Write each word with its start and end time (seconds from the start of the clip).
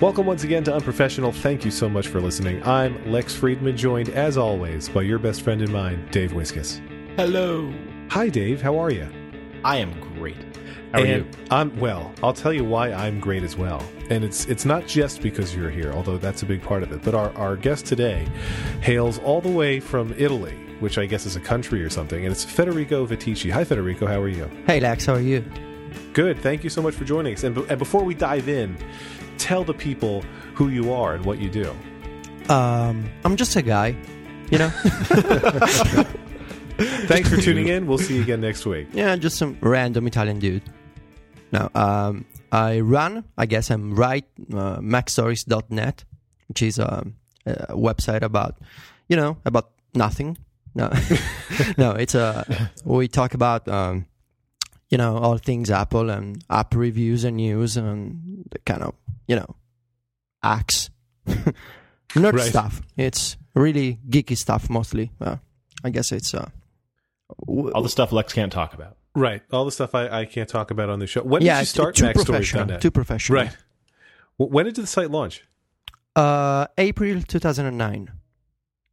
Welcome 0.00 0.26
once 0.26 0.44
again 0.44 0.62
to 0.62 0.72
Unprofessional. 0.72 1.32
Thank 1.32 1.64
you 1.64 1.72
so 1.72 1.88
much 1.88 2.06
for 2.06 2.20
listening. 2.20 2.62
I'm 2.64 3.10
Lex 3.10 3.34
Friedman, 3.34 3.76
joined 3.76 4.10
as 4.10 4.36
always 4.36 4.88
by 4.88 5.02
your 5.02 5.18
best 5.18 5.42
friend 5.42 5.60
and 5.60 5.72
mine, 5.72 6.06
Dave 6.12 6.30
Wiskus. 6.30 6.80
Hello. 7.16 7.74
Hi, 8.10 8.28
Dave. 8.28 8.62
How 8.62 8.78
are 8.78 8.92
you? 8.92 9.08
I 9.64 9.78
am 9.78 9.98
great. 10.14 10.36
How 10.92 11.00
are 11.00 11.04
you? 11.04 11.26
I'm 11.50 11.76
well. 11.80 12.14
I'll 12.22 12.32
tell 12.32 12.52
you 12.52 12.62
why 12.62 12.92
I'm 12.92 13.18
great 13.18 13.42
as 13.42 13.56
well. 13.56 13.84
And 14.08 14.22
it's 14.22 14.46
it's 14.46 14.64
not 14.64 14.86
just 14.86 15.20
because 15.20 15.52
you're 15.52 15.68
here, 15.68 15.92
although 15.92 16.16
that's 16.16 16.44
a 16.44 16.46
big 16.46 16.62
part 16.62 16.84
of 16.84 16.92
it. 16.92 17.02
But 17.02 17.16
our, 17.16 17.36
our 17.36 17.56
guest 17.56 17.84
today 17.84 18.28
hails 18.80 19.18
all 19.18 19.40
the 19.40 19.50
way 19.50 19.80
from 19.80 20.14
Italy, 20.16 20.54
which 20.78 20.96
I 20.98 21.06
guess 21.06 21.26
is 21.26 21.34
a 21.34 21.40
country 21.40 21.82
or 21.82 21.90
something, 21.90 22.24
and 22.24 22.30
it's 22.30 22.44
Federico 22.44 23.04
Viticci. 23.04 23.50
Hi, 23.50 23.64
Federico. 23.64 24.06
How 24.06 24.20
are 24.20 24.28
you? 24.28 24.48
Hey 24.64 24.78
Lex, 24.78 25.06
how 25.06 25.14
are 25.14 25.20
you? 25.20 25.44
Good. 26.12 26.38
Thank 26.38 26.62
you 26.62 26.70
so 26.70 26.82
much 26.82 26.94
for 26.94 27.04
joining 27.04 27.34
us. 27.34 27.42
And, 27.42 27.58
and 27.58 27.78
before 27.80 28.04
we 28.04 28.14
dive 28.14 28.48
in, 28.48 28.76
tell 29.38 29.64
the 29.64 29.74
people 29.74 30.22
who 30.54 30.68
you 30.68 30.92
are 30.92 31.14
and 31.14 31.24
what 31.24 31.38
you 31.38 31.48
do. 31.48 31.70
Um, 32.48 33.08
I'm 33.24 33.36
just 33.36 33.56
a 33.56 33.62
guy, 33.62 33.96
you 34.50 34.58
know. 34.58 34.68
Thanks 37.08 37.28
for 37.28 37.36
tuning 37.40 37.68
in. 37.68 37.86
We'll 37.86 37.98
see 37.98 38.16
you 38.16 38.22
again 38.22 38.40
next 38.40 38.64
week. 38.66 38.88
yeah, 38.92 39.16
just 39.16 39.36
some 39.36 39.56
random 39.60 40.06
Italian 40.06 40.38
dude. 40.38 40.62
No, 41.52 41.70
um, 41.74 42.24
I 42.52 42.80
run. 42.80 43.24
I 43.36 43.46
guess 43.46 43.70
I'm 43.70 43.94
right. 43.94 44.24
Uh, 44.52 44.78
MacStories.net, 44.78 46.04
which 46.48 46.62
is 46.62 46.78
a, 46.78 47.06
a 47.46 47.74
website 47.74 48.22
about, 48.22 48.58
you 49.08 49.16
know, 49.16 49.38
about 49.44 49.70
nothing. 49.94 50.38
No, 50.74 50.92
no, 51.78 51.92
it's 51.92 52.14
a. 52.14 52.70
We 52.84 53.08
talk 53.08 53.34
about, 53.34 53.66
um, 53.68 54.06
you 54.90 54.98
know, 54.98 55.16
all 55.18 55.38
things 55.38 55.70
Apple 55.70 56.10
and 56.10 56.42
app 56.50 56.74
reviews 56.74 57.24
and 57.24 57.36
news 57.36 57.76
and 57.76 58.44
the 58.50 58.58
kind 58.60 58.82
of, 58.82 58.94
you 59.26 59.36
know, 59.36 59.56
acts, 60.42 60.90
nerd 62.14 62.32
Right. 62.34 62.40
stuff. 62.48 62.80
It's 62.96 63.36
really 63.54 63.98
geeky 64.08 64.36
stuff 64.36 64.70
mostly. 64.70 65.10
Uh, 65.20 65.36
I 65.84 65.90
guess 65.90 66.10
it's 66.12 66.32
uh, 66.34 66.48
w- 67.46 67.70
All 67.72 67.82
the 67.82 67.88
stuff 67.88 68.12
Lex 68.12 68.32
can't 68.32 68.52
talk 68.52 68.72
about. 68.74 68.96
Right. 69.14 69.42
All 69.52 69.64
the 69.64 69.72
stuff 69.72 69.94
I, 69.94 70.08
I 70.20 70.24
can't 70.24 70.48
talk 70.48 70.70
about 70.70 70.88
on 70.90 70.98
the 71.00 71.06
show. 71.06 71.22
When 71.22 71.42
yeah, 71.42 71.54
did 71.56 71.60
you 71.60 71.66
start 71.66 71.94
too 71.96 72.12
professional. 72.12 72.64
MacStories.net? 72.64 72.80
Too 72.80 72.90
professional. 72.90 73.42
Right. 73.42 73.56
When 74.36 74.64
did 74.66 74.76
the 74.76 74.86
site 74.86 75.10
launch? 75.10 75.44
Uh, 76.14 76.66
April 76.78 77.20
2009. 77.22 78.10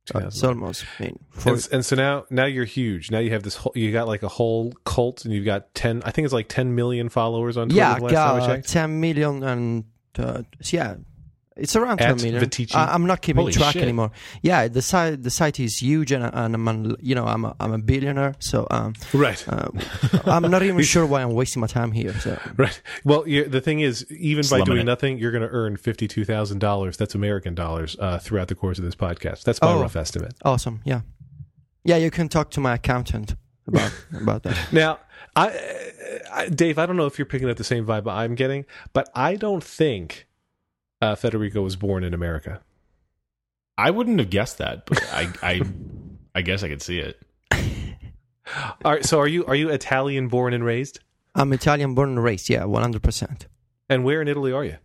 2009. 0.05 0.27
it's 0.27 0.43
almost. 0.43 0.85
I 0.99 1.03
mean, 1.03 1.19
for, 1.29 1.53
and, 1.53 1.67
and 1.71 1.85
so 1.85 1.95
now, 1.95 2.25
now 2.29 2.45
you're 2.45 2.65
huge. 2.65 3.11
Now 3.11 3.19
you 3.19 3.31
have 3.31 3.43
this 3.43 3.55
whole, 3.55 3.73
you 3.75 3.91
got 3.91 4.07
like 4.07 4.23
a 4.23 4.27
whole 4.27 4.71
cult, 4.85 5.25
and 5.25 5.33
you've 5.33 5.45
got 5.45 5.73
ten. 5.73 6.01
I 6.05 6.11
think 6.11 6.25
it's 6.25 6.33
like 6.33 6.47
ten 6.47 6.75
million 6.75 7.09
followers 7.09 7.57
on 7.57 7.69
Twitter. 7.69 7.79
yeah, 7.79 7.95
the 7.95 8.03
last 8.03 8.13
time 8.13 8.35
I 8.35 8.39
got 8.39 8.47
checked. 8.47 8.69
10 8.69 8.99
million 8.99 9.43
and 9.43 9.83
uh, 10.17 10.43
yeah, 10.71 10.95
it's 11.57 11.75
around 11.75 12.01
At 12.01 12.17
10 12.19 12.31
million. 12.33 12.49
I, 12.73 12.93
I'm 12.93 13.05
not 13.05 13.21
keeping 13.21 13.39
Holy 13.41 13.53
track 13.53 13.73
shit. 13.73 13.81
anymore. 13.83 14.11
Yeah, 14.41 14.67
the 14.67 14.81
site 14.81 15.23
the 15.23 15.29
site 15.29 15.59
is 15.59 15.77
huge, 15.81 16.11
and, 16.11 16.23
and 16.23 16.53
I'm 16.55 16.67
an, 16.67 16.95
you 16.99 17.15
know 17.15 17.25
I'm 17.25 17.45
a, 17.45 17.55
I'm 17.59 17.71
a 17.73 17.77
billionaire, 17.77 18.35
so 18.39 18.67
um, 18.71 18.93
Right. 19.13 19.43
uh, 19.47 19.69
I'm 20.25 20.43
not 20.51 20.63
even 20.63 20.81
sure 20.93 21.05
why 21.05 21.21
I'm 21.21 21.31
wasting 21.33 21.61
my 21.61 21.67
time 21.67 21.91
here. 21.93 22.13
So 22.19 22.37
Right. 22.57 22.81
Well, 23.03 23.23
the 23.23 23.61
thing 23.61 23.79
is, 23.79 24.05
even 24.11 24.43
by 24.49 24.61
doing 24.61 24.79
it. 24.81 24.83
nothing, 24.83 25.17
you're 25.17 25.31
going 25.31 25.43
to 25.43 25.49
earn 25.49 25.77
fifty-two 25.77 26.25
thousand 26.25 26.59
dollars. 26.59 26.97
That's 26.97 27.15
American 27.15 27.55
dollars 27.55 27.95
uh, 27.99 28.17
throughout 28.19 28.49
the 28.49 28.55
course 28.55 28.77
of 28.77 28.83
this 28.85 28.95
podcast. 28.95 29.43
That's 29.43 29.61
my 29.61 29.71
Oh. 29.71 29.81
rough 29.81 29.95
estimate. 29.95 30.33
awesome. 30.43 30.81
Yeah, 30.85 31.01
yeah. 31.83 31.97
You 31.97 32.11
can 32.11 32.27
talk 32.29 32.51
to 32.51 32.59
my 32.59 32.73
accountant 32.75 33.35
about 33.67 33.91
about 34.21 34.43
that. 34.43 34.57
Now, 34.73 34.99
I, 35.35 35.57
I, 36.33 36.49
Dave, 36.49 36.77
I 36.77 36.85
don't 36.85 36.97
know 36.97 37.05
if 37.07 37.17
you're 37.17 37.25
picking 37.25 37.49
up 37.49 37.57
the 37.57 37.63
same 37.63 37.85
vibe 37.85 38.11
I'm 38.11 38.35
getting, 38.35 38.65
but 38.93 39.09
I 39.15 39.35
don't 39.35 39.63
think 39.63 40.24
uh, 41.01 41.15
Federico 41.15 41.61
was 41.61 41.75
born 41.75 42.03
in 42.03 42.13
America. 42.13 42.61
I 43.77 43.91
wouldn't 43.91 44.19
have 44.19 44.29
guessed 44.29 44.57
that, 44.59 44.85
but 44.85 45.03
I, 45.11 45.27
I, 45.41 45.61
I 46.33 46.41
guess 46.41 46.63
I 46.63 46.69
could 46.69 46.81
see 46.81 46.99
it. 46.99 47.19
All 48.85 48.91
right. 48.93 49.03
So, 49.05 49.19
are 49.19 49.27
you 49.27 49.45
are 49.45 49.55
you 49.55 49.69
Italian 49.69 50.27
born 50.27 50.53
and 50.53 50.63
raised? 50.63 50.99
I'm 51.33 51.51
Italian 51.51 51.95
born 51.95 52.09
and 52.09 52.23
raised. 52.23 52.49
Yeah, 52.49 52.63
100. 52.65 53.01
percent 53.03 53.47
And 53.89 54.03
where 54.05 54.21
in 54.21 54.27
Italy 54.27 54.53
are 54.53 54.63
you? 54.63 54.77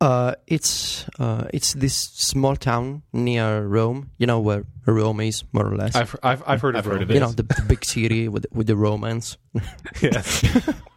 Uh, 0.00 0.34
it's 0.46 1.04
uh, 1.18 1.44
it's 1.52 1.74
this 1.74 1.94
small 1.94 2.56
town 2.56 3.02
near 3.12 3.66
Rome. 3.66 4.10
You 4.16 4.26
know 4.26 4.40
where 4.40 4.64
Rome 4.86 5.20
is, 5.20 5.44
more 5.52 5.66
or 5.66 5.76
less. 5.76 5.94
I've 5.94 6.16
I've, 6.22 6.42
I've 6.46 6.60
heard 6.62 6.74
I've 6.74 6.86
of 6.86 6.92
heard 6.92 7.00
Rome. 7.02 7.10
of 7.10 7.10
you 7.10 7.20
know 7.20 7.32
the, 7.32 7.42
the 7.42 7.64
big 7.68 7.84
city 7.84 8.26
with 8.28 8.46
with 8.50 8.66
the 8.66 8.76
Romans. 8.76 9.36
Yes. 10.00 10.42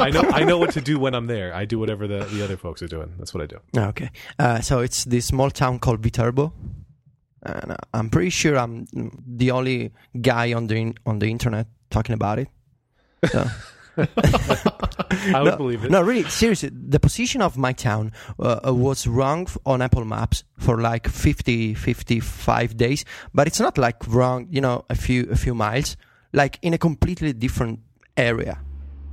I 0.00 0.10
know 0.10 0.22
I 0.32 0.44
know 0.44 0.58
what 0.58 0.72
to 0.72 0.80
do 0.80 0.98
when 0.98 1.14
I'm 1.14 1.26
there. 1.26 1.54
I 1.54 1.64
do 1.64 1.78
whatever 1.78 2.06
the, 2.08 2.24
the 2.24 2.42
other 2.44 2.56
folks 2.56 2.82
are 2.82 2.88
doing. 2.88 3.14
That's 3.18 3.32
what 3.34 3.42
I 3.42 3.46
do. 3.46 3.58
Ah, 3.76 3.88
Okay, 3.88 4.10
uh, 4.38 4.60
so 4.60 4.80
it's 4.80 5.04
this 5.04 5.26
small 5.26 5.50
town 5.50 5.78
called 5.78 6.00
Viterbo, 6.02 6.52
and 7.42 7.72
uh, 7.72 7.76
I'm 7.94 8.10
pretty 8.10 8.30
sure 8.30 8.56
I'm 8.58 8.86
the 9.26 9.50
only 9.52 9.92
guy 10.20 10.52
on 10.52 10.66
the 10.66 10.74
in- 10.76 10.94
on 11.06 11.18
the 11.20 11.26
internet 11.30 11.66
talking 11.90 12.14
about 12.14 12.38
it. 12.38 12.48
So, 13.30 13.46
I 13.96 15.42
would 15.42 15.50
no, 15.52 15.56
believe 15.56 15.84
it. 15.84 15.90
No, 15.90 16.02
really, 16.02 16.24
seriously, 16.24 16.70
the 16.72 16.98
position 16.98 17.42
of 17.42 17.56
my 17.56 17.72
town 17.72 18.12
uh, 18.40 18.60
uh, 18.66 18.74
was 18.74 19.06
wrong 19.06 19.46
on 19.64 19.80
Apple 19.82 20.04
Maps 20.04 20.44
for 20.58 20.80
like 20.80 21.06
50, 21.06 21.74
55 21.74 22.76
days, 22.76 23.04
but 23.34 23.46
it's 23.46 23.60
not 23.60 23.78
like 23.78 23.96
wrong, 24.08 24.48
you 24.50 24.60
know, 24.60 24.84
a 24.90 24.94
few 24.96 25.28
a 25.30 25.36
few 25.36 25.54
miles, 25.54 25.96
like 26.32 26.58
in 26.62 26.74
a 26.74 26.78
completely 26.78 27.32
different 27.32 27.80
area. 28.16 28.58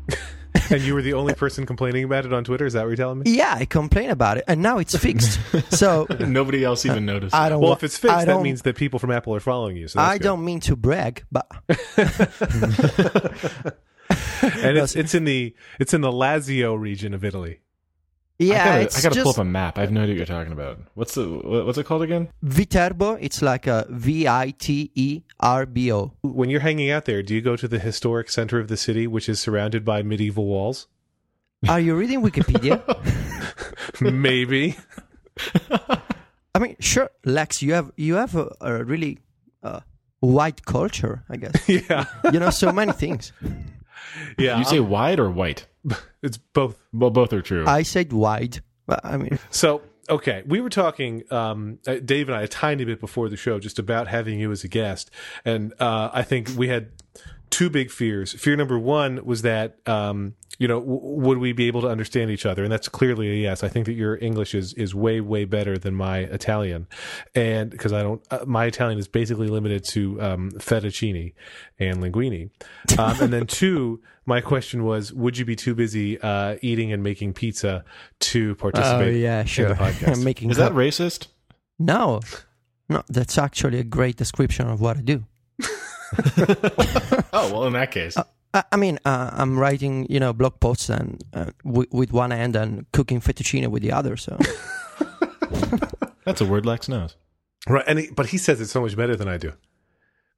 And 0.71 0.81
you 0.83 0.93
were 0.93 1.01
the 1.01 1.13
only 1.13 1.33
person 1.33 1.65
complaining 1.65 2.03
about 2.03 2.25
it 2.27 2.33
on 2.33 2.43
Twitter. 2.43 2.65
Is 2.65 2.73
that 2.73 2.81
what 2.81 2.89
you're 2.89 2.95
telling 2.95 3.19
me? 3.19 3.31
Yeah, 3.31 3.55
I 3.57 3.65
complain 3.65 4.11
about 4.11 4.37
it, 4.37 4.43
and 4.47 4.61
now 4.61 4.77
it's 4.77 4.95
fixed. 4.95 5.39
so 5.71 6.05
Nobody 6.19 6.63
else 6.63 6.85
even 6.85 7.05
noticed. 7.07 7.33
I 7.33 7.49
don't. 7.49 7.59
Well, 7.59 7.73
if 7.73 7.83
it's 7.83 7.97
fixed, 7.97 8.15
that 8.17 8.25
don't- 8.25 8.43
means 8.43 8.61
that 8.61 8.75
people 8.75 8.99
from 8.99 9.09
Apple 9.09 9.33
are 9.33 9.39
following 9.39 9.77
you. 9.77 9.87
So 9.87 9.99
I 9.99 10.17
good. 10.19 10.25
don't 10.25 10.45
mean 10.45 10.59
to 10.61 10.75
brag, 10.75 11.23
but 11.31 11.47
And 14.41 14.77
it's 14.77 14.95
it's 14.95 15.13
in 15.13 15.25
the 15.25 15.55
it's 15.79 15.93
in 15.93 16.01
the 16.01 16.11
Lazio 16.11 16.79
region 16.79 17.13
of 17.13 17.23
Italy. 17.23 17.59
Yeah, 18.39 18.61
I 18.61 18.65
gotta, 18.65 18.81
it's 18.81 18.97
I 18.97 19.01
gotta 19.01 19.15
just 19.15 19.23
pull 19.23 19.31
up 19.31 19.37
a 19.37 19.43
map. 19.45 19.77
I 19.77 19.81
have 19.81 19.91
no 19.91 20.01
idea 20.01 20.13
what 20.13 20.17
you're 20.17 20.37
talking 20.37 20.53
about. 20.53 20.79
What's 20.95 21.15
the 21.15 21.27
what's 21.27 21.77
it 21.77 21.85
called 21.85 22.03
again? 22.03 22.29
Viterbo. 22.41 23.13
It's 23.15 23.41
like 23.41 23.67
a 23.67 23.85
V 23.89 24.27
I 24.27 24.51
T 24.57 24.91
E 24.95 25.21
R 25.39 25.65
B 25.65 25.91
O. 25.91 26.13
When 26.21 26.49
you're 26.49 26.61
hanging 26.61 26.89
out 26.89 27.05
there, 27.05 27.21
do 27.21 27.35
you 27.35 27.41
go 27.41 27.55
to 27.55 27.67
the 27.67 27.79
historic 27.79 28.29
center 28.29 28.59
of 28.59 28.69
the 28.69 28.77
city, 28.77 29.07
which 29.07 29.27
is 29.27 29.39
surrounded 29.39 29.83
by 29.83 30.01
medieval 30.03 30.45
walls? 30.45 30.87
Are 31.67 31.79
you 31.79 31.95
reading 31.95 32.21
Wikipedia? 32.21 32.81
Maybe. 34.01 34.77
I 36.55 36.59
mean, 36.59 36.77
sure, 36.79 37.09
Lex, 37.25 37.61
you 37.61 37.73
have 37.73 37.91
you 37.97 38.15
have 38.15 38.35
a, 38.35 38.55
a 38.61 38.83
really 38.83 39.19
uh, 39.61 39.81
wide 40.21 40.65
culture, 40.65 41.23
I 41.29 41.37
guess. 41.37 41.53
yeah. 41.67 42.05
you 42.31 42.39
know, 42.39 42.49
so 42.49 42.71
many 42.71 42.93
things. 42.93 43.33
Yeah. 44.37 44.57
you 44.59 44.65
say 44.65 44.79
wide 44.79 45.19
or 45.19 45.29
white? 45.29 45.65
it's 46.21 46.37
both. 46.37 46.77
Well, 46.93 47.09
both 47.09 47.33
are 47.33 47.41
true. 47.41 47.65
I 47.67 47.83
said 47.83 48.11
wide, 48.13 48.61
but 48.85 49.03
I 49.03 49.17
mean, 49.17 49.39
So, 49.49 49.81
okay, 50.09 50.43
we 50.45 50.61
were 50.61 50.69
talking, 50.69 51.23
um, 51.31 51.79
uh, 51.87 51.95
Dave 52.03 52.29
and 52.29 52.35
I, 52.35 52.43
a 52.43 52.47
tiny 52.47 52.85
bit 52.85 52.99
before 52.99 53.29
the 53.29 53.37
show, 53.37 53.59
just 53.59 53.79
about 53.79 54.07
having 54.07 54.39
you 54.39 54.51
as 54.51 54.63
a 54.63 54.67
guest, 54.67 55.11
and 55.45 55.73
uh, 55.79 56.09
I 56.13 56.23
think 56.23 56.49
we 56.57 56.67
had 56.67 56.91
two 57.49 57.69
big 57.69 57.91
fears. 57.91 58.33
Fear 58.33 58.57
number 58.57 58.77
one 58.77 59.23
was 59.25 59.41
that, 59.43 59.77
um, 59.87 60.35
you 60.59 60.67
know, 60.67 60.79
w- 60.79 60.99
would 61.01 61.37
we 61.39 61.51
be 61.53 61.65
able 61.67 61.81
to 61.81 61.87
understand 61.87 62.29
each 62.29 62.45
other? 62.45 62.63
And 62.63 62.71
that's 62.71 62.87
clearly 62.87 63.29
a 63.31 63.33
yes. 63.33 63.63
I 63.63 63.67
think 63.69 63.87
that 63.87 63.93
your 63.93 64.17
English 64.21 64.53
is 64.53 64.73
is 64.75 64.93
way 64.93 65.19
way 65.21 65.45
better 65.45 65.77
than 65.77 65.95
my 65.95 66.19
Italian, 66.19 66.87
and 67.33 67.71
because 67.71 67.91
I 67.93 68.03
don't, 68.03 68.21
uh, 68.29 68.39
my 68.45 68.65
Italian 68.65 68.99
is 68.99 69.07
basically 69.07 69.47
limited 69.47 69.83
to 69.85 70.21
um, 70.21 70.51
fettuccine 70.51 71.33
and 71.79 71.97
linguine. 72.03 72.51
Um, 72.99 73.19
and 73.21 73.33
then 73.33 73.47
two, 73.47 74.01
my 74.25 74.41
question 74.41 74.83
was, 74.83 75.11
would 75.13 75.37
you 75.37 75.45
be 75.45 75.55
too 75.55 75.73
busy 75.73 76.19
uh, 76.21 76.57
eating 76.61 76.91
and 76.93 77.01
making 77.01 77.33
pizza 77.33 77.83
to 78.19 78.53
participate? 78.55 78.93
oh 78.93 78.97
participate? 78.97 79.21
yeah, 79.21 79.43
sure. 79.45 79.75
podcast. 79.75 80.23
Making 80.29 80.51
Is 80.51 80.57
that 80.57 80.69
cup- 80.69 80.77
racist? 80.77 81.27
no, 81.79 82.19
no. 82.89 83.01
That's 83.07 83.37
actually 83.37 83.79
a 83.79 83.83
great 83.83 84.17
description 84.17 84.67
of 84.67 84.81
what 84.81 84.97
I 84.97 85.01
do. 85.01 85.23
Oh 87.31 87.53
well, 87.53 87.65
in 87.65 87.73
that 87.73 87.91
case, 87.91 88.17
I, 88.53 88.63
I 88.71 88.77
mean, 88.77 88.97
uh, 89.05 89.29
I'm 89.33 89.57
writing, 89.59 90.07
you 90.09 90.19
know, 90.19 90.33
blog 90.33 90.59
posts 90.59 90.89
and 90.89 91.23
uh, 91.33 91.51
w- 91.63 91.87
with 91.91 92.11
one 92.11 92.31
hand 92.31 92.55
and 92.55 92.85
cooking 92.91 93.21
fettuccine 93.21 93.67
with 93.67 93.83
the 93.83 93.91
other. 93.91 94.17
So 94.17 94.37
that's 96.25 96.41
a 96.41 96.45
word 96.45 96.65
Lex 96.65 96.87
knows. 96.89 97.15
Right, 97.67 97.83
and 97.87 97.99
he, 97.99 98.09
but 98.15 98.27
he 98.27 98.37
says 98.37 98.61
it 98.61 98.67
so 98.67 98.81
much 98.81 98.95
better 98.95 99.15
than 99.15 99.27
I 99.27 99.37
do. 99.37 99.53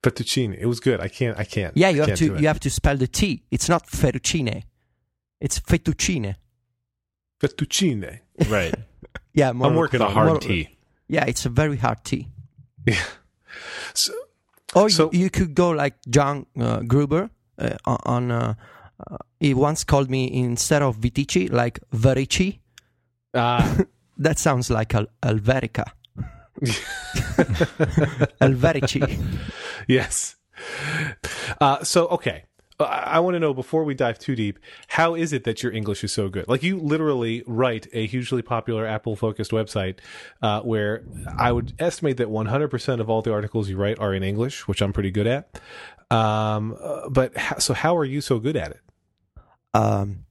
Fettuccine, 0.04 0.58
it 0.58 0.66
was 0.66 0.80
good. 0.80 1.00
I 1.00 1.08
can't. 1.08 1.38
I 1.38 1.44
can't. 1.44 1.78
yeah, 1.78 1.90
you 1.90 1.98
I 1.98 2.00
have 2.00 2.08
can't 2.08 2.19
do 2.19 2.36
to 2.36 2.42
you 2.42 2.48
have 2.48 2.60
to 2.62 2.69
spell 2.69 2.98
the 2.98 3.08
T. 3.08 3.44
It's 3.52 3.69
not 3.69 3.86
fettuccine. 3.88 4.63
It's 5.40 5.60
fettuccine. 5.60 6.36
Fettuccine. 7.40 8.19
Right, 8.50 8.74
Yeah, 9.34 9.52
more 9.54 9.68
I'm 9.68 9.75
working 9.75 10.00
the 10.00 10.06
on 10.06 10.12
it. 10.12 10.13
hard 10.16 10.28
more- 10.30 10.40
T. 10.40 10.69
Yeah, 11.08 11.25
it's 11.25 11.46
a 11.46 11.50
very 11.50 11.78
hard 11.78 12.04
T. 12.04 12.28
Yeah. 12.86 12.96
So, 13.94 14.13
Or 14.75 14.90
So- 14.90 15.10
you, 15.13 15.22
you 15.22 15.30
could 15.30 15.54
go 15.56 15.69
like 15.69 15.96
John 16.10 16.46
uh, 16.60 16.80
Gruber 16.81 17.30
on. 17.86 18.31
Uh, 18.31 18.54
uh, 19.10 19.18
he 19.40 19.54
once 19.56 19.84
called 19.84 20.10
me 20.12 20.31
instead 20.31 20.81
of 20.84 20.98
Viticci 20.98 21.52
like 21.52 21.80
Verici. 21.92 22.60
uh, 23.34 23.84
that 24.18 24.38
sounds 24.38 24.69
like 24.69 24.94
Al- 24.94 25.08
Helvetica. 25.24 25.86
Helvetici. 28.42 29.19
Yes. 29.88 30.36
Uh, 31.60 31.84
so 31.84 32.06
okay. 32.10 32.44
Uh, 32.80 32.84
I, 32.84 33.16
I 33.16 33.19
want 33.19 33.34
to 33.34 33.40
know 33.40 33.52
before 33.54 33.84
we 33.84 33.96
dive 33.96 34.19
too 34.19 34.36
deep, 34.36 34.60
how 34.90 35.16
is 35.16 35.34
it 35.34 35.44
that 35.46 35.63
your 35.63 35.72
English 35.72 36.04
is 36.04 36.13
so 36.13 36.30
good? 36.30 36.48
Like 36.48 36.62
you 36.62 36.78
literally 36.78 37.44
write 37.48 37.88
a 37.94 38.06
hugely 38.06 38.44
popular 38.44 38.86
Apple 38.86 39.16
focused 39.16 39.52
website 39.52 39.98
uh, 40.44 40.62
where 40.62 41.04
I 41.38 41.52
would 41.52 41.74
estimate 41.80 42.18
that 42.18 42.28
100% 42.28 43.00
of 43.00 43.10
all 43.10 43.24
the 43.24 43.34
articles 43.34 43.69
you 43.69 43.78
write 43.78 43.98
are 44.00 44.13
in 44.13 44.22
English, 44.24 44.68
which 44.68 44.81
I'm 44.84 44.94
pretty 44.94 45.12
good 45.12 45.25
at. 45.28 45.60
Um, 46.12 46.78
uh, 46.80 47.10
but 47.10 47.38
how, 47.38 47.58
so 47.60 47.74
how 47.74 47.98
are 47.98 48.06
you 48.06 48.22
so 48.22 48.40
good 48.40 48.58
at 48.58 48.72
it? 48.72 48.81
Um, 49.74 50.25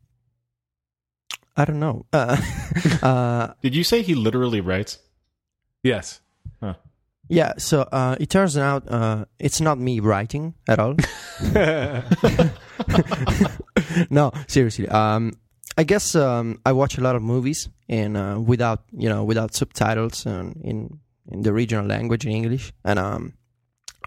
I 1.57 1.65
don't 1.65 1.81
know. 1.81 2.07
Uh, 2.13 2.37
uh, 3.03 3.49
Did 3.63 3.75
you 3.75 3.85
say 3.85 4.03
he 4.03 4.15
literally 4.15 4.61
writes? 4.61 4.99
Yes. 5.83 6.21
yeah, 7.29 7.55
so 7.57 7.83
uh, 7.93 8.17
it 8.21 8.29
turns 8.29 8.59
out 8.59 8.91
uh, 8.91 9.25
it's 9.39 9.61
not 9.61 9.79
me 9.79 10.01
writing 10.01 10.55
at 10.69 10.79
all. 10.79 10.97
no, 14.11 14.33
seriously. 14.47 14.89
Um, 14.89 15.33
I 15.79 15.85
guess 15.85 16.15
um, 16.15 16.61
I 16.67 16.73
watch 16.73 16.99
a 16.99 17.01
lot 17.01 17.17
of 17.17 17.23
movies 17.23 17.69
and 17.89 18.17
uh, 18.17 18.39
without 18.39 18.83
you 18.93 19.09
know 19.09 19.25
without 19.25 19.55
subtitles 19.55 20.27
and 20.27 20.61
in 20.63 21.01
in 21.31 21.43
the 21.43 21.53
regional 21.53 21.87
language 21.87 22.27
in 22.27 22.33
English. 22.33 22.73
And 22.85 22.99
um, 22.99 23.35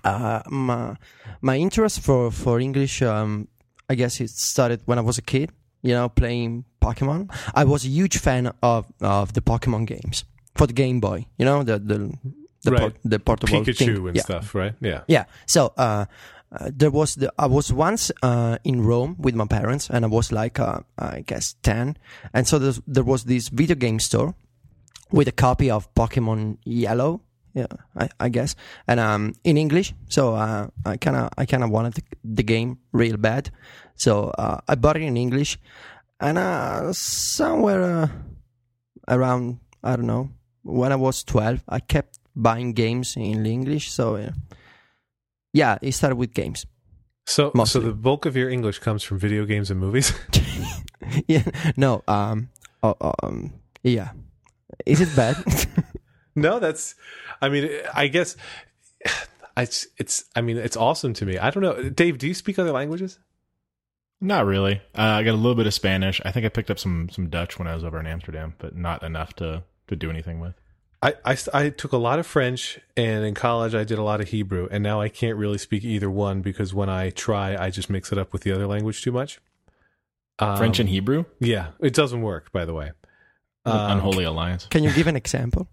uh, 0.03 0.41
my 0.49 0.95
my 1.41 1.57
interest 1.57 2.01
for 2.01 2.31
for 2.31 2.59
English, 2.59 3.01
um, 3.01 3.47
I 3.89 3.95
guess 3.95 4.19
it 4.19 4.29
started 4.29 4.81
when 4.85 4.97
I 4.97 5.01
was 5.01 5.17
a 5.17 5.21
kid. 5.21 5.51
You 5.81 5.93
know, 5.93 6.07
playing 6.09 6.63
Pokemon. 6.81 7.29
I 7.53 7.65
was 7.65 7.83
a 7.85 7.89
huge 7.89 8.17
fan 8.17 8.51
of 8.61 8.85
of 9.01 9.33
the 9.33 9.41
Pokemon 9.41 9.85
games 9.87 10.23
for 10.55 10.67
the 10.67 10.73
Game 10.73 10.99
Boy. 10.99 11.25
You 11.37 11.45
know, 11.45 11.63
the 11.63 11.79
the 11.79 12.13
the, 12.63 12.71
Right. 12.71 12.79
port, 12.79 12.95
the 13.03 13.19
portable 13.19 13.59
Pikachu 13.59 13.77
thing. 13.77 14.07
and 14.07 14.15
yeah. 14.15 14.21
stuff, 14.23 14.55
right? 14.55 14.73
Yeah. 14.79 15.01
Yeah. 15.07 15.25
So 15.47 15.73
uh, 15.77 16.05
uh, 16.51 16.69
there 16.71 16.91
was 16.91 17.15
the 17.15 17.33
I 17.37 17.47
was 17.47 17.73
once 17.73 18.11
uh, 18.21 18.57
in 18.63 18.85
Rome 18.85 19.15
with 19.19 19.35
my 19.35 19.45
parents, 19.45 19.89
and 19.89 20.05
I 20.05 20.07
was 20.07 20.31
like 20.31 20.59
uh, 20.59 20.79
I 20.97 21.23
guess 21.27 21.55
ten, 21.61 21.97
and 22.33 22.47
so 22.47 22.59
there 22.59 23.03
was 23.03 23.23
this 23.25 23.49
video 23.49 23.75
game 23.75 23.99
store 23.99 24.35
with 25.11 25.27
a 25.27 25.33
copy 25.33 25.69
of 25.69 25.93
Pokemon 25.93 26.57
Yellow. 26.63 27.21
Yeah, 27.53 27.67
I, 27.95 28.09
I 28.19 28.29
guess, 28.29 28.55
and 28.87 28.99
um, 28.99 29.35
in 29.43 29.57
English. 29.57 29.93
So 30.09 30.33
uh, 30.33 30.67
I 30.85 30.97
kind 30.97 31.17
of 31.17 31.29
I 31.37 31.45
kind 31.45 31.63
of 31.63 31.69
wanted 31.69 31.93
the, 31.93 32.03
the 32.23 32.43
game 32.43 32.79
real 32.91 33.17
bad, 33.17 33.51
so 33.95 34.33
uh, 34.37 34.57
I 34.67 34.75
bought 34.75 34.97
it 34.97 35.03
in 35.03 35.17
English, 35.17 35.59
and 36.19 36.37
uh, 36.37 36.91
somewhere 36.93 37.83
uh, 37.83 38.07
around 39.07 39.59
I 39.83 39.95
don't 39.95 40.07
know 40.07 40.29
when 40.63 40.91
I 40.91 40.95
was 40.95 41.23
twelve, 41.23 41.63
I 41.69 41.79
kept 41.79 42.17
buying 42.35 42.73
games 42.73 43.15
in 43.15 43.45
English. 43.45 43.91
So 43.91 44.31
yeah, 45.53 45.77
it 45.81 45.91
started 45.91 46.15
with 46.15 46.33
games. 46.33 46.65
So, 47.25 47.51
so 47.65 47.79
the 47.79 47.93
bulk 47.93 48.25
of 48.25 48.35
your 48.35 48.49
English 48.49 48.79
comes 48.79 49.03
from 49.03 49.17
video 49.17 49.45
games 49.45 49.71
and 49.71 49.79
movies. 49.79 50.11
yeah, 51.27 51.43
no, 51.77 52.03
um, 52.07 52.49
oh, 52.81 53.13
um, 53.23 53.53
yeah. 53.83 54.11
Is 54.85 55.01
it 55.01 55.15
bad? 55.15 55.37
No, 56.35 56.59
that's. 56.59 56.95
I 57.41 57.49
mean, 57.49 57.69
I 57.93 58.07
guess 58.07 58.35
it's. 59.57 59.87
It's. 59.97 60.25
I 60.35 60.41
mean, 60.41 60.57
it's 60.57 60.77
awesome 60.77 61.13
to 61.13 61.25
me. 61.25 61.37
I 61.37 61.49
don't 61.49 61.63
know, 61.63 61.89
Dave. 61.89 62.17
Do 62.17 62.27
you 62.27 62.33
speak 62.33 62.57
other 62.59 62.71
languages? 62.71 63.19
Not 64.21 64.45
really. 64.45 64.75
Uh, 64.97 65.01
I 65.01 65.23
got 65.23 65.31
a 65.33 65.37
little 65.37 65.55
bit 65.55 65.67
of 65.67 65.73
Spanish. 65.73 66.21
I 66.23 66.31
think 66.31 66.45
I 66.45 66.49
picked 66.49 66.71
up 66.71 66.79
some 66.79 67.09
some 67.09 67.29
Dutch 67.29 67.59
when 67.59 67.67
I 67.67 67.75
was 67.75 67.83
over 67.83 67.99
in 67.99 68.07
Amsterdam, 68.07 68.55
but 68.57 68.75
not 68.75 69.03
enough 69.03 69.33
to 69.37 69.63
to 69.87 69.95
do 69.95 70.09
anything 70.09 70.39
with. 70.39 70.53
I, 71.01 71.15
I, 71.25 71.37
I 71.53 71.69
took 71.69 71.91
a 71.91 71.97
lot 71.97 72.17
of 72.19 72.25
French, 72.25 72.79
and 72.95 73.25
in 73.25 73.33
college 73.33 73.75
I 73.75 73.83
did 73.83 73.97
a 73.97 74.03
lot 74.03 74.21
of 74.21 74.29
Hebrew, 74.29 74.69
and 74.71 74.81
now 74.81 75.01
I 75.01 75.09
can't 75.09 75.37
really 75.37 75.57
speak 75.57 75.83
either 75.83 76.09
one 76.09 76.41
because 76.41 76.73
when 76.73 76.87
I 76.87 77.09
try, 77.09 77.57
I 77.61 77.71
just 77.71 77.89
mix 77.89 78.13
it 78.13 78.17
up 78.17 78.31
with 78.31 78.43
the 78.43 78.53
other 78.53 78.67
language 78.67 79.01
too 79.01 79.11
much. 79.11 79.41
Um, 80.39 80.55
French 80.55 80.79
and 80.79 80.87
Hebrew, 80.87 81.25
yeah, 81.41 81.71
it 81.81 81.93
doesn't 81.93 82.21
work. 82.21 82.53
By 82.53 82.63
the 82.63 82.73
way, 82.73 82.93
Um, 83.65 83.97
unholy 83.97 84.23
alliance. 84.23 84.65
Can 84.67 84.85
you 84.85 84.93
give 84.93 85.07
an 85.07 85.17
example? 85.17 85.67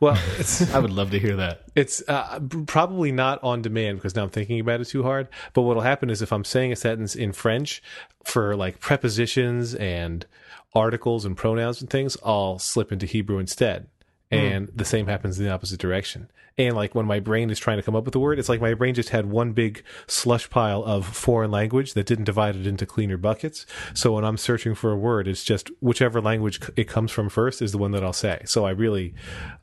Well, 0.00 0.20
it's 0.38 0.72
I 0.74 0.78
would 0.78 0.92
love 0.92 1.10
to 1.10 1.18
hear 1.18 1.36
that. 1.36 1.62
It's 1.74 2.02
uh, 2.08 2.40
probably 2.66 3.12
not 3.12 3.42
on 3.42 3.62
demand 3.62 3.98
because 3.98 4.14
now 4.14 4.24
I'm 4.24 4.30
thinking 4.30 4.60
about 4.60 4.80
it 4.80 4.86
too 4.86 5.02
hard. 5.02 5.28
But 5.52 5.62
what'll 5.62 5.82
happen 5.82 6.10
is 6.10 6.22
if 6.22 6.32
I'm 6.32 6.44
saying 6.44 6.72
a 6.72 6.76
sentence 6.76 7.14
in 7.14 7.32
French 7.32 7.82
for 8.24 8.56
like 8.56 8.80
prepositions 8.80 9.74
and 9.74 10.26
articles 10.74 11.24
and 11.24 11.36
pronouns 11.36 11.80
and 11.80 11.90
things, 11.90 12.16
I'll 12.24 12.58
slip 12.58 12.92
into 12.92 13.06
Hebrew 13.06 13.38
instead. 13.38 13.88
And 14.30 14.70
the 14.74 14.84
same 14.84 15.06
happens 15.06 15.38
in 15.38 15.46
the 15.46 15.52
opposite 15.52 15.80
direction. 15.80 16.30
And 16.58 16.74
like 16.74 16.94
when 16.94 17.06
my 17.06 17.20
brain 17.20 17.50
is 17.50 17.58
trying 17.58 17.76
to 17.78 17.82
come 17.82 17.94
up 17.94 18.04
with 18.04 18.14
a 18.16 18.18
word, 18.18 18.38
it's 18.38 18.48
like 18.48 18.60
my 18.60 18.74
brain 18.74 18.94
just 18.94 19.10
had 19.10 19.26
one 19.26 19.52
big 19.52 19.84
slush 20.08 20.50
pile 20.50 20.82
of 20.82 21.06
foreign 21.06 21.52
language 21.52 21.94
that 21.94 22.04
didn't 22.04 22.24
divide 22.24 22.56
it 22.56 22.66
into 22.66 22.84
cleaner 22.84 23.16
buckets. 23.16 23.64
So 23.94 24.12
when 24.12 24.24
I'm 24.24 24.36
searching 24.36 24.74
for 24.74 24.90
a 24.90 24.96
word, 24.96 25.28
it's 25.28 25.44
just 25.44 25.70
whichever 25.80 26.20
language 26.20 26.60
it 26.76 26.88
comes 26.88 27.12
from 27.12 27.28
first 27.28 27.62
is 27.62 27.70
the 27.70 27.78
one 27.78 27.92
that 27.92 28.02
I'll 28.02 28.12
say. 28.12 28.42
So 28.44 28.66
I 28.66 28.70
really, 28.70 29.14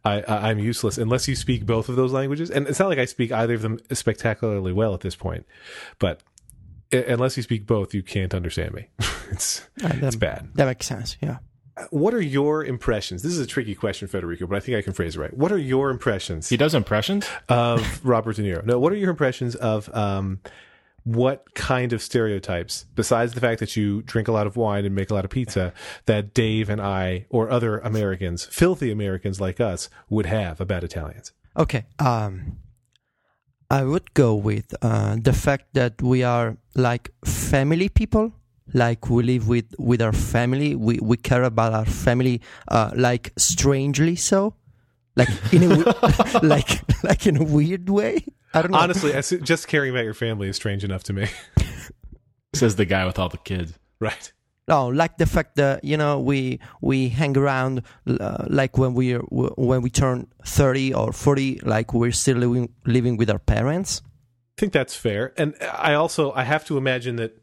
I, 0.05 0.21
I 0.21 0.49
I'm 0.49 0.57
useless 0.59 0.97
unless 0.97 1.27
you 1.27 1.35
speak 1.35 1.65
both 1.65 1.89
of 1.89 1.97
those 1.97 2.13
languages. 2.13 2.49
And 2.49 2.65
it's 2.65 2.79
not 2.79 2.87
like 2.87 2.99
I 2.99 3.05
speak 3.05 3.31
either 3.31 3.55
of 3.55 3.61
them 3.61 3.79
spectacularly 3.91 4.71
well 4.71 4.93
at 4.93 5.01
this 5.01 5.17
point, 5.17 5.45
but 5.99 6.21
unless 6.93 7.35
you 7.35 7.43
speak 7.43 7.65
both, 7.67 7.93
you 7.93 8.03
can't 8.03 8.33
understand 8.33 8.73
me. 8.73 8.87
it's 9.31 9.61
Uh, 9.83 9.89
that, 9.89 10.03
it's 10.03 10.15
bad. 10.15 10.47
that 10.55 10.65
makes 10.65 10.85
sense. 10.85 11.17
Yeah. 11.21 11.39
What 11.89 12.13
are 12.13 12.21
your 12.21 12.63
impressions? 12.63 13.21
This 13.21 13.33
is 13.33 13.39
a 13.39 13.45
tricky 13.45 13.75
question, 13.75 14.07
Federico, 14.07 14.47
but 14.47 14.55
I 14.55 14.59
think 14.59 14.77
I 14.77 14.81
can 14.81 14.93
phrase 14.93 15.15
it 15.15 15.19
right. 15.19 15.35
What 15.35 15.51
are 15.51 15.57
your 15.57 15.89
impressions 15.89 16.49
He 16.49 16.57
does 16.57 16.73
impressions. 16.73 17.27
of 17.49 18.05
Robert 18.05 18.37
De 18.37 18.43
Niro? 18.43 18.65
No, 18.65 18.79
what 18.79 18.93
are 18.93 18.95
your 18.95 19.09
impressions 19.09 19.55
of 19.55 19.93
um, 19.93 20.39
what 21.03 21.53
kind 21.53 21.93
of 21.93 22.01
stereotypes, 22.01 22.85
besides 22.95 23.33
the 23.33 23.41
fact 23.41 23.59
that 23.59 23.75
you 23.75 24.01
drink 24.03 24.27
a 24.27 24.31
lot 24.31 24.47
of 24.47 24.55
wine 24.55 24.85
and 24.85 24.95
make 24.95 25.11
a 25.11 25.13
lot 25.13 25.25
of 25.25 25.31
pizza, 25.31 25.73
that 26.05 26.33
Dave 26.33 26.69
and 26.69 26.81
I 26.81 27.25
or 27.29 27.49
other 27.49 27.79
Americans, 27.79 28.45
filthy 28.45 28.91
Americans 28.91 29.41
like 29.41 29.59
us, 29.59 29.89
would 30.09 30.25
have 30.25 30.61
about 30.61 30.83
Italians? 30.83 31.31
Okay. 31.57 31.85
Um, 31.99 32.57
I 33.69 33.83
would 33.83 34.13
go 34.13 34.33
with 34.35 34.73
uh, 34.81 35.17
the 35.21 35.33
fact 35.33 35.73
that 35.73 36.01
we 36.01 36.23
are 36.23 36.57
like 36.75 37.11
family 37.25 37.89
people. 37.89 38.33
Like 38.73 39.09
we 39.09 39.23
live 39.23 39.47
with 39.47 39.65
with 39.77 40.01
our 40.01 40.11
family. 40.11 40.75
We 40.75 40.99
we 41.01 41.17
care 41.17 41.43
about 41.43 41.73
our 41.73 41.85
family. 41.85 42.41
Uh, 42.67 42.91
like 42.95 43.31
strangely 43.37 44.15
so. 44.15 44.55
Like 45.15 45.29
in 45.53 45.63
a 45.63 45.69
w- 45.83 46.39
like 46.43 46.81
like 47.03 47.25
in 47.27 47.37
a 47.37 47.43
weird 47.43 47.89
way. 47.89 48.25
I 48.53 48.61
don't 48.61 48.71
know. 48.71 48.77
Honestly, 48.79 49.11
just 49.41 49.67
caring 49.67 49.91
about 49.91 50.03
your 50.03 50.13
family 50.13 50.47
is 50.49 50.55
strange 50.55 50.83
enough 50.83 51.03
to 51.03 51.13
me. 51.13 51.27
Says 52.55 52.75
the 52.75 52.85
guy 52.85 53.05
with 53.05 53.19
all 53.19 53.29
the 53.29 53.37
kids. 53.37 53.73
right. 53.99 54.31
No, 54.67 54.87
like 54.87 55.19
the 55.19 55.27
fact 55.27 55.57
that 55.57 55.83
you 55.83 55.95
know 55.95 56.19
we 56.19 56.59
we 56.81 57.09
hang 57.09 57.37
around 57.37 57.83
uh, 58.07 58.45
like 58.49 58.79
when 58.79 58.95
we 58.95 59.13
when 59.13 59.83
we 59.83 59.91
turn 59.91 60.27
thirty 60.43 60.91
or 60.91 61.13
forty, 61.13 61.59
like 61.63 61.93
we're 61.93 62.11
still 62.11 62.37
living 62.37 62.73
living 62.83 63.15
with 63.15 63.29
our 63.29 63.37
parents. 63.37 64.01
I 64.57 64.61
think 64.61 64.73
that's 64.73 64.95
fair. 64.95 65.33
And 65.37 65.53
I 65.61 65.93
also 65.93 66.31
I 66.31 66.45
have 66.45 66.65
to 66.65 66.77
imagine 66.79 67.17
that 67.17 67.37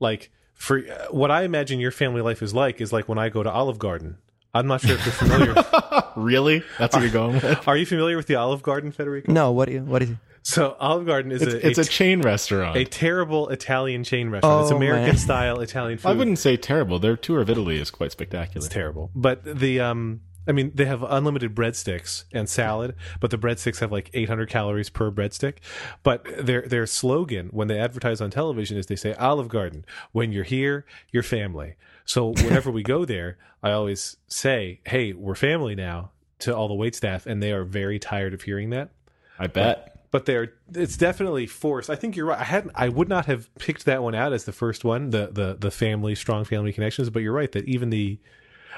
like 0.00 0.30
for 0.56 0.78
uh, 0.78 1.06
what 1.10 1.30
I 1.30 1.42
imagine 1.44 1.78
your 1.80 1.90
family 1.92 2.20
life 2.22 2.42
is 2.42 2.52
like 2.54 2.80
is 2.80 2.92
like 2.92 3.08
when 3.08 3.18
I 3.18 3.28
go 3.28 3.42
to 3.42 3.50
Olive 3.50 3.78
Garden. 3.78 4.18
I'm 4.54 4.66
not 4.66 4.80
sure 4.80 4.94
if 4.96 5.04
you're 5.04 5.12
familiar. 5.14 5.54
Really? 6.16 6.62
That's 6.78 6.94
what 6.96 7.02
you're 7.02 7.12
going 7.12 7.34
with? 7.34 7.68
Are 7.68 7.76
you 7.76 7.84
familiar 7.84 8.16
with 8.16 8.26
the 8.26 8.36
Olive 8.36 8.62
Garden, 8.62 8.90
Federico? 8.90 9.30
No, 9.30 9.52
what 9.52 9.66
do 9.66 9.74
you, 9.74 9.80
what 9.82 10.02
is 10.02 10.08
it? 10.12 10.16
So 10.42 10.74
Olive 10.80 11.04
Garden 11.04 11.30
is 11.30 11.42
It's, 11.42 11.52
a, 11.52 11.66
it's 11.66 11.78
a 11.78 11.82
a, 11.82 11.84
chain 11.84 12.22
restaurant. 12.22 12.74
a 12.74 12.86
terrible 12.86 13.50
Italian 13.50 14.02
chain 14.02 14.30
restaurant. 14.30 14.62
it's 14.62 14.72
Oh, 14.72 14.76
American 14.76 15.08
man. 15.08 15.16
style 15.18 15.60
Italian 15.60 15.98
food. 15.98 16.08
I 16.08 16.12
wouldn't 16.14 16.38
say 16.38 16.56
terrible. 16.56 16.98
Their 16.98 17.18
tour 17.18 17.42
of 17.42 17.50
Italy 17.50 17.78
is 17.78 17.90
quite 17.90 18.12
spectacular. 18.12 18.64
It's 18.64 18.72
terrible. 18.72 19.10
But 19.14 19.44
the 19.44 19.80
um 19.80 20.22
I 20.46 20.52
mean 20.52 20.72
they 20.74 20.84
have 20.84 21.02
unlimited 21.02 21.54
breadsticks 21.54 22.24
and 22.32 22.48
salad, 22.48 22.94
but 23.20 23.30
the 23.30 23.38
breadsticks 23.38 23.80
have 23.80 23.92
like 23.92 24.10
800 24.14 24.48
calories 24.48 24.90
per 24.90 25.10
breadstick. 25.10 25.58
But 26.02 26.24
their 26.38 26.62
their 26.62 26.86
slogan 26.86 27.48
when 27.52 27.68
they 27.68 27.78
advertise 27.78 28.20
on 28.20 28.30
television 28.30 28.76
is 28.76 28.86
they 28.86 28.96
say 28.96 29.14
Olive 29.14 29.48
Garden, 29.48 29.84
when 30.12 30.32
you're 30.32 30.44
here, 30.44 30.84
you're 31.10 31.22
family. 31.22 31.74
So 32.04 32.28
whenever 32.36 32.70
we 32.70 32.82
go 32.82 33.04
there, 33.04 33.38
I 33.62 33.72
always 33.72 34.16
say, 34.28 34.80
"Hey, 34.84 35.12
we're 35.12 35.34
family 35.34 35.74
now." 35.74 36.10
To 36.40 36.54
all 36.54 36.68
the 36.68 36.74
wait 36.74 36.94
staff, 36.94 37.24
and 37.24 37.42
they 37.42 37.50
are 37.50 37.64
very 37.64 37.98
tired 37.98 38.34
of 38.34 38.42
hearing 38.42 38.68
that. 38.68 38.90
I 39.38 39.46
bet. 39.46 39.98
But 40.10 40.26
they're 40.26 40.52
it's 40.74 40.98
definitely 40.98 41.46
forced. 41.46 41.88
I 41.88 41.96
think 41.96 42.14
you're 42.14 42.26
right. 42.26 42.38
I 42.38 42.44
hadn't 42.44 42.72
I 42.74 42.90
would 42.90 43.08
not 43.08 43.24
have 43.24 43.52
picked 43.56 43.86
that 43.86 44.02
one 44.02 44.14
out 44.14 44.34
as 44.34 44.44
the 44.44 44.52
first 44.52 44.84
one, 44.84 45.10
the 45.10 45.30
the 45.32 45.56
the 45.58 45.70
family 45.70 46.14
strong 46.14 46.44
family 46.44 46.74
connections, 46.74 47.08
but 47.08 47.22
you're 47.22 47.32
right 47.32 47.50
that 47.52 47.64
even 47.64 47.88
the 47.88 48.18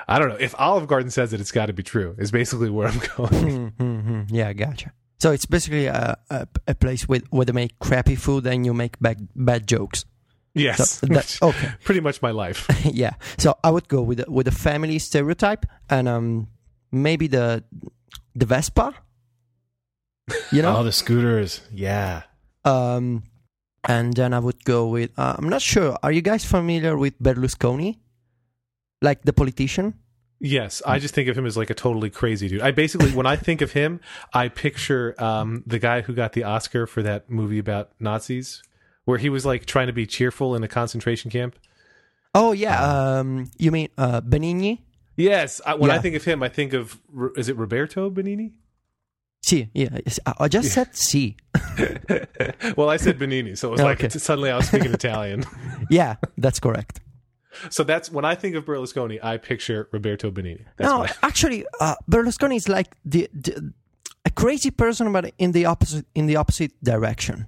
I 0.07 0.19
don't 0.19 0.29
know, 0.29 0.37
if 0.39 0.55
Olive 0.59 0.87
Garden 0.87 1.11
says 1.11 1.33
it 1.33 1.41
it's 1.41 1.51
got 1.53 1.67
to 1.67 1.73
be 1.73 1.83
true. 1.83 2.15
Is 2.19 2.31
basically 2.31 2.71
where 2.71 2.89
I'm 2.89 3.01
going. 3.17 3.71
hmm 3.79 4.23
Yeah, 4.29 4.53
gotcha. 4.53 4.93
So 5.21 5.33
it's 5.33 5.47
basically 5.47 5.87
a, 5.87 6.17
a, 6.31 6.47
a 6.69 6.75
place 6.77 7.09
with, 7.09 7.25
where 7.31 7.45
they 7.45 7.53
make 7.53 7.79
crappy 7.81 8.15
food 8.15 8.47
and 8.47 8.65
you 8.65 8.73
make 8.73 8.99
bad, 9.01 9.27
bad 9.35 9.67
jokes. 9.67 10.05
yes. 10.55 11.01
So 11.01 11.07
that- 11.09 11.39
okay. 11.43 11.71
Pretty 11.83 12.01
much 12.01 12.23
my 12.23 12.31
life. 12.31 12.67
yeah. 12.85 13.15
So 13.37 13.57
I 13.65 13.71
would 13.71 13.89
go 13.89 14.03
with 14.03 14.23
with 14.29 14.47
a 14.49 14.53
family 14.53 14.99
stereotype, 15.01 15.67
and 15.91 16.07
um, 16.09 16.47
maybe 16.93 17.27
the 17.27 17.65
the 18.37 18.47
Vespa. 18.47 18.95
You 20.53 20.63
know, 20.63 20.77
Oh, 20.77 20.85
the 20.85 20.93
scooters. 20.93 21.63
Yeah. 21.73 22.23
um, 22.65 23.23
and 23.85 24.13
then 24.15 24.35
I 24.35 24.39
would 24.39 24.63
go 24.65 24.89
with. 24.89 25.11
Uh, 25.17 25.35
I'm 25.39 25.49
not 25.49 25.63
sure. 25.63 25.97
Are 26.03 26.13
you 26.13 26.21
guys 26.23 26.45
familiar 26.45 26.97
with 26.99 27.19
Berlusconi, 27.23 27.97
like 29.03 29.23
the 29.23 29.33
politician? 29.33 29.95
Yes, 30.41 30.83
I 30.87 31.01
just 31.01 31.15
think 31.15 31.29
of 31.29 31.37
him 31.37 31.47
as 31.47 31.57
like 31.57 31.69
a 31.71 31.75
totally 31.75 32.11
crazy 32.11 32.49
dude. 32.49 32.61
I 32.63 32.71
basically, 32.71 33.11
when 33.11 33.27
I 33.27 33.35
think 33.35 33.61
of 33.61 33.73
him, 33.73 34.01
I 34.33 34.49
picture 34.49 35.15
um, 35.19 35.65
the 35.67 35.81
guy 35.81 36.03
who 36.03 36.15
got 36.15 36.33
the 36.33 36.45
Oscar 36.45 36.87
for 36.87 37.03
that 37.03 37.29
movie 37.29 37.59
about 37.59 37.91
Nazis, 37.99 38.63
where 39.05 39.19
he 39.19 39.29
was 39.29 39.45
like 39.45 39.67
trying 39.67 39.89
to 39.89 39.93
be 39.93 40.07
cheerful 40.07 40.55
in 40.55 40.63
a 40.63 40.69
concentration 40.69 41.29
camp. 41.31 41.57
Oh 42.37 42.53
yeah. 42.53 42.81
Um, 43.19 43.51
you 43.59 43.73
mean 43.73 43.89
uh, 43.99 44.21
Benigni? 44.21 44.83
Yes, 45.17 45.61
I, 45.67 45.75
when 45.75 45.91
I 45.91 45.99
think 45.99 46.15
of 46.15 46.23
him, 46.23 46.45
I 46.45 46.49
think 46.49 46.73
of 46.73 47.01
is 47.35 47.49
it 47.49 47.57
Roberto 47.57 48.09
Benini? 48.09 48.53
Si, 49.45 49.69
yeah. 49.75 49.99
I 50.39 50.47
just 50.47 50.73
said 50.73 50.95
si. 50.95 51.37
well, 52.77 52.89
I 52.91 52.97
said 52.97 53.19
Benini, 53.19 53.59
so 53.59 53.69
it 53.69 53.71
was 53.73 53.81
like 53.83 53.99
Okay. 53.99 54.07
it's- 54.07 54.23
suddenly 54.23 54.51
I 54.51 54.57
was 54.57 54.69
speaking 54.69 54.93
Italian. 54.95 55.45
Yeah, 55.91 56.17
that's 56.37 56.61
correct. 56.61 57.01
So 57.71 57.85
that's 57.85 58.11
when 58.11 58.25
I 58.25 58.35
think 58.35 58.55
of 58.57 58.65
Berlusconi, 58.65 59.23
I 59.23 59.37
picture 59.37 59.89
Roberto 59.93 60.31
Benini. 60.31 60.65
That's 60.77 60.91
no, 60.91 61.07
actually, 61.23 61.65
uh, 61.81 61.95
Berlusconi 62.11 62.57
is 62.57 62.69
like 62.69 62.95
the, 63.05 63.29
the 63.33 63.73
a 64.25 64.31
crazy 64.31 64.71
person, 64.71 65.13
but 65.13 65.33
in 65.39 65.53
the 65.53 65.65
opposite 65.67 66.07
in 66.15 66.27
the 66.27 66.37
opposite 66.37 66.73
direction. 66.83 67.47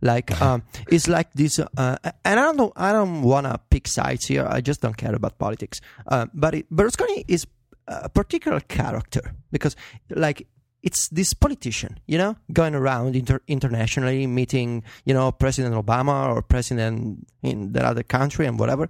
Like, 0.00 0.40
um, 0.42 0.64
it's 0.88 1.08
like 1.08 1.32
this, 1.32 1.58
uh, 1.58 1.96
and 2.24 2.40
I 2.40 2.42
don't 2.42 2.56
know, 2.56 2.72
I 2.74 2.92
don't 2.92 3.22
want 3.22 3.46
to 3.46 3.58
pick 3.70 3.86
sides 3.86 4.26
here. 4.26 4.46
I 4.48 4.60
just 4.60 4.80
don't 4.80 4.96
care 4.96 5.14
about 5.14 5.38
politics. 5.38 5.80
Uh, 6.06 6.26
but 6.34 6.54
it, 6.54 6.70
Berlusconi 6.70 7.24
is 7.28 7.46
a 7.86 8.08
particular 8.08 8.60
character 8.60 9.34
because, 9.52 9.76
like, 10.10 10.46
it's 10.82 11.08
this 11.08 11.32
politician, 11.34 12.00
you 12.06 12.18
know, 12.18 12.36
going 12.52 12.74
around 12.74 13.14
inter- 13.14 13.40
internationally, 13.46 14.26
meeting, 14.26 14.82
you 15.04 15.14
know, 15.14 15.30
President 15.30 15.74
Obama 15.74 16.28
or 16.34 16.42
president 16.42 17.26
in 17.42 17.72
that 17.72 17.84
other 17.84 18.02
country 18.02 18.46
and 18.46 18.58
whatever. 18.58 18.88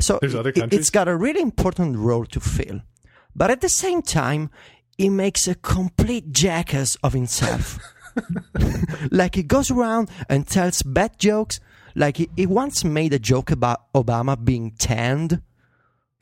So 0.00 0.18
it- 0.48 0.56
it's 0.72 0.90
got 0.90 1.06
a 1.08 1.16
really 1.16 1.42
important 1.42 1.96
role 1.98 2.24
to 2.26 2.40
fill. 2.40 2.80
But 3.36 3.50
at 3.50 3.60
the 3.60 3.68
same 3.68 4.00
time, 4.02 4.48
he 4.96 5.08
makes 5.10 5.46
a 5.48 5.54
complete 5.54 6.32
jackass 6.32 6.96
of 7.02 7.12
himself. 7.12 7.78
like 9.10 9.34
he 9.34 9.42
goes 9.42 9.70
around 9.70 10.08
and 10.28 10.46
tells 10.46 10.82
bad 10.82 11.18
jokes. 11.18 11.58
Like 11.96 12.16
he, 12.18 12.28
he 12.36 12.46
once 12.46 12.84
made 12.84 13.12
a 13.12 13.18
joke 13.18 13.50
about 13.50 13.92
Obama 13.92 14.42
being 14.42 14.70
tanned. 14.78 15.42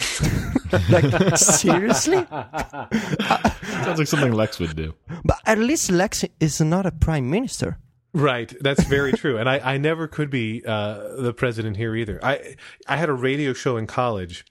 like 0.91 1.37
seriously? 1.37 2.27
Sounds 3.85 3.99
like 3.99 4.09
something 4.09 4.33
Lex 4.33 4.59
would 4.59 4.77
do. 4.77 4.95
But 5.25 5.39
at 5.47 5.59
least 5.59 5.91
Lex 5.91 6.25
is 6.41 6.61
not 6.61 6.87
a 6.87 6.91
prime 6.91 7.29
minister. 7.31 7.79
Right, 8.15 8.53
that's 8.61 8.85
very 8.85 9.13
true, 9.13 9.39
and 9.39 9.49
I, 9.49 9.59
I 9.75 9.79
never 9.79 10.07
could 10.07 10.29
be 10.29 10.63
uh, 10.67 11.17
the 11.17 11.33
president 11.33 11.79
here 11.79 11.97
either. 11.97 12.21
I 12.23 12.57
I 12.87 12.99
had 12.99 13.09
a 13.09 13.15
radio 13.15 13.55
show 13.55 13.79
in 13.79 13.87
college, 13.87 14.45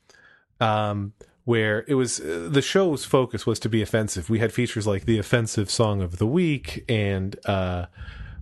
um, 0.59 1.13
where 1.45 1.85
it 1.87 1.93
was 1.93 2.19
uh, 2.19 2.49
the 2.51 2.63
show's 2.63 3.05
focus 3.05 3.45
was 3.45 3.59
to 3.59 3.69
be 3.69 3.83
offensive. 3.83 4.31
We 4.31 4.39
had 4.39 4.51
features 4.51 4.87
like 4.87 5.05
the 5.05 5.19
offensive 5.19 5.69
song 5.69 6.01
of 6.01 6.17
the 6.17 6.25
week, 6.25 6.83
and 6.89 7.35
uh, 7.45 7.85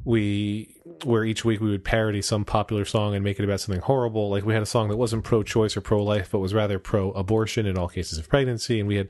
we 0.09 0.75
where 1.03 1.23
each 1.23 1.45
week 1.45 1.61
we 1.61 1.69
would 1.69 1.83
parody 1.83 2.19
some 2.19 2.43
popular 2.43 2.83
song 2.83 3.13
and 3.13 3.23
make 3.23 3.39
it 3.39 3.43
about 3.43 3.59
something 3.59 3.81
horrible. 3.83 4.27
Like 4.31 4.43
we 4.43 4.55
had 4.55 4.63
a 4.63 4.65
song 4.65 4.89
that 4.89 4.97
wasn't 4.97 5.23
pro-choice 5.23 5.77
or 5.77 5.81
pro-life, 5.81 6.31
but 6.31 6.39
was 6.39 6.51
rather 6.51 6.79
pro-abortion 6.79 7.67
in 7.67 7.77
all 7.77 7.87
cases 7.87 8.17
of 8.17 8.27
pregnancy. 8.27 8.79
And 8.79 8.87
we 8.87 8.95
had 8.95 9.09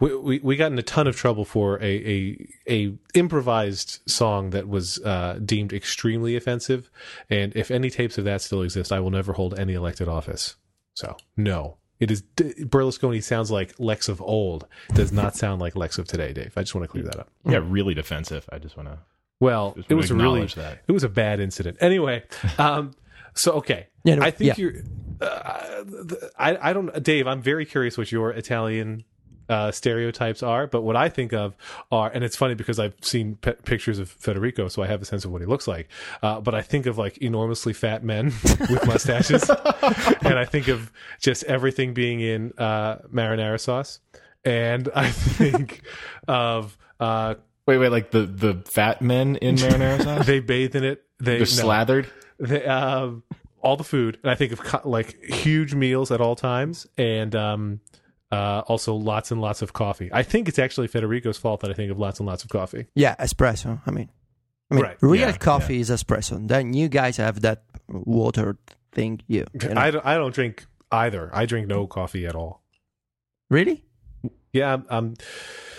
we 0.00 0.14
we, 0.14 0.38
we 0.40 0.56
got 0.56 0.70
in 0.70 0.78
a 0.78 0.82
ton 0.82 1.06
of 1.06 1.16
trouble 1.16 1.46
for 1.46 1.82
a 1.82 1.86
a, 1.86 2.48
a 2.68 2.94
improvised 3.14 4.00
song 4.06 4.50
that 4.50 4.68
was 4.68 4.98
uh, 4.98 5.38
deemed 5.42 5.72
extremely 5.72 6.36
offensive. 6.36 6.90
And 7.30 7.56
if 7.56 7.70
any 7.70 7.88
tapes 7.88 8.18
of 8.18 8.24
that 8.24 8.42
still 8.42 8.60
exist, 8.60 8.92
I 8.92 9.00
will 9.00 9.10
never 9.10 9.32
hold 9.32 9.58
any 9.58 9.72
elected 9.72 10.08
office. 10.08 10.56
So 10.92 11.16
no. 11.38 11.78
It 12.00 12.10
is 12.10 12.20
Berlusconi 12.20 13.22
sounds 13.22 13.50
like 13.50 13.72
Lex 13.78 14.10
of 14.10 14.20
old. 14.20 14.66
Does 14.92 15.10
not 15.10 15.36
sound 15.36 15.62
like 15.62 15.74
Lex 15.74 15.96
of 15.96 16.06
today, 16.06 16.34
Dave. 16.34 16.52
I 16.54 16.62
just 16.62 16.74
want 16.74 16.84
to 16.84 16.88
clear 16.88 17.04
that 17.04 17.18
up. 17.18 17.30
Yeah, 17.46 17.60
really 17.62 17.94
defensive. 17.94 18.46
I 18.52 18.58
just 18.58 18.76
want 18.76 18.90
to. 18.90 18.98
Well, 19.40 19.74
Just 19.76 19.90
it 19.90 19.94
was 19.94 20.10
a 20.10 20.14
really 20.14 20.46
that. 20.46 20.80
it 20.86 20.92
was 20.92 21.04
a 21.04 21.08
bad 21.08 21.40
incident. 21.40 21.78
Anyway, 21.80 22.22
um, 22.58 22.92
so 23.34 23.52
okay, 23.54 23.88
Yeah, 24.04 24.16
no, 24.16 24.22
I 24.22 24.30
think 24.30 24.48
yeah. 24.48 24.54
you're. 24.62 24.74
Uh, 25.20 25.84
th- 25.84 26.22
I 26.38 26.70
I 26.70 26.72
don't, 26.72 27.02
Dave. 27.02 27.26
I'm 27.26 27.42
very 27.42 27.64
curious 27.66 27.96
what 27.98 28.10
your 28.12 28.30
Italian 28.30 29.04
uh, 29.48 29.70
stereotypes 29.70 30.42
are, 30.42 30.66
but 30.66 30.82
what 30.82 30.96
I 30.96 31.08
think 31.08 31.32
of 31.32 31.54
are, 31.92 32.10
and 32.10 32.24
it's 32.24 32.36
funny 32.36 32.54
because 32.54 32.78
I've 32.80 32.94
seen 33.02 33.36
pe- 33.36 33.54
pictures 33.64 33.98
of 33.98 34.08
Federico, 34.08 34.68
so 34.68 34.82
I 34.82 34.86
have 34.86 35.02
a 35.02 35.04
sense 35.04 35.24
of 35.24 35.30
what 35.32 35.40
he 35.42 35.46
looks 35.46 35.68
like. 35.68 35.88
Uh, 36.22 36.40
but 36.40 36.54
I 36.54 36.62
think 36.62 36.86
of 36.86 36.96
like 36.96 37.18
enormously 37.18 37.72
fat 37.74 38.02
men 38.02 38.26
with 38.70 38.86
mustaches, 38.86 39.48
and 40.22 40.38
I 40.38 40.44
think 40.46 40.68
of 40.68 40.90
just 41.20 41.44
everything 41.44 41.92
being 41.92 42.20
in 42.20 42.52
uh, 42.58 42.98
marinara 43.12 43.60
sauce, 43.60 44.00
and 44.44 44.88
I 44.94 45.10
think 45.10 45.82
of. 46.28 46.78
Uh, 46.98 47.34
Wait, 47.66 47.78
wait, 47.78 47.88
like 47.90 48.10
the 48.10 48.20
the 48.26 48.62
fat 48.66 49.00
men 49.02 49.36
in 49.36 49.56
marinara 49.56 50.02
sauce? 50.04 50.26
they 50.26 50.40
bathe 50.40 50.76
in 50.76 50.84
it. 50.84 51.02
They 51.18 51.32
They're 51.32 51.38
no. 51.40 51.44
slathered. 51.44 52.10
They, 52.38 52.64
um, 52.64 53.22
all 53.60 53.76
the 53.76 53.84
food, 53.84 54.18
and 54.22 54.30
I 54.30 54.34
think 54.34 54.52
of 54.52 54.60
co- 54.60 54.86
like 54.88 55.22
huge 55.22 55.74
meals 55.74 56.10
at 56.10 56.20
all 56.20 56.36
times, 56.36 56.86
and 56.98 57.34
um, 57.34 57.80
uh, 58.30 58.62
also 58.66 58.94
lots 58.94 59.30
and 59.30 59.40
lots 59.40 59.62
of 59.62 59.72
coffee. 59.72 60.10
I 60.12 60.22
think 60.22 60.48
it's 60.48 60.58
actually 60.58 60.88
Federico's 60.88 61.38
fault 61.38 61.60
that 61.60 61.70
I 61.70 61.74
think 61.74 61.90
of 61.90 61.98
lots 61.98 62.20
and 62.20 62.26
lots 62.26 62.44
of 62.44 62.50
coffee. 62.50 62.86
Yeah, 62.94 63.14
espresso. 63.16 63.80
I 63.86 63.90
mean, 63.90 64.10
I 64.70 64.74
mean, 64.74 64.82
Right. 64.84 64.96
real 65.00 65.20
Yeah, 65.28 65.36
coffee 65.36 65.80
is 65.80 65.88
espresso. 65.88 66.46
Then 66.46 66.74
you 66.74 66.88
guys 66.88 67.16
have 67.16 67.40
that 67.40 67.64
water 67.88 68.58
thing. 68.92 69.22
You, 69.28 69.46
you 69.62 69.68
know. 69.70 69.80
I 69.80 69.90
don't, 69.90 70.04
I 70.04 70.16
don't 70.16 70.34
drink 70.34 70.66
either. 70.92 71.30
I 71.32 71.46
drink 71.46 71.66
no 71.68 71.86
coffee 71.86 72.26
at 72.26 72.34
all. 72.34 72.60
really? 73.48 73.82
Yeah, 74.52 74.74
I'm, 74.74 74.86
I'm 74.90 75.14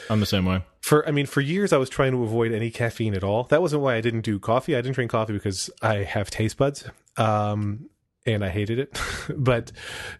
I'm 0.09 0.19
the 0.19 0.25
same 0.25 0.45
way. 0.45 0.63
for 0.81 1.07
I 1.07 1.11
mean 1.11 1.25
for 1.25 1.41
years 1.41 1.73
I 1.73 1.77
was 1.77 1.89
trying 1.89 2.11
to 2.11 2.23
avoid 2.23 2.51
any 2.51 2.71
caffeine 2.71 3.13
at 3.13 3.23
all. 3.23 3.43
That 3.45 3.61
wasn't 3.61 3.81
why 3.81 3.95
I 3.95 4.01
didn't 4.01 4.21
do 4.21 4.39
coffee. 4.39 4.75
I 4.75 4.81
didn't 4.81 4.95
drink 4.95 5.11
coffee 5.11 5.33
because 5.33 5.69
I 5.81 5.97
have 5.97 6.29
taste 6.29 6.57
buds. 6.57 6.89
Um 7.17 7.89
and 8.25 8.43
I 8.43 8.49
hated 8.49 8.79
it. 8.79 8.99
but 9.35 9.71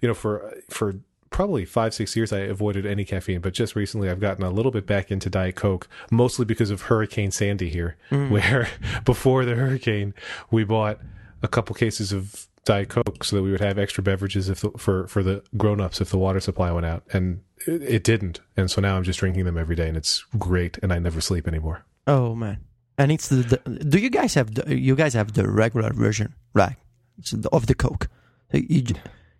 you 0.01 0.07
know 0.07 0.13
for 0.13 0.53
for 0.69 0.95
probably 1.29 1.65
5 1.65 1.93
6 1.93 2.15
years 2.15 2.31
I 2.31 2.39
avoided 2.39 2.85
any 2.85 3.03
caffeine, 3.03 3.41
but 3.41 3.53
just 3.53 3.75
recently 3.75 4.09
I've 4.09 4.21
gotten 4.21 4.43
a 4.43 4.49
little 4.49 4.71
bit 4.71 4.85
back 4.85 5.11
into 5.11 5.29
diet 5.29 5.55
coke 5.55 5.87
mostly 6.09 6.45
because 6.45 6.71
of 6.71 6.83
Hurricane 6.83 7.31
Sandy 7.31 7.69
here 7.69 7.97
where 8.09 8.69
before 9.03 9.45
the 9.45 9.55
hurricane 9.55 10.13
we 10.49 10.63
bought 10.63 10.99
a 11.43 11.47
couple 11.47 11.75
cases 11.75 12.11
of 12.11 12.47
diet 12.65 12.89
coke 12.89 13.23
so 13.23 13.35
that 13.35 13.43
we 13.43 13.51
would 13.51 13.61
have 13.61 13.77
extra 13.77 14.03
beverages 14.03 14.49
if 14.49 14.59
the, 14.61 14.71
for 14.71 15.07
for 15.07 15.21
the 15.23 15.43
grown-ups 15.55 16.01
if 16.01 16.09
the 16.09 16.17
water 16.17 16.39
supply 16.39 16.71
went 16.71 16.85
out 16.85 17.03
and 17.13 17.41
it, 17.67 17.81
it 17.83 18.03
didn't 18.03 18.39
and 18.57 18.69
so 18.71 18.81
now 18.81 18.97
i'm 18.97 19.03
just 19.03 19.19
drinking 19.19 19.45
them 19.45 19.57
every 19.57 19.75
day 19.75 19.87
and 19.87 19.95
it's 19.95 20.25
great 20.37 20.77
and 20.81 20.91
i 20.91 20.99
never 20.99 21.21
sleep 21.21 21.47
anymore 21.47 21.85
Oh 22.07 22.35
man! 22.35 22.59
And 22.99 23.11
it's 23.11 23.29
the, 23.29 23.37
the 23.37 23.57
do 23.83 23.97
you 23.97 24.11
guys 24.11 24.35
have 24.35 24.53
the, 24.53 24.77
you 24.77 24.95
guys 24.95 25.15
have 25.15 25.33
the 25.33 25.49
regular 25.49 25.91
version, 25.91 26.35
right? 26.53 26.75
It's 27.17 27.31
the, 27.31 27.49
of 27.49 27.65
the 27.65 27.73
Coke. 27.73 28.07
You 28.53 28.83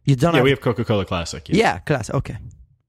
you 0.03 0.15
don't 0.15 0.33
Yeah, 0.33 0.37
have 0.37 0.43
we 0.43 0.49
have 0.49 0.61
Coca 0.61 0.83
Cola 0.83 1.05
Classic. 1.05 1.47
Yeah. 1.49 1.55
yeah 1.57 1.77
class 1.79 2.09
okay. 2.09 2.37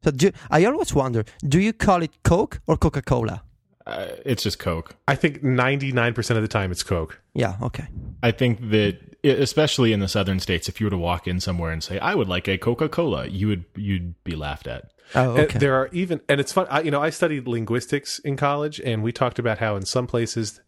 So 0.02 0.12
do, 0.12 0.31
I 0.50 0.64
always 0.64 0.95
wonder, 0.95 1.25
do 1.47 1.59
you 1.61 1.75
call 1.75 2.02
it 2.02 2.23
Coke 2.23 2.61
or 2.66 2.78
Coca 2.78 3.02
Cola? 3.02 3.43
Uh, 3.87 4.09
it's 4.25 4.43
just 4.43 4.59
Coke. 4.59 4.97
i 5.07 5.14
think 5.14 5.43
99% 5.43 6.31
of 6.37 6.43
the 6.43 6.49
time 6.49 6.73
it's 6.73 6.83
coke 6.83 7.21
Yeah, 7.35 7.57
okay. 7.62 7.87
I 8.23 8.33
think 8.33 8.71
that, 8.71 8.99
especially 9.23 9.93
in 9.93 10.00
the 10.00 10.09
southern 10.09 10.40
states, 10.40 10.69
if 10.69 10.81
you 10.81 10.87
were 10.87 10.90
to 10.90 10.99
walk 10.99 11.28
in 11.28 11.38
somewhere 11.38 11.71
and 11.71 11.85
say, 11.85 11.99
"I 11.99 12.14
would 12.14 12.28
like 12.28 12.49
a 12.49 12.57
Coca 12.59 12.88
Cola," 12.88 13.26
you 13.28 13.47
would 13.49 13.64
you'd 13.76 14.14
be 14.25 14.35
laughed 14.35 14.66
at. 14.66 14.90
Oh, 15.14 15.37
okay. 15.37 15.59
there 15.59 15.75
are 15.75 15.88
even 15.93 16.21
and 16.28 16.40
it's 16.40 16.52
fun 16.52 16.66
I, 16.69 16.81
you 16.81 16.90
know 16.90 17.00
i 17.00 17.11
studied 17.11 17.47
linguistics 17.47 18.19
in 18.19 18.37
college 18.37 18.81
and 18.81 19.05
we 19.05 19.12
talked 19.12 19.38
about 19.38 19.59
how 19.59 19.76
in 19.76 19.85
some 19.85 20.09
places 20.09 20.61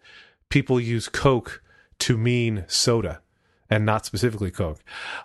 people 0.48 0.78
use 0.78 1.08
coke 1.08 1.60
to 1.98 2.16
mean 2.16 2.64
soda 2.68 3.20
and 3.68 3.84
not 3.84 4.06
specifically 4.06 4.52
coke 4.52 4.78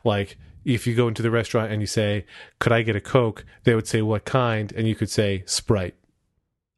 like 0.03 0.37
if 0.65 0.87
you 0.87 0.95
go 0.95 1.07
into 1.07 1.21
the 1.21 1.29
restaurant 1.29 1.71
and 1.71 1.79
you 1.79 1.85
say 1.85 2.25
could 2.59 2.71
i 2.71 2.81
get 2.81 2.95
a 2.95 3.01
coke 3.01 3.45
they 3.65 3.75
would 3.75 3.87
say 3.87 4.01
what 4.01 4.25
kind 4.25 4.71
and 4.75 4.87
you 4.87 4.95
could 4.95 5.11
say 5.11 5.43
sprite 5.45 5.93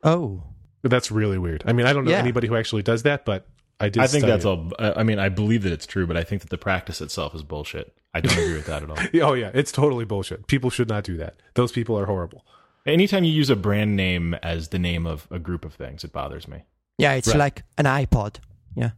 oh, 0.04 0.44
that's 0.90 1.12
really 1.12 1.38
weird 1.38 1.64
i 1.66 1.74
mean 1.74 1.86
i 1.86 1.94
don't 1.94 2.06
know 2.06 2.12
Yeah. 2.12 2.18
anybody 2.20 2.48
who 2.48 2.56
actually 2.56 2.82
does 2.84 3.04
that 3.04 3.26
but 3.26 3.48
i 3.80 3.90
did 3.90 4.02
I 4.04 4.08
think 4.08 4.22
study 4.22 4.32
that's 4.32 4.46
it. 4.46 4.48
all. 4.48 4.72
I 4.80 5.02
I 5.02 5.04
mean, 5.04 5.20
I 5.20 5.28
believe 5.30 5.64
that 5.64 5.74
it's 5.74 5.86
true, 5.86 6.08
but 6.08 6.16
I 6.16 6.24
think 6.24 6.42
that 6.44 6.50
the 6.50 6.58
practice 6.58 7.02
itself 7.02 7.36
is 7.36 7.44
bullshit. 7.44 7.94
I 8.14 8.22
don't 8.22 8.32
agree 8.38 8.54
with 8.54 8.68
that 8.68 8.84
at 8.84 8.90
all. 8.90 8.98
oh 9.30 9.34
yeah 9.34 9.52
it's 9.54 9.72
totally 9.72 10.06
bullshit 10.06 10.48
people 10.48 10.70
should 10.70 10.88
not 10.88 11.04
do 11.04 11.18
that 11.18 11.36
those 11.56 11.72
people 11.74 11.98
are 12.00 12.06
horrible 12.06 12.46
Anytime 12.88 13.24
you 13.24 13.32
use 13.34 13.50
a 13.50 13.56
brand 13.56 13.96
name 13.96 14.36
as 14.44 14.68
the 14.70 14.78
name 14.78 15.08
of 15.08 15.28
a 15.32 15.40
group 15.40 15.66
of 15.66 15.74
things, 15.74 16.04
it 16.04 16.12
bothers 16.14 16.48
me. 16.48 16.66
yeah, 17.00 17.14
it's 17.14 17.28
Right. 17.30 17.38
like 17.40 17.64
an 17.80 17.86
iPod. 17.86 18.36
Yeah, 18.76 18.92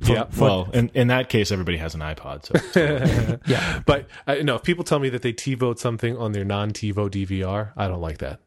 yeah 0.00 0.24
well, 0.38 0.70
in, 0.72 0.88
in 0.94 1.08
that 1.08 1.28
case, 1.28 1.52
everybody 1.52 1.76
has 1.76 1.94
an 1.94 2.00
iPod. 2.00 2.46
So 2.46 3.38
yeah. 3.46 3.82
But 3.84 4.06
uh, 4.26 4.36
no, 4.42 4.54
if 4.54 4.62
people 4.62 4.84
tell 4.84 4.98
me 5.00 5.10
that 5.10 5.20
they 5.20 5.34
TiVo 5.34 5.78
something 5.78 6.16
on 6.16 6.32
their 6.32 6.46
non 6.46 6.70
TiVo 6.72 7.10
DVR, 7.10 7.72
I 7.76 7.88
don't 7.88 8.00
like 8.00 8.18
that. 8.18 8.40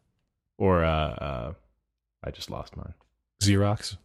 or 0.58 0.84
uh, 0.84 0.90
uh, 1.28 1.54
I 2.24 2.32
just 2.32 2.50
lost 2.50 2.76
mine. 2.78 2.94
Xerox. 3.42 3.98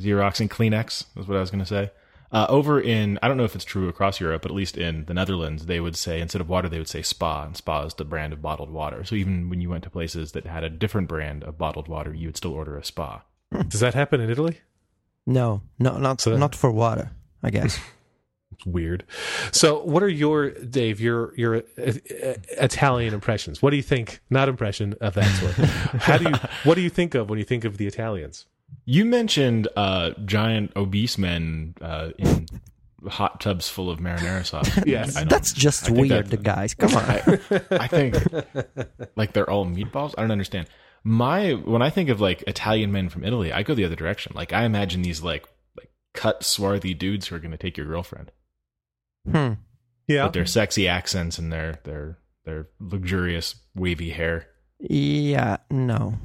Xerox 0.00 0.40
and 0.40 0.50
Kleenex 0.50 1.04
is 1.16 1.26
what 1.26 1.36
I 1.36 1.40
was 1.40 1.50
going 1.50 1.64
to 1.64 1.66
say. 1.66 1.90
Uh, 2.32 2.46
over 2.48 2.80
in, 2.80 3.18
I 3.22 3.28
don't 3.28 3.36
know 3.36 3.44
if 3.44 3.56
it's 3.56 3.64
true 3.64 3.88
across 3.88 4.20
Europe, 4.20 4.42
but 4.42 4.52
at 4.52 4.54
least 4.56 4.78
in 4.78 5.04
the 5.06 5.14
Netherlands, 5.14 5.66
they 5.66 5.80
would 5.80 5.96
say 5.96 6.20
instead 6.20 6.40
of 6.40 6.48
water, 6.48 6.68
they 6.68 6.78
would 6.78 6.88
say 6.88 7.02
spa, 7.02 7.44
and 7.44 7.56
spa 7.56 7.82
is 7.82 7.94
the 7.94 8.04
brand 8.04 8.32
of 8.32 8.40
bottled 8.40 8.70
water. 8.70 9.02
So 9.04 9.16
even 9.16 9.50
when 9.50 9.60
you 9.60 9.68
went 9.68 9.82
to 9.84 9.90
places 9.90 10.30
that 10.32 10.46
had 10.46 10.62
a 10.62 10.70
different 10.70 11.08
brand 11.08 11.42
of 11.42 11.58
bottled 11.58 11.88
water, 11.88 12.14
you 12.14 12.28
would 12.28 12.36
still 12.36 12.52
order 12.52 12.76
a 12.76 12.84
spa. 12.84 13.22
Does 13.68 13.80
that 13.80 13.94
happen 13.94 14.20
in 14.20 14.30
Italy? 14.30 14.58
No, 15.26 15.62
no, 15.78 15.98
not 15.98 16.20
So- 16.20 16.36
not 16.36 16.54
for 16.54 16.70
water. 16.70 17.10
I 17.42 17.50
guess. 17.50 17.78
It's 18.60 18.66
weird. 18.66 19.04
So, 19.52 19.82
what 19.84 20.02
are 20.02 20.08
your 20.08 20.50
Dave? 20.50 21.00
Your 21.00 21.34
your 21.36 21.56
uh, 21.56 21.62
Italian 22.58 23.14
impressions? 23.14 23.62
What 23.62 23.70
do 23.70 23.76
you 23.76 23.82
think? 23.82 24.20
Not 24.28 24.48
impression 24.48 24.94
of 25.00 25.14
that 25.14 25.24
sort. 25.40 25.54
How 26.02 26.18
do 26.18 26.24
you? 26.28 26.34
What 26.64 26.74
do 26.74 26.82
you 26.82 26.90
think 26.90 27.14
of 27.14 27.30
when 27.30 27.38
you 27.38 27.44
think 27.44 27.64
of 27.64 27.78
the 27.78 27.86
Italians? 27.86 28.46
You 28.84 29.04
mentioned 29.04 29.66
uh, 29.76 30.10
giant 30.26 30.72
obese 30.76 31.16
men 31.18 31.74
uh, 31.80 32.10
in 32.18 32.46
hot 33.08 33.40
tubs 33.40 33.68
full 33.68 33.88
of 33.90 33.98
marinara 33.98 34.44
sauce. 34.44 34.68
Yes. 34.86 35.14
That's 35.24 35.52
just 35.52 35.88
I 35.88 35.92
weird, 35.92 36.26
that- 36.28 36.42
guys. 36.42 36.74
Come 36.74 36.94
on. 36.94 37.02
I, 37.04 37.38
I 37.70 37.86
think 37.88 38.16
like 39.16 39.32
they're 39.32 39.48
all 39.48 39.64
meatballs. 39.66 40.14
I 40.18 40.22
don't 40.22 40.30
understand. 40.32 40.68
My 41.02 41.52
when 41.52 41.80
I 41.80 41.88
think 41.88 42.10
of 42.10 42.20
like 42.20 42.44
Italian 42.46 42.92
men 42.92 43.08
from 43.08 43.24
Italy, 43.24 43.52
I 43.52 43.62
go 43.62 43.74
the 43.74 43.86
other 43.86 43.96
direction. 43.96 44.32
Like 44.34 44.52
I 44.52 44.64
imagine 44.64 45.00
these 45.02 45.22
like 45.22 45.46
like 45.78 45.90
cut 46.12 46.44
swarthy 46.44 46.92
dudes 46.92 47.28
who 47.28 47.36
are 47.36 47.38
going 47.38 47.52
to 47.52 47.56
take 47.56 47.76
your 47.78 47.86
girlfriend 47.86 48.30
Hmm. 49.30 49.54
Yeah, 50.06 50.24
with 50.24 50.32
their 50.34 50.46
sexy 50.46 50.88
accents 50.88 51.38
and 51.38 51.52
their 51.52 51.78
their 51.84 52.18
their 52.44 52.68
luxurious 52.80 53.54
wavy 53.74 54.10
hair. 54.10 54.46
Yeah. 54.78 55.58
No. 55.70 56.18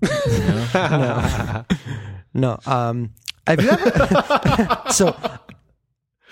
no. 0.74 1.64
No. 2.34 2.58
Um. 2.66 3.14
Have 3.46 3.62
you 3.62 3.70
ever? 3.70 4.82
so. 4.90 5.16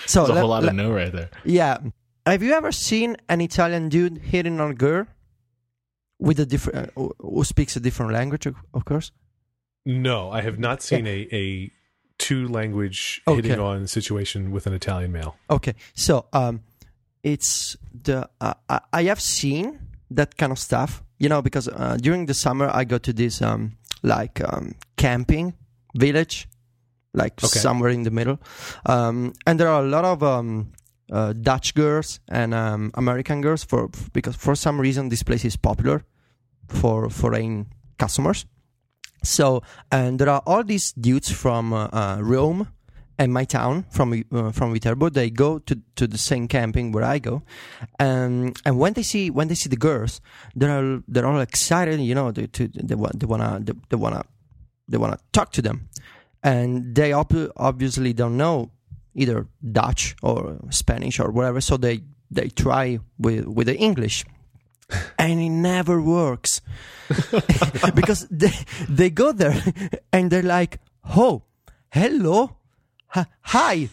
So 0.07 0.27
There's 0.27 0.29
a 0.29 0.33
let- 0.35 0.41
whole 0.41 0.51
lot 0.51 0.63
let- 0.63 0.71
of 0.71 0.77
no 0.77 0.93
right 0.93 1.11
there. 1.13 1.31
Yeah. 1.45 1.79
Have 2.27 2.43
you 2.43 2.53
ever 2.53 2.71
seen 2.73 3.17
an 3.29 3.41
Italian 3.41 3.89
dude 3.89 4.19
hitting 4.19 4.61
on 4.61 4.71
a 4.73 4.75
girl 4.75 5.07
with 6.19 6.39
a 6.41 6.47
different, 6.47 6.91
uh, 6.97 7.09
who 7.21 7.45
speaks 7.45 7.77
a 7.77 7.81
different 7.81 8.13
language, 8.13 8.47
of 8.47 8.57
of 8.75 8.85
course? 8.85 9.11
no, 9.85 10.31
I 10.31 10.43
have 10.43 10.59
not 10.59 10.83
seen 10.83 11.07
a 11.07 11.29
a 11.33 11.71
two 12.19 12.49
language 12.49 13.21
Okay. 13.27 13.43
hitting 13.43 13.61
on 13.61 13.87
situation 13.87 14.51
with 14.51 14.67
an 14.67 14.73
Italian 14.73 15.13
male. 15.13 15.37
Okay, 15.51 15.75
so 15.95 16.27
um, 16.33 16.61
it's 17.23 17.77
the 18.05 18.29
uh, 18.41 18.55
I 18.93 19.03
have 19.05 19.21
seen 19.21 19.79
that 20.11 20.37
kind 20.37 20.53
of 20.53 20.59
stuff, 20.59 21.03
you 21.19 21.29
know, 21.29 21.43
because 21.43 21.69
uh, 21.69 21.97
during 22.01 22.27
the 22.27 22.35
summer 22.35 22.71
I 22.73 22.85
go 22.85 22.99
to 22.99 23.13
this 23.13 23.43
um 23.43 23.77
like 24.03 24.41
um 24.41 24.75
camping 24.97 25.55
village, 25.95 26.49
like 27.15 27.33
Okay. 27.43 27.59
somewhere 27.59 27.91
in 27.91 28.03
the 28.05 28.11
middle, 28.11 28.39
um, 28.87 29.33
and 29.47 29.59
there 29.61 29.69
are 29.69 29.83
a 29.83 29.89
lot 29.89 30.05
of 30.05 30.23
um. 30.23 30.73
Uh, 31.13 31.33
Dutch 31.33 31.73
girls 31.77 32.19
and 32.29 32.53
um, 32.53 32.91
American 32.95 33.41
girls 33.41 33.63
for 33.63 33.89
because 34.13 34.35
for 34.35 34.57
some 34.57 34.81
reason 34.81 35.09
this 35.09 35.23
place 35.23 35.45
is 35.45 35.55
popular 35.57 36.03
for 36.67 37.09
foreign 37.11 37.67
customers. 37.97 38.45
So 39.23 39.63
and 39.91 40.19
there 40.19 40.29
are 40.29 40.43
all 40.47 40.63
these 40.65 40.93
dudes 40.93 41.31
from 41.31 41.73
uh, 41.73 41.89
uh, 41.93 42.19
Rome 42.21 42.69
and 43.19 43.33
my 43.33 43.45
town 43.45 43.85
from 43.91 44.25
uh, 44.33 44.53
from 44.53 44.73
Viterbo. 44.73 45.09
They 45.11 45.31
go 45.31 45.59
to, 45.61 45.81
to 45.97 46.07
the 46.07 46.19
same 46.19 46.47
camping 46.49 46.93
where 46.93 47.05
I 47.05 47.19
go, 47.19 47.43
and 47.99 48.57
and 48.65 48.79
when 48.79 48.93
they 48.93 49.03
see 49.03 49.31
when 49.31 49.49
they 49.49 49.55
see 49.55 49.69
the 49.69 49.77
girls, 49.77 50.21
they're 50.55 51.03
they're 51.09 51.27
all 51.27 51.41
excited. 51.41 52.01
You 52.01 52.15
know, 52.15 52.31
they 52.31 52.47
to, 52.47 52.69
they, 52.69 52.95
wa- 52.95 53.11
they 53.15 53.27
wanna 53.27 53.59
they, 53.63 53.73
they 53.89 53.97
wanna 53.97 54.25
they 54.89 54.99
wanna 54.99 55.19
talk 55.33 55.51
to 55.53 55.63
them, 55.63 55.89
and 56.43 56.95
they 56.95 57.13
ob- 57.13 57.53
obviously 57.57 58.13
don't 58.13 58.37
know 58.37 58.71
either 59.15 59.47
Dutch 59.73 60.15
or 60.23 60.59
Spanish 60.71 61.19
or 61.19 61.31
whatever. 61.31 61.61
So 61.61 61.77
they 61.79 62.03
they 62.31 62.49
try 62.51 62.99
with 63.19 63.47
with 63.47 63.67
the 63.67 63.77
English. 63.77 64.25
And 65.19 65.41
it 65.41 65.51
never 65.51 66.01
works 66.01 66.61
because 67.95 68.27
they 68.31 68.53
they 68.89 69.11
go 69.11 69.33
there 69.33 69.61
and 70.13 70.31
they're 70.31 70.43
like, 70.43 70.79
"Oh, 71.17 71.43
hello, 71.91 72.57
hi, 73.43 73.89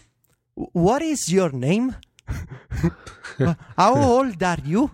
what 0.54 1.02
is 1.02 1.32
your 1.32 1.50
name? 1.50 1.96
How 3.76 3.94
old 3.96 4.42
are 4.42 4.58
you?" 4.64 4.90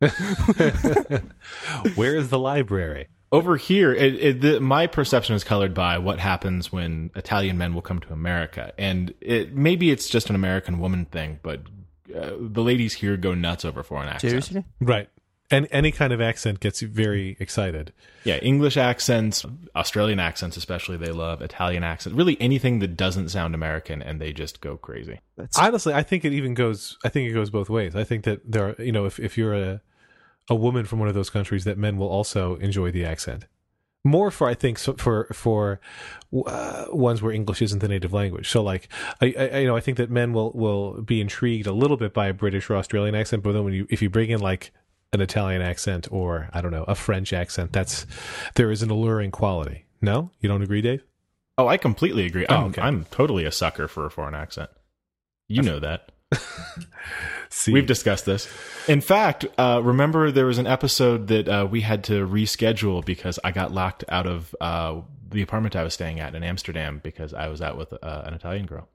Where 1.94 2.16
is 2.16 2.28
the 2.30 2.38
library? 2.38 3.08
Over 3.32 3.56
here, 3.56 3.92
it, 3.92 4.14
it, 4.14 4.40
the, 4.42 4.60
my 4.60 4.86
perception 4.86 5.34
is 5.34 5.42
colored 5.42 5.74
by 5.74 5.98
what 5.98 6.20
happens 6.20 6.70
when 6.70 7.10
Italian 7.16 7.58
men 7.58 7.74
will 7.74 7.82
come 7.82 7.98
to 8.00 8.12
America, 8.12 8.72
and 8.78 9.12
it 9.20 9.54
maybe 9.54 9.90
it's 9.90 10.08
just 10.08 10.28
an 10.30 10.36
American 10.36 10.78
woman 10.78 11.04
thing, 11.06 11.40
but 11.42 11.62
uh, 12.16 12.32
the 12.38 12.62
ladies 12.62 12.94
here 12.94 13.16
go 13.16 13.34
nuts 13.34 13.64
over 13.64 13.82
foreign 13.82 14.08
accents. 14.08 14.46
Seriously? 14.48 14.64
Right. 14.80 15.08
And 15.50 15.68
any 15.70 15.92
kind 15.92 16.12
of 16.12 16.20
accent 16.20 16.60
gets 16.60 16.80
you 16.80 16.88
very 16.88 17.36
excited. 17.38 17.92
Yeah, 18.24 18.38
English 18.38 18.78
accents, 18.78 19.44
Australian 19.76 20.18
accents, 20.18 20.56
especially 20.56 20.96
they 20.96 21.12
love 21.12 21.42
Italian 21.42 21.84
accents. 21.84 22.16
Really, 22.16 22.40
anything 22.40 22.78
that 22.78 22.96
doesn't 22.96 23.28
sound 23.28 23.54
American, 23.54 24.00
and 24.00 24.20
they 24.20 24.32
just 24.32 24.62
go 24.62 24.78
crazy. 24.78 25.20
That's 25.36 25.58
Honestly, 25.58 25.92
I 25.92 26.02
think 26.02 26.24
it 26.24 26.32
even 26.32 26.54
goes. 26.54 26.96
I 27.04 27.10
think 27.10 27.28
it 27.28 27.34
goes 27.34 27.50
both 27.50 27.68
ways. 27.68 27.94
I 27.94 28.04
think 28.04 28.24
that 28.24 28.40
there 28.50 28.70
are, 28.70 28.82
you 28.82 28.90
know, 28.90 29.04
if 29.04 29.20
if 29.20 29.36
you're 29.36 29.54
a 29.54 29.82
a 30.48 30.54
woman 30.54 30.86
from 30.86 30.98
one 30.98 31.08
of 31.08 31.14
those 31.14 31.30
countries, 31.30 31.64
that 31.64 31.76
men 31.76 31.98
will 31.98 32.08
also 32.08 32.56
enjoy 32.56 32.90
the 32.90 33.04
accent. 33.04 33.44
More 34.04 34.30
for 34.30 34.46
I 34.48 34.54
think 34.54 34.78
so 34.78 34.92
for 34.94 35.24
for 35.32 35.80
uh, 36.46 36.86
ones 36.90 37.22
where 37.22 37.32
English 37.32 37.62
isn't 37.62 37.78
the 37.78 37.88
native 37.88 38.12
language. 38.12 38.50
So 38.50 38.62
like 38.62 38.88
I, 39.20 39.34
I 39.38 39.58
you 39.60 39.66
know 39.66 39.76
I 39.76 39.80
think 39.80 39.96
that 39.96 40.10
men 40.10 40.32
will 40.32 40.52
will 40.52 41.00
be 41.00 41.20
intrigued 41.20 41.66
a 41.66 41.72
little 41.72 41.96
bit 41.96 42.12
by 42.12 42.26
a 42.26 42.34
British 42.34 42.68
or 42.68 42.76
Australian 42.76 43.14
accent, 43.14 43.42
but 43.42 43.52
then 43.52 43.64
when 43.64 43.72
you 43.72 43.86
if 43.88 44.02
you 44.02 44.10
bring 44.10 44.30
in 44.30 44.40
like 44.40 44.72
an 45.14 45.20
Italian 45.20 45.62
accent 45.62 46.06
or 46.10 46.50
I 46.52 46.60
don't 46.60 46.72
know 46.72 46.84
a 46.84 46.94
French 46.94 47.32
accent, 47.32 47.72
that's 47.72 48.06
there 48.56 48.70
is 48.70 48.82
an 48.82 48.90
alluring 48.90 49.30
quality. 49.30 49.86
No, 50.02 50.30
you 50.40 50.48
don't 50.50 50.62
agree, 50.62 50.82
Dave? 50.82 51.02
Oh, 51.56 51.68
I 51.68 51.76
completely 51.76 52.26
agree. 52.26 52.44
Oh, 52.48 52.54
I'm, 52.54 52.64
okay. 52.64 52.82
I'm 52.82 53.04
totally 53.06 53.44
a 53.44 53.52
sucker 53.52 53.88
for 53.88 54.04
a 54.04 54.10
foreign 54.10 54.34
accent. 54.34 54.70
You 55.48 55.62
know 55.62 55.78
that. 55.80 56.10
See, 57.50 57.72
We've 57.72 57.86
discussed 57.86 58.26
this. 58.26 58.48
In 58.88 59.00
fact, 59.00 59.46
uh, 59.56 59.80
remember 59.82 60.30
there 60.30 60.46
was 60.46 60.58
an 60.58 60.66
episode 60.66 61.28
that 61.28 61.48
uh, 61.48 61.68
we 61.70 61.82
had 61.82 62.04
to 62.04 62.26
reschedule 62.26 63.04
because 63.04 63.38
I 63.44 63.52
got 63.52 63.72
locked 63.72 64.04
out 64.08 64.26
of 64.26 64.54
uh, 64.60 65.02
the 65.30 65.42
apartment 65.42 65.76
I 65.76 65.84
was 65.84 65.94
staying 65.94 66.20
at 66.20 66.34
in 66.34 66.42
Amsterdam 66.42 67.00
because 67.02 67.32
I 67.32 67.48
was 67.48 67.62
out 67.62 67.78
with 67.78 67.92
uh, 67.92 68.22
an 68.24 68.34
Italian 68.34 68.66
girl. 68.66 68.88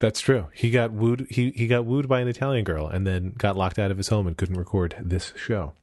That's 0.00 0.20
true. 0.20 0.48
He 0.54 0.70
got 0.70 0.92
wooed. 0.92 1.26
He 1.30 1.50
he 1.50 1.66
got 1.66 1.84
wooed 1.84 2.08
by 2.08 2.20
an 2.20 2.28
Italian 2.28 2.64
girl, 2.64 2.88
and 2.88 3.06
then 3.06 3.34
got 3.36 3.56
locked 3.56 3.78
out 3.78 3.90
of 3.90 3.98
his 3.98 4.08
home 4.08 4.26
and 4.26 4.36
couldn't 4.36 4.56
record 4.56 4.96
this 4.98 5.34
show. 5.36 5.74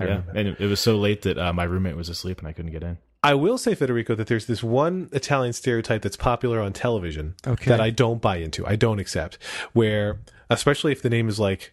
I 0.00 0.06
Yeah, 0.06 0.22
and 0.34 0.48
it, 0.48 0.60
it 0.60 0.66
was 0.66 0.80
so 0.80 0.98
late 0.98 1.22
that 1.22 1.38
uh, 1.38 1.52
my 1.52 1.64
roommate 1.64 1.96
was 1.96 2.08
asleep 2.08 2.40
and 2.40 2.48
I 2.48 2.52
couldn't 2.52 2.72
get 2.72 2.82
in. 2.82 2.98
I 3.24 3.34
will 3.34 3.56
say, 3.58 3.74
Federico, 3.74 4.14
that 4.16 4.26
there's 4.26 4.46
this 4.46 4.62
one 4.64 5.08
Italian 5.12 5.52
stereotype 5.52 6.02
that's 6.02 6.16
popular 6.16 6.60
on 6.60 6.72
television 6.72 7.34
Okay. 7.46 7.68
that 7.68 7.80
I 7.80 7.90
don't 7.90 8.20
buy 8.20 8.36
into. 8.36 8.66
I 8.66 8.74
don't 8.76 8.98
accept. 8.98 9.38
Where, 9.72 10.20
especially 10.50 10.90
if 10.92 11.02
the 11.02 11.10
name 11.10 11.28
is 11.28 11.38
like 11.38 11.72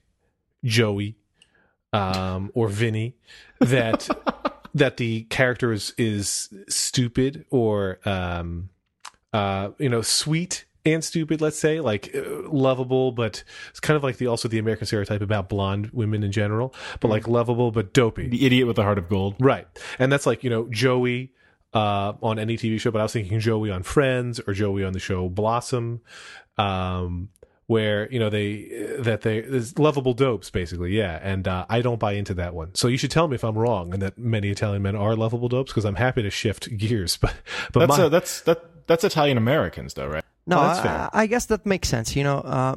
Joey 0.64 1.16
um, 1.94 2.52
or 2.54 2.68
Vinny, 2.68 3.16
that 3.60 4.08
that 4.76 4.98
the 4.98 5.24
character 5.24 5.72
is 5.74 5.94
is 5.98 6.50
stupid 6.68 7.46
or 7.50 8.00
um, 8.06 8.70
uh, 9.34 9.70
you 9.80 9.90
know 9.90 10.02
sweet 10.04 10.66
and 10.86 11.04
stupid. 11.04 11.42
Let's 11.42 11.58
say 11.58 11.80
like 11.80 12.14
uh, 12.16 12.22
lovable, 12.48 13.12
but 13.12 13.44
it's 13.72 13.80
kind 13.80 13.98
of 13.98 14.04
like 14.04 14.18
the 14.18 14.28
also 14.28 14.48
the 14.48 14.60
American 14.60 14.86
stereotype 14.86 15.22
about 15.22 15.50
blonde 15.50 15.90
women 15.94 16.24
in 16.24 16.32
general, 16.32 16.76
but 17.00 17.08
like 17.08 17.28
lovable 17.28 17.72
but 17.72 17.92
dopey. 17.94 18.28
The 18.28 18.46
idiot 18.46 18.68
with 18.68 18.76
the 18.76 18.84
heart 18.84 19.00
of 19.00 19.10
gold. 19.10 19.36
Right. 19.40 19.68
And 19.98 20.12
that's 20.12 20.26
like, 20.28 20.44
you 20.44 20.50
know, 20.52 20.68
Joey 20.70 21.32
uh, 21.74 22.14
on 22.22 22.40
any 22.40 22.58
TV 22.58 22.80
show, 22.80 22.92
but 22.92 23.00
I 23.00 23.04
was 23.04 23.14
thinking 23.14 23.40
Joey 23.40 23.70
on 23.72 23.84
Friends 23.84 24.40
or 24.46 24.54
Joey 24.54 24.84
on 24.84 24.94
the 24.94 25.00
show 25.00 25.30
Blossom, 25.30 26.02
um, 26.58 27.30
where, 27.68 28.12
you 28.12 28.18
know, 28.18 28.30
they, 28.32 28.96
that 28.98 29.22
they, 29.22 29.42
there's 29.42 29.78
lovable 29.78 30.14
dopes, 30.14 30.50
basically. 30.50 30.98
Yeah. 30.98 31.20
And 31.22 31.48
uh, 31.48 31.68
I 31.70 31.82
don't 31.82 32.00
buy 32.00 32.14
into 32.14 32.34
that 32.36 32.56
one. 32.56 32.74
So 32.74 32.88
you 32.88 32.98
should 32.98 33.12
tell 33.12 33.28
me 33.28 33.36
if 33.36 33.44
I'm 33.44 33.56
wrong 33.58 33.94
and 33.94 34.02
that 34.02 34.18
many 34.18 34.50
Italian 34.50 34.82
men 34.82 34.96
are 34.96 35.16
lovable 35.16 35.50
dopes 35.50 35.72
because 35.72 35.86
I'm 35.86 35.96
happy 35.96 36.24
to 36.24 36.32
shift 36.32 36.76
gears. 36.78 37.18
But, 37.22 37.36
but 37.72 37.80
That's 37.82 37.98
my, 38.00 38.06
uh, 38.06 38.10
that's 38.10 38.42
that 38.42 38.88
that's 38.88 39.04
Italian 39.04 39.38
Americans 39.38 39.94
though, 39.94 40.08
right? 40.08 40.24
No, 40.48 40.58
Oh, 40.58 40.62
that's 40.64 40.80
I. 40.80 41.10
I 41.14 41.28
guess 41.28 41.46
that 41.46 41.66
makes 41.68 41.88
sense. 41.88 42.16
You 42.16 42.24
know, 42.24 42.40
uh, 42.40 42.76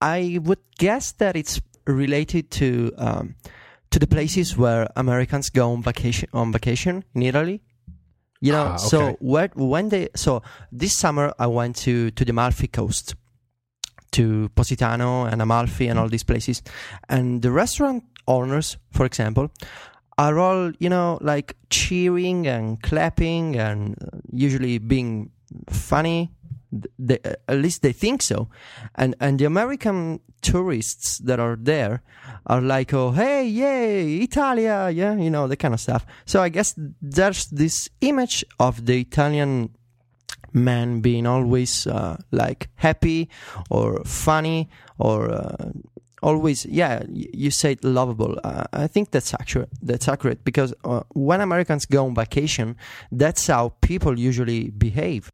I 0.00 0.40
would 0.42 0.58
guess 0.76 1.12
that 1.12 1.36
it's 1.36 1.60
related 1.86 2.50
to 2.50 2.92
um, 2.98 3.36
to 3.90 3.98
the 4.00 4.08
places 4.08 4.56
where 4.56 4.88
Americans 4.96 5.50
go 5.50 5.70
on 5.72 5.82
vacation 5.82 6.28
on 6.32 6.52
vacation 6.52 7.04
in 7.14 7.22
Italy. 7.22 7.62
You 8.40 8.52
know, 8.52 8.66
Ah, 8.72 8.76
so 8.76 8.98
okay. 9.02 9.16
when 9.56 9.88
they 9.88 10.08
so 10.14 10.42
this 10.70 10.96
summer 10.98 11.32
I 11.38 11.46
went 11.48 11.76
to 11.84 12.10
to 12.12 12.24
the 12.24 12.30
Amalfi 12.30 12.68
Coast, 12.68 13.14
to 14.12 14.48
Positano 14.54 15.24
and 15.24 15.42
Amalfi 15.42 15.88
and 15.88 15.98
all 15.98 16.08
these 16.08 16.24
places, 16.24 16.62
and 17.08 17.42
the 17.42 17.50
restaurant 17.50 18.04
owners, 18.26 18.76
for 18.92 19.04
example, 19.06 19.50
are 20.18 20.38
all 20.38 20.72
you 20.78 20.88
know 20.88 21.18
like 21.20 21.56
cheering 21.70 22.46
and 22.46 22.80
clapping 22.82 23.56
and 23.56 23.96
usually 24.32 24.78
being 24.78 25.30
funny. 25.70 26.30
They, 26.98 27.18
uh, 27.24 27.34
at 27.48 27.58
least 27.58 27.82
they 27.82 27.92
think 27.92 28.22
so, 28.22 28.48
and 28.94 29.14
and 29.20 29.38
the 29.38 29.46
American 29.46 30.20
tourists 30.42 31.18
that 31.18 31.40
are 31.40 31.56
there 31.56 32.02
are 32.46 32.60
like, 32.60 32.92
oh 32.92 33.12
hey, 33.12 33.46
yay, 33.46 34.16
Italia, 34.18 34.90
yeah, 34.90 35.14
you 35.14 35.30
know 35.30 35.48
the 35.48 35.56
kind 35.56 35.74
of 35.74 35.80
stuff. 35.80 36.04
So 36.26 36.42
I 36.42 36.50
guess 36.50 36.74
there's 37.00 37.46
this 37.46 37.88
image 38.00 38.44
of 38.58 38.86
the 38.86 39.00
Italian 39.00 39.70
man 40.52 41.00
being 41.00 41.26
always 41.26 41.86
uh, 41.86 42.16
like 42.30 42.68
happy 42.76 43.28
or 43.70 44.02
funny 44.04 44.68
or 44.98 45.30
uh, 45.30 45.70
always 46.22 46.66
yeah 46.66 47.02
you 47.08 47.50
said 47.50 47.82
lovable. 47.84 48.38
Uh, 48.42 48.64
i 48.72 48.86
think 48.86 49.10
that's 49.10 49.32
accurate 49.34 49.68
that's 49.82 50.08
accurate 50.08 50.42
because 50.44 50.74
uh, 50.84 51.02
when 51.14 51.40
americans 51.40 51.86
go 51.86 52.06
on 52.06 52.14
vacation 52.14 52.76
that's 53.12 53.46
how 53.46 53.68
people 53.80 54.18
usually 54.18 54.70
behave 54.70 55.30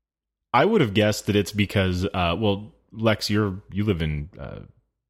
I 0.54 0.64
would 0.64 0.80
have 0.80 0.94
guessed 0.94 1.26
that 1.26 1.34
it's 1.34 1.50
because, 1.50 2.04
uh, 2.06 2.36
well, 2.38 2.72
Lex, 2.92 3.28
you're 3.28 3.60
you 3.72 3.82
live 3.82 4.00
in 4.00 4.30
uh, 4.38 4.60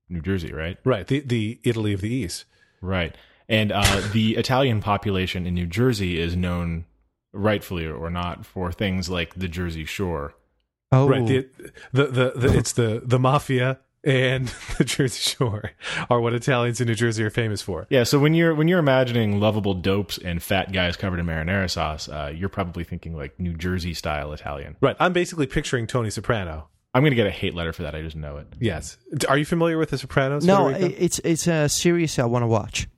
New 0.08 0.22
Jersey, 0.22 0.52
right? 0.52 0.78
Right. 0.84 1.06
The 1.06 1.20
the 1.20 1.60
Italy 1.62 1.92
of 1.92 2.00
the 2.00 2.12
East. 2.12 2.46
Right. 2.80 3.14
And 3.46 3.70
uh, 3.70 4.00
the 4.12 4.36
Italian 4.36 4.80
population 4.80 5.46
in 5.46 5.52
New 5.52 5.66
Jersey 5.66 6.18
is 6.18 6.34
known, 6.34 6.86
rightfully 7.34 7.86
or 7.86 8.08
not, 8.08 8.46
for 8.46 8.72
things 8.72 9.10
like 9.10 9.34
the 9.34 9.48
Jersey 9.48 9.84
Shore. 9.84 10.34
oh 10.90 11.06
Right. 11.06 11.26
The, 11.26 11.48
the 11.92 12.06
the 12.06 12.32
the 12.34 12.58
it's 12.58 12.72
the 12.72 13.02
the 13.04 13.18
mafia 13.18 13.80
and 14.04 14.48
the 14.78 14.84
Jersey 14.84 15.20
Shore 15.20 15.72
are 16.10 16.20
what 16.20 16.34
Italians 16.34 16.80
in 16.80 16.86
New 16.88 16.94
Jersey 16.94 17.22
are 17.24 17.30
famous 17.30 17.62
for. 17.62 17.86
Yeah, 17.90 18.04
so 18.04 18.18
when 18.18 18.34
you're 18.34 18.54
when 18.54 18.68
you're 18.68 18.78
imagining 18.78 19.40
lovable 19.40 19.74
dopes 19.74 20.18
and 20.18 20.42
fat 20.42 20.72
guys 20.72 20.96
covered 20.96 21.18
in 21.20 21.26
marinara 21.26 21.70
sauce, 21.70 22.08
uh, 22.08 22.32
you're 22.34 22.48
probably 22.48 22.84
thinking 22.84 23.16
like 23.16 23.38
New 23.40 23.54
Jersey 23.54 23.94
style 23.94 24.32
Italian. 24.32 24.76
Right. 24.80 24.96
I'm 25.00 25.12
basically 25.12 25.46
picturing 25.46 25.86
Tony 25.86 26.10
Soprano. 26.10 26.68
I'm 26.96 27.02
gonna 27.02 27.16
get 27.16 27.26
a 27.26 27.30
hate 27.32 27.54
letter 27.54 27.72
for 27.72 27.82
that. 27.82 27.94
I 27.96 28.02
just 28.02 28.14
know 28.14 28.36
it. 28.36 28.46
Yes. 28.60 28.96
Are 29.28 29.36
you 29.36 29.44
familiar 29.44 29.78
with 29.78 29.90
The 29.90 29.98
Sopranos? 29.98 30.44
no 30.44 30.72
Federico? 30.72 30.94
it's 30.98 31.18
it's 31.24 31.46
a 31.48 31.68
series 31.68 32.18
i 32.20 32.24
want 32.24 32.44
to 32.44 32.46
watch 32.46 32.86
Well, 32.86 32.93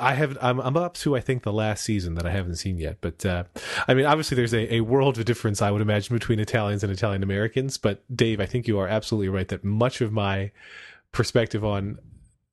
I 0.00 0.14
have. 0.14 0.38
I'm, 0.40 0.60
I'm 0.60 0.76
up 0.76 0.94
to 0.98 1.16
I 1.16 1.20
think 1.20 1.42
the 1.42 1.52
last 1.52 1.84
season 1.84 2.14
that 2.14 2.26
I 2.26 2.30
haven't 2.30 2.56
seen 2.56 2.78
yet. 2.78 2.98
But 3.00 3.24
uh, 3.26 3.44
I 3.88 3.94
mean, 3.94 4.06
obviously, 4.06 4.36
there's 4.36 4.54
a, 4.54 4.74
a 4.74 4.80
world 4.82 5.18
of 5.18 5.24
difference 5.24 5.60
I 5.62 5.70
would 5.70 5.82
imagine 5.82 6.14
between 6.16 6.38
Italians 6.40 6.82
and 6.84 6.92
Italian 6.92 7.22
Americans. 7.22 7.78
But 7.78 8.02
Dave, 8.14 8.40
I 8.40 8.46
think 8.46 8.66
you 8.68 8.78
are 8.78 8.88
absolutely 8.88 9.28
right 9.28 9.48
that 9.48 9.64
much 9.64 10.00
of 10.00 10.12
my 10.12 10.50
perspective 11.12 11.64
on 11.64 11.98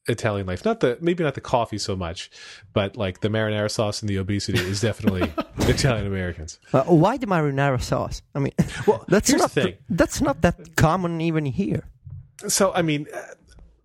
Italian 0.08 0.48
life, 0.48 0.65
not 0.65 0.80
the 0.80 0.98
maybe 1.02 1.24
not 1.24 1.36
the 1.36 1.42
coffee 1.42 1.78
so 1.78 1.96
much, 1.96 2.32
but 2.74 2.98
like 2.98 3.22
the 3.22 3.30
marinara 3.30 3.70
sauce 3.70 4.02
and 4.02 4.10
the 4.10 4.18
obesity 4.18 4.58
is 4.60 4.82
definitely 4.82 5.32
Italian 5.70 6.08
Americans. 6.08 6.60
uh, 6.74 6.84
why 6.86 7.15
the 7.18 7.28
marinara 7.28 7.80
sauce 7.82 8.24
i 8.34 8.39
mean 8.39 8.54
Well, 8.88 9.06
that's 9.08 9.32
not 9.32 9.52
the 9.52 9.62
thing. 9.62 9.74
that's 9.89 10.20
not 10.20 10.42
that 10.42 10.76
common 10.76 11.22
even 11.22 11.46
here 11.46 11.84
So 12.48 12.72
I 12.74 12.82
mean, 12.82 13.06
uh, 13.13 13.22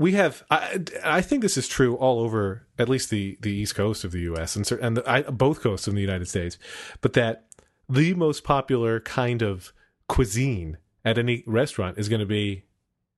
we 0.05 0.13
have. 0.13 0.45
I, 0.51 0.81
I 1.03 1.23
think 1.23 1.41
this 1.41 1.57
is 1.57 1.67
true 1.67 1.97
all 1.97 2.21
over, 2.21 2.67
at 2.79 2.91
least 2.91 3.09
the 3.09 3.39
the 3.41 3.51
east 3.51 3.75
coast 3.75 4.05
of 4.05 4.13
the 4.13 4.21
U.S. 4.21 4.55
and 4.55 4.71
and 4.73 4.99
the, 4.99 5.11
I, 5.11 5.23
both 5.23 5.63
coasts 5.63 5.89
of 5.89 5.95
the 5.95 6.03
United 6.03 6.29
States. 6.29 6.59
But 7.01 7.15
that 7.15 7.47
the 7.89 8.13
most 8.13 8.45
popular 8.45 9.01
kind 9.01 9.41
of 9.41 9.73
cuisine 10.07 10.77
at 11.07 11.17
any 11.17 11.43
restaurant 11.47 11.97
is 11.97 12.11
going 12.11 12.21
to 12.21 12.27
be 12.27 12.65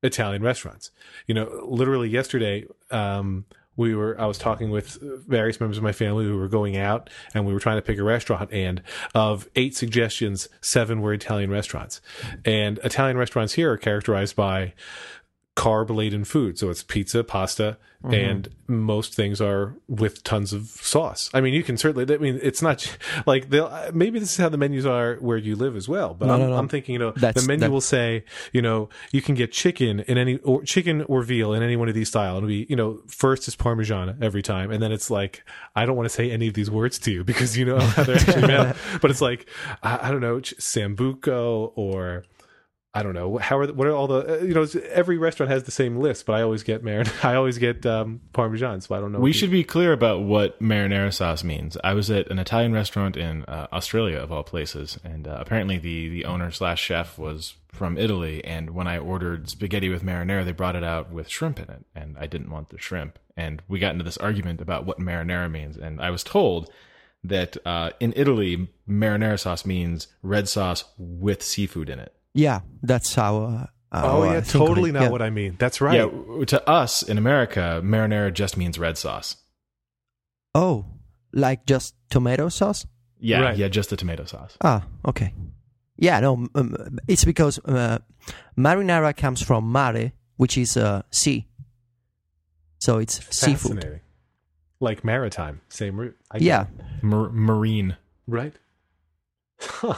Italian 0.05 0.43
restaurants. 0.43 0.93
You 1.27 1.35
know, 1.35 1.67
literally 1.67 2.09
yesterday. 2.09 2.67
Um, 2.93 3.47
we 3.79 3.95
were 3.95 4.19
I 4.19 4.25
was 4.25 4.39
talking 4.39 4.71
with 4.71 4.97
various 5.27 5.61
members 5.61 5.77
of 5.77 5.83
my 5.83 5.93
family 5.93 6.25
who 6.25 6.39
were 6.39 6.49
going 6.49 6.79
out 6.79 7.11
and 7.35 7.45
we 7.45 7.53
were 7.53 7.61
trying 7.61 7.77
to 7.77 7.83
pick 7.83 7.99
a 7.99 8.03
restaurant 8.03 8.51
and 8.51 8.83
of 9.15 9.51
eight 9.55 9.77
suggestions 9.77 10.49
seven 10.63 11.03
were 11.03 11.13
Italian 11.13 11.51
restaurants. 11.51 12.01
And 12.47 12.79
Italian 12.83 13.19
restaurants 13.19 13.53
here 13.53 13.71
are 13.71 13.77
characterized 13.77 14.35
by 14.35 14.73
carb 15.57 15.89
laden 15.91 16.25
food. 16.25 16.59
So 16.59 16.69
it's 16.69 16.83
pizza, 16.83 17.25
pasta, 17.25 17.79
mm-hmm. 18.05 18.13
and 18.13 18.49
most 18.69 19.15
things 19.15 19.41
are 19.41 19.75
with 19.89 20.23
tons 20.23 20.53
of 20.53 20.67
sauce. 20.67 21.31
I 21.33 21.41
mean, 21.41 21.55
you 21.55 21.63
can 21.63 21.79
certainly, 21.79 22.15
I 22.15 22.19
mean, 22.19 22.39
it's 22.43 22.61
not 22.61 22.95
like 23.27 23.49
they'll, 23.49 23.65
uh, 23.67 23.91
maybe 23.95 24.19
this 24.19 24.33
is 24.33 24.37
how 24.37 24.51
the 24.51 24.59
menus 24.59 24.85
are 24.85 25.15
where 25.17 25.39
you 25.39 25.57
live 25.57 25.75
as 25.75 25.89
well. 25.89 26.13
But 26.13 26.27
No, 26.27 26.35
I'm, 26.35 26.41
no, 26.41 26.51
no. 26.51 26.57
I'm 26.59 26.69
thinking, 26.69 26.93
you 26.93 26.99
know, 26.99 27.13
That's- 27.13 27.43
the 27.43 27.49
menu 27.49 27.61
that- 27.61 27.71
will 27.71 27.81
say, 27.81 28.25
you 28.53 28.61
know, 28.61 28.91
you 29.13 29.23
can 29.23 29.35
get 29.35 29.51
chicken 29.51 30.01
in 30.01 30.19
any, 30.19 30.37
or 30.39 30.63
chicken 30.63 31.03
or 31.03 31.23
veal 31.23 31.55
in 31.55 31.63
any 31.63 31.77
one 31.77 31.89
of 31.89 31.95
these 31.95 32.09
style. 32.09 32.37
And 32.37 32.47
we, 32.47 32.67
you 32.69 32.77
know, 32.77 33.01
first 33.07 33.49
is 33.49 33.57
Parmesan 33.57 34.19
every 34.21 34.43
time. 34.43 34.71
And 34.71 34.83
then 34.83 34.93
it's 34.93 35.11
like, 35.11 35.43
I 35.75 35.87
don't 35.87 35.97
want 35.97 36.05
to 36.09 36.15
say 36.15 36.31
any 36.31 36.49
of 36.49 36.55
these 36.55 36.71
words 36.71 36.99
to 37.01 37.11
you 37.11 37.25
because 37.25 37.57
you 37.57 37.65
know 37.65 37.79
how 37.81 38.03
they're 38.05 38.17
actually 38.17 38.47
meant. 38.47 38.77
But 39.01 39.11
it's 39.11 39.23
like, 39.23 39.49
I, 39.83 40.09
I 40.09 40.11
don't 40.11 40.21
know, 40.21 40.41
ch- 40.41 40.55
Sambuco 40.59 41.73
or, 41.77 42.25
I 42.97 43.03
don't 43.03 43.13
know 43.13 43.37
how 43.37 43.59
are 43.59 43.67
the, 43.67 43.75
what 43.75 43.87
are 43.87 43.95
all 43.95 44.07
the 44.07 44.41
uh, 44.41 44.43
you 44.43 44.55
know 44.55 44.67
every 44.91 45.19
restaurant 45.19 45.53
has 45.53 45.65
the 45.65 45.71
same 45.71 45.99
list, 45.99 46.25
but 46.25 46.33
I 46.33 46.41
always 46.41 46.63
get 46.63 46.83
marin 46.83 47.07
I 47.23 47.35
always 47.35 47.59
get 47.59 47.85
um, 47.85 48.23
parmesan, 48.33 48.81
so 48.81 48.95
I 48.95 49.01
don't 49.01 49.13
know. 49.13 49.19
We 49.19 49.35
should 49.35 49.51
be 49.51 49.65
clear 49.65 49.93
about 49.93 50.23
what 50.23 50.59
marinara 50.63 51.13
sauce 51.13 51.45
means. 51.45 51.77
I 51.85 51.93
was 51.93 52.11
at 52.11 52.31
an 52.31 52.39
Italian 52.39 52.73
restaurant 52.73 53.19
in 53.19 53.45
uh, 53.45 53.67
Australia, 53.71 54.17
of 54.17 54.33
all 54.33 54.43
places, 54.43 54.99
and 55.05 55.29
uh, 55.29 55.37
apparently 55.39 55.77
the 55.77 56.09
the 56.09 56.25
owner 56.25 56.51
slash 56.51 56.81
chef 56.83 57.19
was 57.19 57.57
from 57.69 57.99
Italy. 57.99 58.43
And 58.43 58.71
when 58.71 58.87
I 58.89 58.97
ordered 58.97 59.51
spaghetti 59.51 59.91
with 59.91 60.03
marinara, 60.03 60.47
they 60.47 60.53
brought 60.53 60.75
it 60.75 60.85
out 60.85 61.13
with 61.13 61.29
shrimp 61.29 61.59
in 61.59 61.69
it, 61.69 61.85
and 61.95 62.17
I 62.19 62.27
didn't 62.27 62.51
want 62.51 62.71
the 62.71 62.79
shrimp. 62.79 63.19
And 63.37 63.63
we 63.69 63.79
got 63.79 63.93
into 63.93 64.05
this 64.05 64.17
argument 64.17 64.63
about 64.63 64.87
what 64.87 64.99
marinara 64.99 65.51
means, 65.51 65.77
and 65.77 66.01
I 66.01 66.11
was 66.11 66.25
told 66.25 66.71
that 67.25 67.59
uh, 67.67 67.91
in 68.01 68.15
Italy, 68.17 68.69
marinara 68.89 69.39
sauce 69.39 69.67
means 69.67 70.09
red 70.23 70.49
sauce 70.49 70.85
with 70.97 71.43
seafood 71.43 71.91
in 71.91 71.99
it. 71.99 72.15
Yeah 72.37 72.61
that's 72.83 73.15
how 73.15 73.33
uh, 73.43 73.67
Oh 73.93 74.23
how 74.23 74.25
yeah, 74.25 74.41
think 74.43 74.67
totally 74.67 74.93
not 74.93 75.03
Yeah. 75.03 75.11
what 75.11 75.23
I 75.23 75.31
mean. 75.31 75.57
That's 75.59 75.81
right. 75.81 75.97
Yeah, 75.97 76.45
to 76.47 76.59
us 76.69 77.03
in 77.03 77.17
America, 77.19 77.81
marinara 77.83 78.31
just 78.33 78.57
means 78.57 78.79
red 78.79 78.99
sauce. 78.99 79.37
oh 80.55 80.85
like 81.33 81.67
just 81.67 81.95
tomato 82.11 82.49
sauce 82.51 82.87
Yeah, 83.21 83.41
Right. 83.41 83.57
yeah, 83.59 83.69
just 83.69 83.89
the 83.91 83.97
tomato 83.97 84.25
sauce. 84.27 84.57
Ah, 84.61 84.81
okay. 85.05 85.33
Yeah, 85.99 86.21
no, 86.21 86.33
um, 86.35 86.51
um, 86.55 86.99
it's 87.09 87.25
because 87.25 87.59
uh, 87.65 87.99
marinara 88.57 89.13
comes 89.17 89.41
from 89.43 89.73
mare, 89.73 90.13
which 90.37 90.59
is 90.59 90.77
uh, 90.77 91.03
sea. 91.11 91.47
So 92.79 92.99
it's 92.99 93.17
seafood. 93.35 93.77
Fascinating. 93.81 94.01
Like 94.81 95.05
maritime, 95.05 95.61
same 95.69 95.97
root. 96.01 96.17
I 96.31 96.37
Yeah. 96.39 96.67
Mar- 97.03 97.31
marine. 97.33 97.97
right. 98.29 98.53
Huh. 99.61 99.95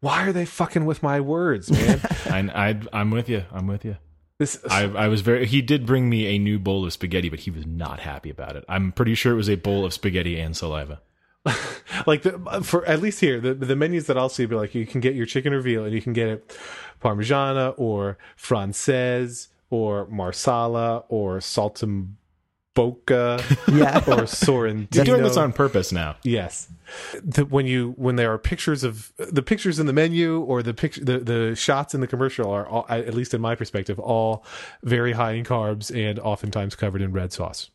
Why 0.00 0.26
are 0.26 0.32
they 0.32 0.44
fucking 0.44 0.84
with 0.84 1.02
my 1.02 1.20
words, 1.20 1.70
man? 1.70 2.00
I, 2.26 2.68
I, 2.68 2.80
I'm 2.92 3.10
with 3.10 3.28
you. 3.28 3.44
I'm 3.50 3.66
with 3.66 3.84
you. 3.84 3.96
this 4.38 4.62
I, 4.68 4.84
I 4.84 5.08
was 5.08 5.22
very. 5.22 5.46
He 5.46 5.62
did 5.62 5.86
bring 5.86 6.08
me 6.08 6.26
a 6.26 6.38
new 6.38 6.58
bowl 6.58 6.84
of 6.84 6.92
spaghetti, 6.92 7.28
but 7.28 7.40
he 7.40 7.50
was 7.50 7.66
not 7.66 8.00
happy 8.00 8.30
about 8.30 8.56
it. 8.56 8.64
I'm 8.68 8.92
pretty 8.92 9.14
sure 9.14 9.32
it 9.32 9.36
was 9.36 9.50
a 9.50 9.56
bowl 9.56 9.84
of 9.84 9.92
spaghetti 9.92 10.38
and 10.38 10.56
saliva. 10.56 11.00
like 12.06 12.22
the, 12.22 12.60
for 12.62 12.84
at 12.86 13.00
least 13.00 13.20
here 13.20 13.40
the 13.40 13.54
the 13.54 13.76
menus 13.76 14.06
that 14.06 14.18
I'll 14.18 14.28
see 14.28 14.46
be 14.46 14.56
like 14.56 14.74
you 14.74 14.84
can 14.84 15.00
get 15.00 15.14
your 15.14 15.26
chicken 15.26 15.52
or 15.52 15.60
veal 15.60 15.84
and 15.84 15.94
you 15.94 16.02
can 16.02 16.12
get 16.12 16.28
it 16.28 16.58
parmigiana 17.00 17.72
or 17.76 18.18
francaise 18.34 19.48
or 19.70 20.06
marsala 20.06 21.04
or 21.08 21.40
saltimbocca 22.76 23.38
yeah. 23.76 23.98
or 23.98 24.22
sorrentino. 24.24 24.94
You're 24.94 25.04
doing 25.04 25.22
this 25.22 25.36
on 25.36 25.52
purpose 25.52 25.92
now. 25.92 26.16
Yes, 26.22 26.68
the, 27.22 27.44
when 27.44 27.66
you 27.66 27.94
when 27.96 28.16
there 28.16 28.32
are 28.32 28.38
pictures 28.38 28.84
of 28.84 29.12
the 29.16 29.42
pictures 29.42 29.78
in 29.78 29.86
the 29.86 29.92
menu 29.92 30.40
or 30.40 30.62
the 30.62 30.74
picture 30.74 31.04
the, 31.04 31.18
the 31.18 31.54
shots 31.56 31.94
in 31.94 32.00
the 32.00 32.06
commercial 32.06 32.50
are 32.50 32.66
all, 32.66 32.86
at 32.88 33.14
least 33.14 33.34
in 33.34 33.40
my 33.40 33.54
perspective 33.54 33.98
all 33.98 34.44
very 34.82 35.12
high 35.12 35.32
in 35.32 35.44
carbs 35.44 35.94
and 35.94 36.18
oftentimes 36.18 36.74
covered 36.74 37.02
in 37.02 37.12
red 37.12 37.32
sauce. 37.32 37.70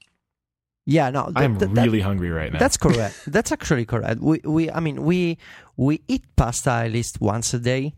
yeah, 0.86 1.10
no, 1.10 1.32
that, 1.32 1.44
I'm 1.44 1.58
that- 1.60 1.74
that- 1.74 1.82
really 1.84 2.02
hungry 2.02 2.30
right 2.32 2.52
now. 2.52 2.60
that's 2.60 2.78
correct. 2.86 3.16
that's 3.28 3.52
actually 3.52 3.86
correct. 3.86 4.20
We, 4.22 4.40
we, 4.44 4.72
I 4.72 4.80
mean, 4.80 5.04
we, 5.04 5.38
we 5.78 6.02
eat 6.08 6.24
pasta 6.36 6.72
at 6.72 6.92
least 6.92 7.22
once 7.22 7.54
a 7.54 7.60
day, 7.60 7.94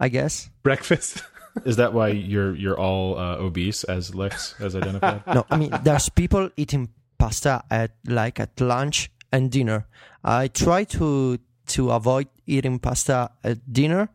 I 0.00 0.08
guess. 0.08 0.48
Breakfast. 0.62 1.22
Is 1.64 1.76
that 1.76 1.92
why 1.92 2.08
you're 2.08 2.54
you're 2.54 2.78
all 2.78 3.18
uh, 3.18 3.36
obese, 3.36 3.84
as 3.84 4.14
Lex 4.14 4.52
has 4.58 4.76
identified? 4.76 5.22
No, 5.26 5.46
I 5.50 5.56
mean, 5.56 5.70
there's 5.82 6.08
people 6.08 6.50
eating 6.56 6.88
pasta 7.18 7.64
at 7.70 7.92
like 8.06 8.40
at 8.40 8.60
lunch 8.60 9.10
and 9.32 9.50
dinner. 9.50 9.86
I 10.22 10.48
try 10.48 10.84
to 10.98 11.38
to 11.66 11.90
avoid 11.90 12.28
eating 12.46 12.78
pasta 12.78 13.30
at 13.42 13.72
dinner, 13.72 14.08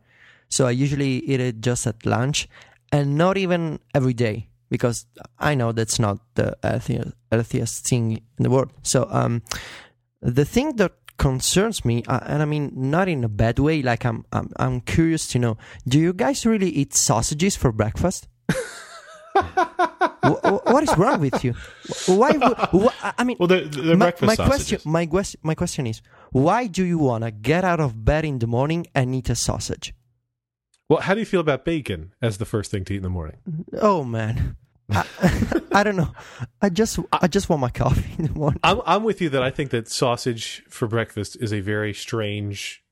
so 0.48 0.66
I 0.66 0.70
usually 0.70 1.18
eat 1.24 1.40
it 1.40 1.60
just 1.60 1.86
at 1.86 2.06
lunch, 2.06 2.48
and 2.92 3.16
not 3.16 3.36
even 3.36 3.80
every 3.94 4.14
day 4.14 4.48
because 4.72 5.04
I 5.38 5.54
know 5.54 5.72
that's 5.72 5.98
not 5.98 6.18
the 6.34 6.56
healthiest, 6.62 7.12
healthiest 7.30 7.86
thing 7.86 8.22
in 8.38 8.42
the 8.42 8.48
world. 8.48 8.70
So, 8.82 9.06
um, 9.10 9.42
the 10.22 10.46
thing 10.46 10.76
that 10.76 10.92
concerns 11.18 11.84
me, 11.84 12.02
uh, 12.08 12.20
and 12.26 12.42
I 12.42 12.44
mean 12.46 12.72
not 12.74 13.08
in 13.08 13.24
a 13.24 13.28
bad 13.28 13.58
way, 13.58 13.82
like 13.82 14.04
I'm, 14.04 14.24
I'm, 14.32 14.50
I'm 14.56 14.80
curious 14.80 15.26
to 15.28 15.38
know: 15.38 15.56
Do 15.86 15.98
you 15.98 16.12
guys 16.12 16.44
really 16.46 16.70
eat 16.70 16.94
sausages 16.94 17.56
for 17.56 17.72
breakfast? 17.72 18.28
Wh- 19.34 20.38
wh- 20.44 20.64
what 20.66 20.82
is 20.82 20.96
wrong 20.96 21.20
with 21.20 21.42
you? 21.44 21.54
Why? 22.06 22.32
would- 22.32 22.92
I 23.18 23.24
mean, 23.24 23.36
Well, 23.40 23.48
the, 23.48 23.60
the 23.62 23.96
my, 23.96 24.06
breakfast 24.06 24.38
my 24.38 24.46
question, 24.46 24.80
my, 24.84 25.06
ques- 25.06 25.36
my 25.42 25.54
question 25.54 25.86
is, 25.86 26.02
why 26.30 26.66
do 26.66 26.84
you 26.84 26.98
wanna 26.98 27.30
get 27.30 27.64
out 27.64 27.80
of 27.80 28.04
bed 28.04 28.24
in 28.24 28.38
the 28.38 28.46
morning 28.46 28.86
and 28.94 29.14
eat 29.14 29.30
a 29.30 29.34
sausage? 29.34 29.94
Well, 30.88 31.00
how 31.00 31.14
do 31.14 31.20
you 31.20 31.26
feel 31.26 31.40
about 31.40 31.64
bacon 31.64 32.12
as 32.20 32.38
the 32.38 32.44
first 32.44 32.70
thing 32.70 32.84
to 32.84 32.92
eat 32.94 32.98
in 32.98 33.02
the 33.02 33.08
morning? 33.10 33.38
Oh 33.80 34.04
man, 34.04 34.56
I, 34.92 35.62
I 35.72 35.82
don't 35.82 35.96
know. 35.96 36.12
I 36.60 36.68
just, 36.68 36.98
I 37.12 37.26
just 37.28 37.48
want 37.48 37.60
my 37.60 37.70
coffee 37.70 38.14
in 38.18 38.26
the 38.26 38.32
morning. 38.32 38.60
I'm 38.62 38.80
I'm 38.84 39.04
with 39.04 39.20
you 39.20 39.28
that 39.30 39.42
I 39.42 39.50
think 39.50 39.70
that 39.70 39.88
sausage 39.88 40.64
for 40.68 40.86
breakfast 40.86 41.36
is 41.40 41.52
a 41.52 41.60
very 41.60 41.94
strange 41.94 42.82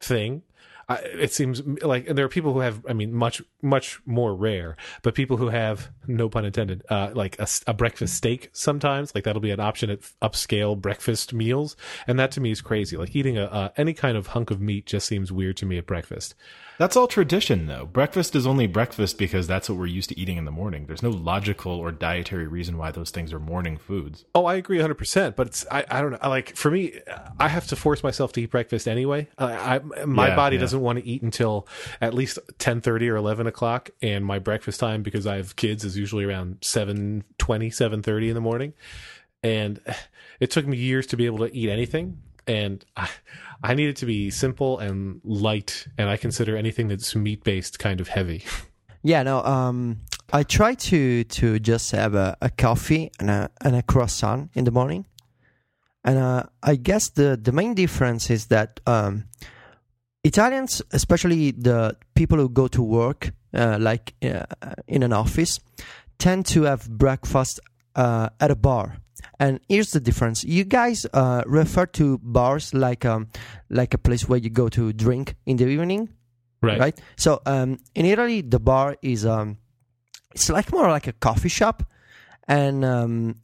thing. 0.00 0.42
I, 0.88 0.96
it 0.96 1.32
seems 1.32 1.62
like 1.82 2.08
and 2.08 2.18
there 2.18 2.24
are 2.24 2.30
people 2.30 2.52
who 2.52 2.58
have 2.60 2.84
I 2.88 2.92
mean 2.92 3.12
much 3.12 3.40
much 3.62 4.00
more 4.04 4.34
rare, 4.34 4.76
but 5.02 5.14
people 5.14 5.36
who 5.36 5.48
have 5.48 5.90
no 6.06 6.28
pun 6.28 6.44
intended, 6.44 6.82
uh, 6.90 7.10
like 7.14 7.38
a 7.66 7.74
breakfast 7.74 8.14
steak 8.14 8.50
sometimes 8.52 9.14
like 9.14 9.24
that'll 9.24 9.40
be 9.40 9.52
an 9.52 9.60
option 9.60 9.90
at 9.90 10.00
upscale 10.20 10.78
breakfast 10.78 11.32
meals, 11.32 11.76
and 12.06 12.18
that 12.18 12.32
to 12.32 12.40
me 12.40 12.50
is 12.50 12.60
crazy. 12.60 12.96
Like 12.96 13.14
eating 13.14 13.38
a 13.38 13.44
uh, 13.44 13.68
any 13.76 13.94
kind 13.94 14.16
of 14.16 14.28
hunk 14.28 14.50
of 14.50 14.60
meat 14.60 14.86
just 14.86 15.06
seems 15.06 15.30
weird 15.30 15.56
to 15.58 15.66
me 15.66 15.78
at 15.78 15.86
breakfast. 15.86 16.34
That's 16.78 16.96
all 16.96 17.06
tradition, 17.06 17.66
though. 17.66 17.86
Breakfast 17.86 18.34
is 18.34 18.46
only 18.46 18.66
breakfast 18.66 19.18
because 19.18 19.46
that's 19.46 19.68
what 19.68 19.78
we're 19.78 19.86
used 19.86 20.08
to 20.08 20.18
eating 20.18 20.36
in 20.36 20.44
the 20.44 20.50
morning. 20.50 20.86
There's 20.86 21.02
no 21.02 21.10
logical 21.10 21.72
or 21.72 21.92
dietary 21.92 22.46
reason 22.46 22.76
why 22.78 22.90
those 22.90 23.10
things 23.10 23.32
are 23.32 23.38
morning 23.38 23.76
foods. 23.76 24.24
Oh, 24.34 24.46
I 24.46 24.54
agree 24.56 24.78
100%. 24.78 25.36
But 25.36 25.46
it's, 25.48 25.64
I, 25.70 25.84
I 25.90 26.00
don't 26.00 26.12
know. 26.12 26.28
Like, 26.28 26.56
for 26.56 26.70
me, 26.70 26.94
I 27.38 27.48
have 27.48 27.66
to 27.68 27.76
force 27.76 28.02
myself 28.02 28.32
to 28.32 28.42
eat 28.42 28.50
breakfast 28.50 28.88
anyway. 28.88 29.28
I, 29.38 29.76
I, 29.76 30.04
my 30.04 30.28
Yeah, 30.28 30.36
body 30.36 30.56
yeah. 30.56 30.60
doesn't 30.60 30.80
want 30.80 30.98
to 30.98 31.06
eat 31.06 31.22
until 31.22 31.68
at 32.00 32.14
least 32.14 32.38
10.30 32.58 33.10
or 33.10 33.16
11 33.16 33.46
o'clock. 33.46 33.90
And 34.00 34.24
my 34.24 34.38
breakfast 34.38 34.80
time, 34.80 35.02
because 35.02 35.26
I 35.26 35.36
have 35.36 35.54
kids, 35.56 35.84
is 35.84 35.96
usually 35.96 36.24
around 36.24 36.60
7.20, 36.62 37.22
7.30 37.38 38.28
in 38.28 38.34
the 38.34 38.40
morning. 38.40 38.72
And 39.44 39.80
it 40.40 40.50
took 40.50 40.66
me 40.66 40.76
years 40.78 41.06
to 41.08 41.16
be 41.16 41.26
able 41.26 41.38
to 41.46 41.54
eat 41.56 41.68
anything. 41.68 42.18
And 42.46 42.84
I, 42.96 43.08
I 43.62 43.74
need 43.74 43.88
it 43.88 43.96
to 43.96 44.06
be 44.06 44.30
simple 44.30 44.78
and 44.78 45.20
light. 45.24 45.86
And 45.98 46.08
I 46.08 46.16
consider 46.16 46.56
anything 46.56 46.88
that's 46.88 47.14
meat 47.14 47.44
based 47.44 47.78
kind 47.78 48.00
of 48.00 48.08
heavy. 48.08 48.44
Yeah, 49.02 49.24
no. 49.24 49.42
Um, 49.42 50.02
I 50.32 50.44
try 50.44 50.74
to 50.74 51.24
to 51.24 51.58
just 51.58 51.90
have 51.90 52.14
a, 52.14 52.36
a 52.40 52.50
coffee 52.50 53.10
and 53.18 53.30
a 53.30 53.50
and 53.60 53.74
a 53.74 53.82
croissant 53.82 54.50
in 54.54 54.64
the 54.64 54.70
morning, 54.70 55.06
and 56.04 56.18
uh, 56.18 56.44
I 56.62 56.76
guess 56.76 57.10
the 57.10 57.36
the 57.36 57.52
main 57.52 57.74
difference 57.74 58.30
is 58.30 58.46
that 58.46 58.80
um, 58.86 59.24
Italians, 60.22 60.82
especially 60.92 61.50
the 61.50 61.96
people 62.14 62.38
who 62.38 62.48
go 62.48 62.68
to 62.68 62.82
work, 62.82 63.32
uh, 63.52 63.76
like 63.80 64.14
uh, 64.22 64.44
in 64.86 65.02
an 65.02 65.12
office, 65.12 65.58
tend 66.18 66.46
to 66.46 66.62
have 66.62 66.88
breakfast 66.88 67.58
uh, 67.96 68.28
at 68.38 68.52
a 68.52 68.56
bar. 68.56 68.98
And 69.38 69.60
here's 69.68 69.90
the 69.90 70.00
difference: 70.00 70.44
you 70.44 70.64
guys 70.64 71.06
uh, 71.12 71.42
refer 71.46 71.86
to 71.86 72.18
bars 72.18 72.72
like 72.74 73.04
um, 73.04 73.28
like 73.70 73.94
a 73.94 73.98
place 73.98 74.28
where 74.28 74.38
you 74.38 74.50
go 74.50 74.68
to 74.68 74.92
drink 74.92 75.34
in 75.46 75.56
the 75.56 75.66
evening, 75.66 76.08
Right. 76.60 76.78
right? 76.78 77.00
So 77.16 77.40
um, 77.46 77.78
in 77.94 78.06
Italy, 78.06 78.40
the 78.42 78.60
bar 78.60 78.96
is 79.02 79.24
um, 79.26 79.56
it's 80.34 80.48
like 80.48 80.72
more 80.72 80.88
like 80.88 81.06
a 81.08 81.12
coffee 81.12 81.48
shop, 81.48 81.82
and 82.48 82.84
um, 82.84 83.36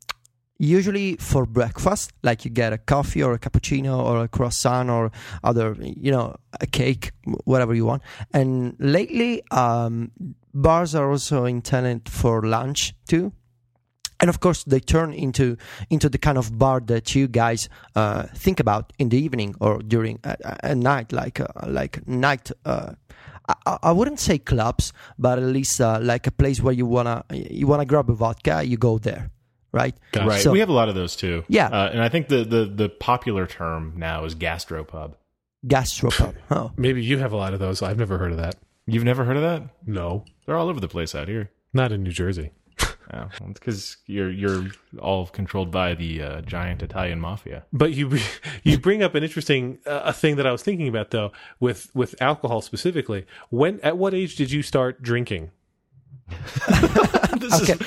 usually 0.58 1.16
for 1.16 1.46
breakfast, 1.46 2.12
like 2.22 2.44
you 2.44 2.50
get 2.50 2.72
a 2.72 2.78
coffee 2.78 3.22
or 3.22 3.32
a 3.34 3.38
cappuccino 3.38 3.98
or 3.98 4.22
a 4.24 4.28
croissant 4.28 4.90
or 4.90 5.10
other, 5.44 5.76
you 5.80 6.10
know, 6.10 6.34
a 6.60 6.66
cake, 6.66 7.12
whatever 7.44 7.74
you 7.74 7.84
want. 7.86 8.02
And 8.32 8.74
lately, 8.78 9.42
um, 9.50 10.10
bars 10.54 10.94
are 10.94 11.10
also 11.10 11.44
intended 11.44 12.08
for 12.08 12.42
lunch 12.42 12.94
too. 13.08 13.32
And 14.20 14.28
of 14.28 14.40
course, 14.40 14.64
they 14.64 14.80
turn 14.80 15.12
into 15.12 15.56
into 15.90 16.08
the 16.08 16.18
kind 16.18 16.38
of 16.38 16.58
bar 16.58 16.80
that 16.86 17.14
you 17.14 17.28
guys 17.28 17.68
uh, 17.94 18.24
think 18.34 18.60
about 18.60 18.92
in 18.98 19.08
the 19.10 19.16
evening 19.18 19.54
or 19.60 19.78
during 19.78 20.18
a, 20.24 20.36
a 20.64 20.74
night, 20.74 21.12
like 21.12 21.40
uh, 21.40 21.46
like 21.66 22.06
night. 22.08 22.50
Uh, 22.64 22.94
I, 23.64 23.78
I 23.84 23.92
wouldn't 23.92 24.20
say 24.20 24.38
clubs, 24.38 24.92
but 25.18 25.38
at 25.38 25.44
least 25.44 25.80
uh, 25.80 25.98
like 26.02 26.26
a 26.26 26.30
place 26.32 26.60
where 26.60 26.74
you 26.74 26.84
wanna 26.86 27.24
you 27.32 27.66
wanna 27.66 27.86
grab 27.86 28.10
a 28.10 28.14
vodka, 28.14 28.62
you 28.64 28.76
go 28.76 28.98
there, 28.98 29.30
right? 29.72 29.94
Gotcha. 30.12 30.28
Right. 30.28 30.40
So- 30.42 30.52
we 30.52 30.58
have 30.60 30.68
a 30.68 30.72
lot 30.74 30.88
of 30.88 30.94
those 30.94 31.16
too. 31.16 31.44
Yeah. 31.48 31.68
Uh, 31.68 31.90
and 31.92 32.02
I 32.02 32.08
think 32.08 32.28
the, 32.28 32.44
the, 32.44 32.64
the 32.66 32.88
popular 32.88 33.46
term 33.46 33.94
now 33.96 34.24
is 34.24 34.34
gastropub. 34.34 35.14
Gastropub. 35.66 36.34
Oh, 36.50 36.72
Maybe 36.76 37.02
you 37.02 37.18
have 37.18 37.32
a 37.32 37.36
lot 37.36 37.54
of 37.54 37.60
those. 37.60 37.82
I've 37.82 37.98
never 37.98 38.18
heard 38.18 38.32
of 38.32 38.38
that. 38.38 38.56
You've 38.86 39.04
never 39.04 39.24
heard 39.24 39.36
of 39.36 39.42
that? 39.42 39.62
No. 39.86 40.24
They're 40.46 40.56
all 40.56 40.68
over 40.68 40.80
the 40.80 40.88
place 40.88 41.14
out 41.14 41.28
here. 41.28 41.50
Not 41.72 41.92
in 41.92 42.02
New 42.02 42.10
Jersey. 42.12 42.52
Well, 43.12 43.30
it's 43.50 43.58
because 43.58 43.96
you're 44.06 44.30
you're 44.30 44.66
all 45.00 45.26
controlled 45.26 45.70
by 45.70 45.94
the 45.94 46.22
uh, 46.22 46.40
giant 46.42 46.82
Italian 46.82 47.20
mafia. 47.20 47.64
But 47.72 47.92
you 47.92 48.18
you 48.64 48.78
bring 48.78 49.02
up 49.02 49.14
an 49.14 49.22
interesting 49.22 49.78
uh, 49.86 50.02
a 50.04 50.12
thing 50.12 50.36
that 50.36 50.46
I 50.46 50.52
was 50.52 50.62
thinking 50.62 50.88
about 50.88 51.10
though 51.10 51.32
with 51.60 51.90
with 51.94 52.20
alcohol 52.20 52.60
specifically. 52.60 53.26
When 53.50 53.80
at 53.80 53.96
what 53.96 54.14
age 54.14 54.36
did 54.36 54.50
you 54.50 54.62
start 54.62 55.02
drinking? 55.02 55.50
this 57.38 57.62
okay. 57.62 57.72
is 57.72 57.80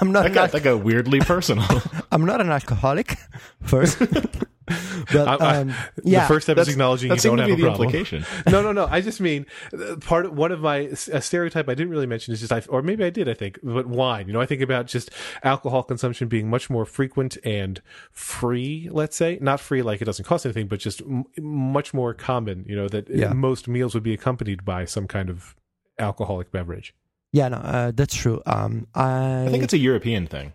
I'm 0.00 0.12
not 0.12 0.22
that 0.22 0.28
an 0.28 0.34
got, 0.34 0.44
al- 0.44 0.52
that 0.52 0.62
got 0.62 0.84
weirdly 0.84 1.20
personal. 1.20 1.66
I'm 2.12 2.24
not 2.24 2.40
an 2.40 2.50
alcoholic, 2.50 3.16
first. 3.62 4.00
but 5.12 5.28
I- 5.28 5.34
I- 5.36 5.56
um, 5.58 5.74
yeah, 6.04 6.20
the 6.22 6.26
first 6.28 6.46
step 6.46 6.58
is 6.58 6.68
acknowledging 6.68 7.08
that 7.08 7.16
you 7.16 7.20
seemed 7.20 7.38
don't 7.38 7.48
have 7.48 7.56
be 7.56 7.62
a 7.62 7.64
the 7.66 7.70
problem. 7.70 7.88
implication. 7.88 8.24
no, 8.50 8.62
no, 8.62 8.72
no. 8.72 8.86
I 8.86 9.00
just 9.00 9.20
mean 9.20 9.46
uh, 9.72 9.96
part 9.96 10.26
of 10.26 10.36
one 10.36 10.52
of 10.52 10.60
my 10.60 10.90
a 11.12 11.20
stereotype 11.20 11.68
I 11.68 11.74
didn't 11.74 11.90
really 11.90 12.06
mention 12.06 12.32
is 12.34 12.40
just 12.40 12.52
I 12.52 12.62
or 12.68 12.82
maybe 12.82 13.04
I 13.04 13.10
did 13.10 13.28
I 13.28 13.34
think 13.34 13.58
but 13.62 13.86
wine. 13.86 14.26
You 14.26 14.32
know 14.32 14.40
I 14.40 14.46
think 14.46 14.60
about 14.62 14.86
just 14.86 15.10
alcohol 15.42 15.82
consumption 15.82 16.28
being 16.28 16.48
much 16.50 16.68
more 16.70 16.84
frequent 16.84 17.36
and 17.44 17.80
free. 18.12 18.88
Let's 18.90 19.16
say 19.16 19.38
not 19.40 19.60
free 19.60 19.82
like 19.82 20.00
it 20.02 20.04
doesn't 20.04 20.24
cost 20.24 20.44
anything, 20.46 20.66
but 20.68 20.80
just 20.80 21.00
m- 21.02 21.24
much 21.38 21.94
more 21.94 22.14
common. 22.14 22.64
You 22.68 22.76
know 22.76 22.88
that 22.88 23.08
Yeah. 23.08 23.32
most 23.32 23.68
meals 23.68 23.94
would 23.94 24.02
be 24.02 24.12
accompanied 24.14 24.64
by 24.64 24.84
some 24.84 25.06
kind 25.06 25.30
of 25.30 25.54
alcoholic 25.98 26.50
beverage. 26.52 26.94
yeah, 27.32 27.48
no, 27.48 27.56
uh, 27.58 27.90
that's 27.94 28.14
true. 28.14 28.40
Um, 28.46 28.86
I, 28.94 29.44
I 29.46 29.48
think 29.50 29.64
it's 29.64 29.72
a 29.74 29.78
European 29.78 30.26
thing. 30.26 30.52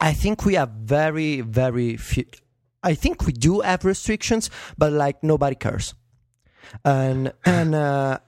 I 0.00 0.12
think 0.12 0.44
we 0.44 0.54
have 0.54 0.70
very, 0.70 1.40
very 1.40 1.96
few. 1.96 2.24
I 2.82 2.94
think 2.94 3.26
we 3.26 3.32
do 3.32 3.60
have 3.60 3.84
restrictions, 3.84 4.50
but 4.78 4.92
like 4.92 5.22
nobody 5.22 5.56
cares. 5.56 5.94
And 6.84 7.32
and 7.44 7.74
uh, 7.74 8.18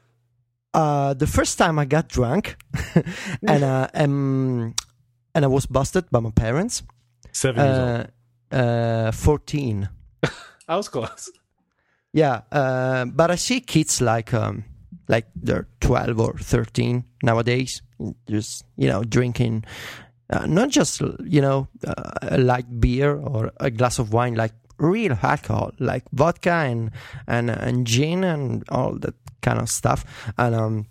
uh, 0.74 1.14
the 1.14 1.26
first 1.26 1.58
time 1.58 1.78
I 1.78 1.84
got 1.84 2.08
drunk, 2.08 2.56
and 3.46 3.64
uh, 3.64 3.88
um, 3.94 4.74
and 5.34 5.44
I 5.44 5.48
was 5.48 5.66
busted 5.66 6.10
by 6.10 6.20
my 6.20 6.30
parents. 6.30 6.82
Seven 7.32 7.64
years 7.64 7.78
old. 7.78 8.10
Uh, 8.52 8.56
uh, 8.56 9.12
fourteen. 9.12 9.88
I 10.68 10.76
was 10.76 10.88
close. 10.88 11.30
Yeah, 12.12 12.42
uh, 12.52 13.06
but 13.06 13.30
I 13.30 13.36
see 13.36 13.60
kids 13.60 14.00
like 14.00 14.34
um, 14.34 14.64
like 15.08 15.26
they're 15.34 15.68
twelve 15.80 16.20
or 16.20 16.34
thirteen 16.38 17.04
nowadays, 17.22 17.82
just 18.28 18.64
you 18.76 18.88
know 18.88 19.02
drinking, 19.02 19.64
uh, 20.32 20.46
not 20.46 20.70
just 20.70 21.00
you 21.24 21.40
know 21.40 21.68
uh, 21.86 22.12
a 22.22 22.38
light 22.38 22.80
beer 22.80 23.14
or 23.16 23.52
a 23.60 23.70
glass 23.70 23.98
of 23.98 24.12
wine, 24.12 24.34
like 24.34 24.52
real 24.78 25.12
alcohol, 25.22 25.72
like 25.78 26.04
vodka 26.12 26.50
and 26.70 26.90
and 27.26 27.50
and 27.50 27.86
gin 27.86 28.24
and 28.24 28.64
all 28.70 28.98
that 28.98 29.14
kind 29.42 29.60
of 29.60 29.68
stuff. 29.68 30.04
And 30.38 30.54
um, 30.54 30.86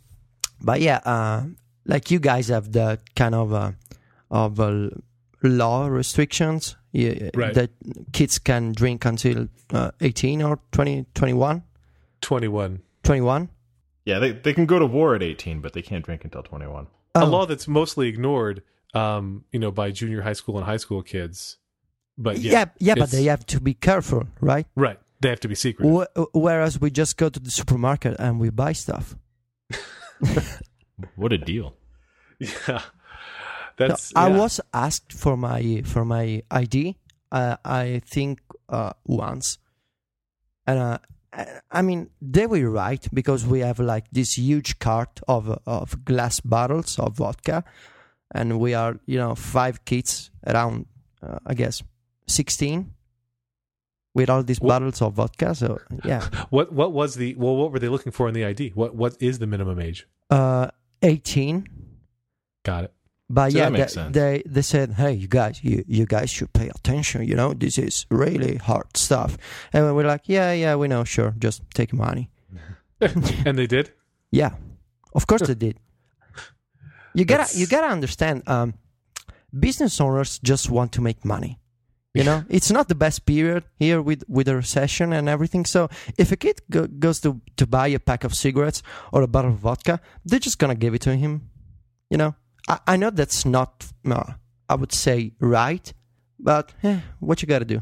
but 0.62 0.80
yeah, 0.82 1.00
uh, 1.06 1.44
like 1.86 2.12
you 2.12 2.20
guys 2.20 2.48
have 2.50 2.72
the 2.72 3.00
kind 3.16 3.36
of 3.36 3.52
uh, 3.54 3.72
of 4.30 4.60
uh, 4.60 4.90
law 5.44 5.88
restrictions 5.88 6.76
yeah, 6.94 7.30
Right. 7.36 7.54
that 7.54 7.70
kids 8.12 8.38
can 8.38 8.74
drink 8.74 9.06
until 9.06 9.48
uh, 9.74 9.92
18 10.02 10.42
or 10.42 10.60
20, 10.74 11.06
21, 11.16 11.64
Twenty 12.22 12.48
one. 12.50 12.82
21. 13.04 13.50
Yeah, 14.06 14.20
they 14.20 14.32
they 14.34 14.54
can 14.54 14.66
go 14.66 14.78
to 14.78 14.86
war 14.86 15.16
at 15.16 15.24
18, 15.24 15.62
but 15.62 15.74
they 15.74 15.82
can't 15.82 16.04
drink 16.06 16.24
until 16.26 16.44
21. 16.44 16.88
A 17.16 17.20
Oh, 17.22 17.26
law 17.26 17.46
that's 17.46 17.68
mostly 17.68 18.08
ignored, 18.10 18.62
um, 18.94 19.46
you 19.52 19.60
know, 19.60 19.72
by 19.72 19.92
junior 19.92 20.22
high 20.22 20.34
school 20.34 20.58
and 20.58 20.66
high 20.66 20.78
school 20.78 21.02
kids. 21.04 21.58
But 22.18 22.40
yeah, 22.40 22.52
yeah, 22.52 22.66
yeah, 22.80 22.96
but 22.96 23.10
they 23.12 23.24
have 23.26 23.46
to 23.48 23.60
be 23.62 23.74
careful, 23.74 24.28
right? 24.42 24.68
right. 24.76 25.00
They 25.22 25.30
have 25.30 25.40
to 25.42 25.48
be 25.48 25.56
secret. 25.56 25.88
Wh- 25.88 26.36
whereas 26.36 26.80
we 26.82 26.90
just 26.92 27.16
go 27.18 27.30
to 27.30 27.40
the 27.40 27.52
supermarket 27.52 28.16
and 28.20 28.40
we 28.40 28.50
buy 28.50 28.74
stuff. 28.74 29.16
What 31.16 31.34
a 31.34 31.38
deal. 31.38 31.74
Yeah, 32.40 32.82
No, 33.80 33.88
that's. 33.88 34.12
I 34.16 34.28
was 34.30 34.62
asked 34.74 35.14
for 35.14 35.36
my 35.38 35.82
for 35.86 36.06
my 36.06 36.44
ID. 36.52 36.96
Uh, 37.32 37.56
I 37.66 38.02
think 38.06 38.40
uh, 38.70 38.92
once, 39.06 39.58
and 40.68 40.78
uh, 40.80 40.98
I- 41.34 41.60
I 41.72 41.82
mean 41.82 42.10
they 42.22 42.46
were 42.46 42.70
right 42.70 43.08
because 43.14 43.46
we 43.48 43.60
have 43.62 43.80
like 43.80 44.06
this 44.12 44.38
huge 44.38 44.78
cart 44.80 45.20
of 45.28 45.50
of 45.66 46.04
glass 46.06 46.40
bottles 46.42 47.00
of 47.00 47.18
vodka, 47.18 47.64
and 48.32 48.60
we 48.60 48.74
are 48.74 49.00
you 49.06 49.18
know 49.18 49.36
five 49.36 49.84
kids 49.86 50.32
around 50.46 50.86
uh, 51.22 51.40
I 51.46 51.54
guess 51.54 51.84
sixteen 52.28 52.94
with 54.14 54.30
all 54.30 54.44
these 54.44 54.60
Wh- 54.60 54.68
bottles 54.68 55.02
of 55.02 55.14
vodka. 55.14 55.56
So 55.56 55.80
yeah, 56.04 56.28
What 56.50 56.72
what 56.74 56.92
was 56.94 57.16
the 57.16 57.36
well? 57.36 57.56
What 57.56 57.72
were 57.72 57.80
they 57.80 57.90
looking 57.90 58.12
for 58.12 58.28
in 58.28 58.34
the 58.34 58.46
ID? 58.46 58.72
What 58.76 58.96
what 58.96 59.16
is 59.20 59.40
the 59.40 59.48
minimum 59.48 59.80
age? 59.80 60.08
uh, 60.30 60.68
eighteen. 61.02 61.68
Got 62.64 62.86
it. 62.86 62.94
But 63.30 63.52
So 63.54 63.58
yeah, 63.58 63.66
that 63.70 63.72
makes 63.72 63.94
they, 63.96 64.02
sense. 64.02 64.14
they 64.14 64.44
they 64.46 64.62
said, 64.62 64.92
"Hey, 64.94 65.14
you 65.14 65.28
guys, 65.28 65.64
you 65.64 65.84
you 65.88 66.06
guys 66.06 66.30
should 66.30 66.52
pay 66.54 66.68
attention. 66.70 67.24
You 67.24 67.36
know, 67.36 67.54
this 67.54 67.78
is 67.78 68.06
really 68.10 68.58
hard 68.58 68.96
stuff." 68.98 69.38
And 69.74 69.96
we're 69.96 70.06
like, 70.08 70.24
"Yeah, 70.28 70.52
yeah, 70.54 70.76
we 70.76 70.88
know. 70.88 71.04
Sure, 71.06 71.34
just 71.40 71.64
take 71.74 71.94
money." 71.94 72.30
and 73.46 73.58
they 73.58 73.68
did. 73.68 73.92
Yeah, 74.32 74.52
of 75.14 75.26
course 75.28 75.42
they 75.48 75.56
did. 75.56 75.78
You 77.14 77.26
gotta 77.26 77.44
That's- 77.44 77.60
you 77.60 77.68
gotta 77.68 77.88
understand. 77.88 78.44
Um, 78.48 78.74
business 79.58 80.00
owners 80.00 80.40
just 80.40 80.70
want 80.70 80.92
to 80.94 81.02
make 81.02 81.26
money. 81.26 81.58
You 82.14 82.26
know, 82.26 82.44
it's 82.50 82.70
not 82.70 82.90
the 82.90 82.96
best 82.96 83.26
period 83.26 83.64
here 83.80 84.02
with 84.02 84.24
with 84.28 84.48
the 84.48 84.56
recession 84.58 85.14
and 85.14 85.30
everything. 85.30 85.64
So 85.66 85.88
if 86.18 86.32
a 86.34 86.36
kid 86.36 86.62
go, 86.70 86.86
goes 86.86 87.22
to 87.22 87.40
to 87.56 87.66
buy 87.66 87.88
a 87.88 88.00
pack 88.00 88.26
of 88.26 88.34
cigarettes 88.34 88.84
or 89.14 89.22
a 89.22 89.28
bottle 89.28 89.52
of 89.52 89.60
vodka, 89.60 90.02
they're 90.26 90.40
just 90.40 90.60
gonna 90.60 90.76
give 90.76 90.94
it 90.94 91.02
to 91.04 91.16
him. 91.16 91.50
You 92.10 92.18
know, 92.18 92.36
I, 92.68 92.80
I 92.86 92.98
know 92.98 93.12
that's 93.12 93.46
not, 93.46 93.88
uh, 94.06 94.34
I 94.68 94.76
would 94.76 94.92
say, 94.92 95.32
right, 95.40 95.94
but 96.38 96.74
eh, 96.84 97.00
what 97.20 97.42
you 97.42 97.48
gotta 97.48 97.64
do. 97.64 97.82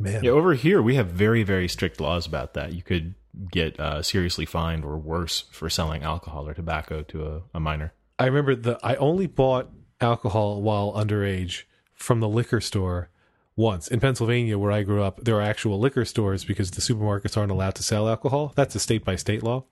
Man, 0.00 0.24
Yeah, 0.24 0.32
over 0.32 0.54
here 0.54 0.82
we 0.82 0.96
have 0.96 1.06
very 1.06 1.44
very 1.44 1.68
strict 1.68 2.00
laws 2.00 2.26
about 2.26 2.54
that. 2.54 2.72
You 2.72 2.82
could 2.82 3.14
get 3.52 3.78
uh, 3.78 4.02
seriously 4.02 4.46
fined 4.46 4.84
or 4.84 4.98
worse 4.98 5.44
for 5.52 5.70
selling 5.70 6.02
alcohol 6.02 6.48
or 6.48 6.54
tobacco 6.54 7.02
to 7.04 7.24
a, 7.26 7.42
a 7.54 7.60
minor. 7.60 7.92
I 8.18 8.26
remember 8.26 8.54
the 8.54 8.78
I 8.82 8.94
only 8.96 9.26
bought 9.26 9.70
alcohol 10.00 10.62
while 10.62 10.92
underage 10.92 11.64
from 11.94 12.20
the 12.20 12.28
liquor 12.28 12.60
store 12.60 13.08
once 13.56 13.88
in 13.88 14.00
Pennsylvania 14.00 14.58
where 14.58 14.72
I 14.72 14.82
grew 14.82 15.02
up. 15.02 15.24
There 15.24 15.36
are 15.36 15.42
actual 15.42 15.78
liquor 15.78 16.04
stores 16.04 16.44
because 16.44 16.70
the 16.72 16.80
supermarkets 16.80 17.36
aren't 17.36 17.52
allowed 17.52 17.74
to 17.76 17.82
sell 17.82 18.08
alcohol. 18.08 18.52
That's 18.54 18.74
a 18.74 18.80
state 18.80 19.04
by 19.04 19.16
state 19.16 19.42
law. 19.42 19.64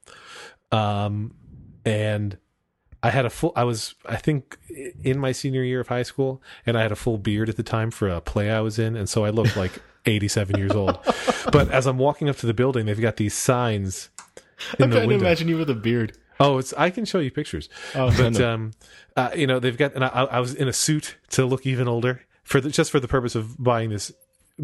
Um, 0.71 1.35
and 1.85 2.39
I 3.03 3.11
had 3.11 3.27
a 3.27 3.31
full. 3.31 3.53
I 3.57 3.65
was 3.65 3.95
I 4.07 4.17
think 4.17 4.59
in 5.03 5.19
my 5.19 5.33
senior 5.33 5.63
year 5.63 5.81
of 5.81 5.89
high 5.89 6.05
school, 6.05 6.43
and 6.65 6.79
I 6.79 6.83
had 6.83 6.93
a 6.93 6.97
full 6.97 7.19
beard 7.19 7.49
at 7.49 7.57
the 7.57 7.63
time 7.63 7.91
for 7.91 8.09
a 8.09 8.21
play 8.21 8.51
I 8.51 8.61
was 8.61 8.79
in, 8.79 8.97
and 8.97 9.09
so 9.09 9.25
I 9.25 9.31
looked 9.31 9.57
like 9.57 9.73
87 10.07 10.57
years 10.59 10.73
old. 10.73 10.99
But 11.53 11.71
as 11.71 11.87
I'm 11.87 11.99
walking 11.99 12.29
up 12.29 12.37
to 12.39 12.47
the 12.47 12.55
building, 12.55 12.87
they've 12.87 13.01
got 13.01 13.17
these 13.17 13.35
signs 13.35 14.11
in 14.79 14.85
I'm 14.85 14.91
the 14.91 14.97
trying 14.97 15.09
to 15.11 15.15
imagine 15.17 15.49
you 15.49 15.59
with 15.59 15.71
a 15.71 15.75
beard. 15.75 16.17
Oh, 16.41 16.59
it's 16.59 16.73
I 16.75 16.91
can 16.91 17.05
show 17.05 17.19
you 17.19 17.31
pictures. 17.31 17.69
Oh, 17.95 18.15
but 18.17 18.41
um, 18.41 18.73
uh, 19.17 19.31
you 19.35 19.47
know 19.47 19.59
they've 19.59 19.77
got, 19.77 19.95
and 19.95 20.05
I, 20.05 20.09
I 20.09 20.41
was 20.41 20.55
in 20.55 20.69
a 20.69 20.73
suit 20.73 21.17
to 21.31 21.45
look 21.45 21.67
even 21.67 21.89
older 21.89 22.23
for 22.43 22.61
the, 22.61 22.71
just 22.71 22.91
for 22.91 23.01
the 23.01 23.09
purpose 23.09 23.35
of 23.35 23.63
buying 23.63 23.91
this 23.91 24.13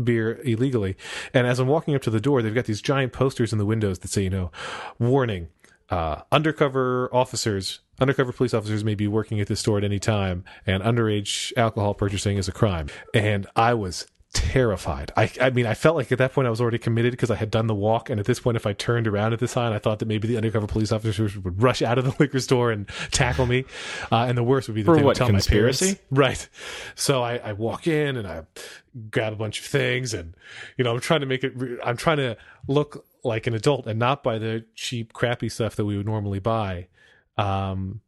beer 0.03 0.41
illegally. 0.45 0.97
And 1.33 1.47
as 1.47 1.59
I'm 1.59 1.69
walking 1.69 1.95
up 1.95 2.03
to 2.03 2.11
the 2.11 2.21
door, 2.21 2.43
they've 2.43 2.55
got 2.55 2.67
these 2.67 2.83
giant 2.83 3.13
posters 3.13 3.53
in 3.53 3.59
the 3.59 3.67
windows 3.67 4.01
that 4.01 4.09
say, 4.09 4.23
you 4.23 4.31
know, 4.31 4.51
warning: 4.99 5.49
uh, 5.91 6.23
undercover 6.33 7.09
officers, 7.15 7.81
undercover 8.01 8.33
police 8.33 8.55
officers 8.55 8.85
may 8.85 8.95
be 8.95 9.09
working 9.09 9.41
at 9.41 9.47
this 9.47 9.61
store 9.61 9.79
at 9.79 9.85
any 9.85 9.99
time, 9.99 10.45
and 10.67 10.83
underage 10.83 11.53
alcohol 11.57 11.95
purchasing 11.95 12.37
is 12.37 12.49
a 12.49 12.53
crime. 12.53 12.89
And 13.15 13.47
I 13.57 13.75
was 13.75 14.07
terrified. 14.33 15.11
I, 15.17 15.31
I 15.41 15.51
mean, 15.51 15.67
I 15.67 15.75
felt 15.75 15.97
like 15.97 16.12
at 16.12 16.19
that 16.19 16.33
point 16.33 16.47
I 16.47 16.51
was 16.51 16.61
already 16.61 16.79
committed 16.79 17.12
because 17.12 17.31
I 17.31 17.37
had 17.37 17.51
done 17.51 17.67
the 17.67 17.75
walk. 17.75 18.11
And 18.11 18.21
at 18.21 18.27
this 18.27 18.41
point, 18.41 18.57
if 18.57 18.67
I 18.67 18.73
turned 18.73 19.07
around 19.07 19.33
at 19.33 19.38
the 19.38 19.49
sign, 19.49 19.73
I 19.73 19.79
thought 19.79 19.99
that 20.01 20.07
maybe 20.07 20.29
the 20.29 20.37
undercover 20.37 20.67
police 20.67 20.93
officers 20.93 21.37
would 21.37 21.62
rush 21.62 21.83
out 21.83 21.99
of 21.99 22.05
the 22.05 22.14
liquor 22.21 22.41
store 22.41 22.71
and 22.71 22.88
tackle 23.11 23.47
me. 23.47 23.64
Uh, 24.12 24.27
and 24.29 24.37
the 24.37 24.43
worst 24.43 24.69
would 24.69 24.75
be 24.75 24.83
that 24.83 24.87
For 24.87 24.97
they 24.97 25.03
would 25.03 25.07
what, 25.07 25.17
tell 25.17 25.29
my 25.29 25.33
conspiracy? 25.33 25.85
parents. 25.87 26.03
Right. 26.11 26.49
So 26.95 27.23
I, 27.23 27.37
I 27.37 27.53
walk 27.55 27.87
in 27.87 28.17
and 28.17 28.27
I 28.29 28.43
grab 29.11 29.33
a 29.33 29.37
bunch 29.37 29.61
of 29.61 29.67
things 29.67 30.12
and, 30.14 30.35
you 30.77 30.85
know, 30.85 30.93
I'm 30.95 31.01
trying 31.01 31.21
to 31.21 31.27
make 31.27 31.45
it, 31.45 31.53
re- 31.57 31.79
I'm 31.83 31.97
trying 31.97 32.19
to 32.19 32.37
look 32.67 33.07
like 33.25 33.47
an 33.47 33.55
adult 33.55 33.87
and 33.87 33.99
not 33.99 34.23
buy 34.23 34.38
the 34.38 34.64
cheap, 34.75 35.12
crappy 35.12 35.49
stuff 35.49 35.77
that 35.77 35.85
we 35.85 35.97
would 35.97 36.07
normally 36.07 36.38
buy. 36.38 36.88
Um, 37.37 38.01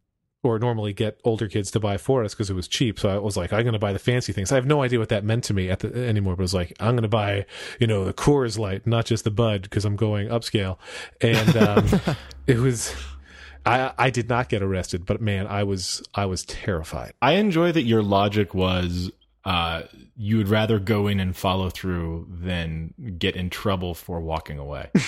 or 0.42 0.58
normally 0.58 0.92
get 0.92 1.20
older 1.24 1.48
kids 1.48 1.70
to 1.72 1.80
buy 1.80 1.98
for 1.98 2.24
us 2.24 2.34
because 2.34 2.48
it 2.48 2.54
was 2.54 2.66
cheap. 2.66 2.98
So 2.98 3.08
I 3.08 3.18
was 3.18 3.36
like, 3.36 3.52
I'm 3.52 3.62
going 3.62 3.74
to 3.74 3.78
buy 3.78 3.92
the 3.92 3.98
fancy 3.98 4.32
things. 4.32 4.50
I 4.52 4.54
have 4.54 4.66
no 4.66 4.82
idea 4.82 4.98
what 4.98 5.10
that 5.10 5.24
meant 5.24 5.44
to 5.44 5.54
me 5.54 5.68
at 5.68 5.80
the, 5.80 5.94
anymore, 6.06 6.34
but 6.36 6.42
it 6.42 6.44
was 6.44 6.54
like, 6.54 6.72
I'm 6.80 6.92
going 6.92 7.02
to 7.02 7.08
buy, 7.08 7.44
you 7.78 7.86
know, 7.86 8.04
the 8.04 8.14
Coors 8.14 8.58
Light, 8.58 8.86
not 8.86 9.04
just 9.04 9.24
the 9.24 9.30
Bud, 9.30 9.62
because 9.62 9.84
I'm 9.84 9.96
going 9.96 10.28
upscale. 10.28 10.78
And 11.20 11.56
um, 11.56 12.16
it 12.46 12.58
was, 12.58 12.94
I 13.66 13.92
I 13.98 14.10
did 14.10 14.28
not 14.28 14.48
get 14.48 14.62
arrested, 14.62 15.04
but 15.04 15.20
man, 15.20 15.46
I 15.46 15.64
was 15.64 16.02
I 16.14 16.24
was 16.24 16.44
terrified. 16.44 17.12
I 17.20 17.32
enjoy 17.32 17.72
that 17.72 17.82
your 17.82 18.02
logic 18.02 18.54
was 18.54 19.10
uh, 19.44 19.82
you 20.16 20.36
would 20.36 20.48
rather 20.48 20.78
go 20.78 21.06
in 21.06 21.18
and 21.18 21.34
follow 21.34 21.70
through 21.70 22.26
than 22.30 22.92
get 23.18 23.36
in 23.36 23.48
trouble 23.50 23.94
for 23.94 24.20
walking 24.20 24.58
away. 24.58 24.90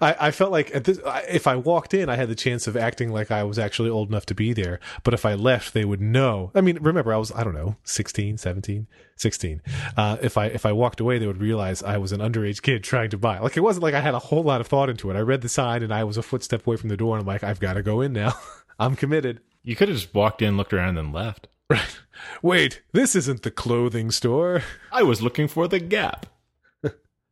I, 0.00 0.16
I 0.20 0.30
felt 0.30 0.52
like 0.52 0.74
at 0.74 0.84
this, 0.84 0.98
I- 1.06 1.24
if 1.28 1.46
I 1.46 1.56
walked 1.56 1.94
in, 1.94 2.08
I 2.08 2.16
had 2.16 2.28
the 2.28 2.34
chance 2.34 2.66
of 2.66 2.76
acting 2.76 3.10
like 3.12 3.30
I 3.30 3.42
was 3.44 3.58
actually 3.58 3.90
old 3.90 4.08
enough 4.08 4.26
to 4.26 4.34
be 4.34 4.52
there. 4.52 4.80
But 5.04 5.14
if 5.14 5.24
I 5.24 5.34
left, 5.34 5.72
they 5.74 5.84
would 5.84 6.00
know. 6.00 6.50
I 6.54 6.60
mean, 6.60 6.78
remember, 6.80 7.12
I 7.12 7.16
was, 7.16 7.32
I 7.32 7.44
don't 7.44 7.54
know, 7.54 7.76
16, 7.84 8.38
17, 8.38 8.86
16. 9.16 9.62
Uh, 9.96 10.16
if 10.22 10.36
I, 10.38 10.46
if 10.46 10.64
I 10.66 10.72
walked 10.72 11.00
away, 11.00 11.18
they 11.18 11.26
would 11.26 11.40
realize 11.40 11.82
I 11.82 11.98
was 11.98 12.12
an 12.12 12.20
underage 12.20 12.62
kid 12.62 12.82
trying 12.84 13.10
to 13.10 13.18
buy. 13.18 13.38
Like, 13.38 13.56
it 13.56 13.60
wasn't 13.60 13.82
like 13.82 13.94
I 13.94 14.00
had 14.00 14.14
a 14.14 14.18
whole 14.18 14.42
lot 14.42 14.60
of 14.60 14.66
thought 14.66 14.90
into 14.90 15.10
it. 15.10 15.16
I 15.16 15.20
read 15.20 15.42
the 15.42 15.48
sign 15.48 15.82
and 15.82 15.92
I 15.94 16.04
was 16.04 16.16
a 16.16 16.22
footstep 16.22 16.66
away 16.66 16.76
from 16.76 16.88
the 16.88 16.96
door 16.96 17.16
and 17.16 17.22
I'm 17.22 17.26
like, 17.26 17.44
I've 17.44 17.60
got 17.60 17.74
to 17.74 17.82
go 17.82 18.00
in 18.00 18.12
now. 18.12 18.34
I'm 18.78 18.96
committed. 18.96 19.40
You 19.62 19.76
could 19.76 19.88
have 19.88 19.98
just 19.98 20.14
walked 20.14 20.40
in, 20.42 20.56
looked 20.56 20.72
around, 20.72 20.96
and 20.96 20.98
then 20.98 21.12
left. 21.12 21.48
Right. 21.68 22.00
Wait, 22.42 22.82
this 22.92 23.14
isn't 23.14 23.42
the 23.42 23.50
clothing 23.50 24.10
store. 24.10 24.62
I 24.90 25.02
was 25.02 25.20
looking 25.22 25.48
for 25.48 25.68
the 25.68 25.78
Gap. 25.78 26.26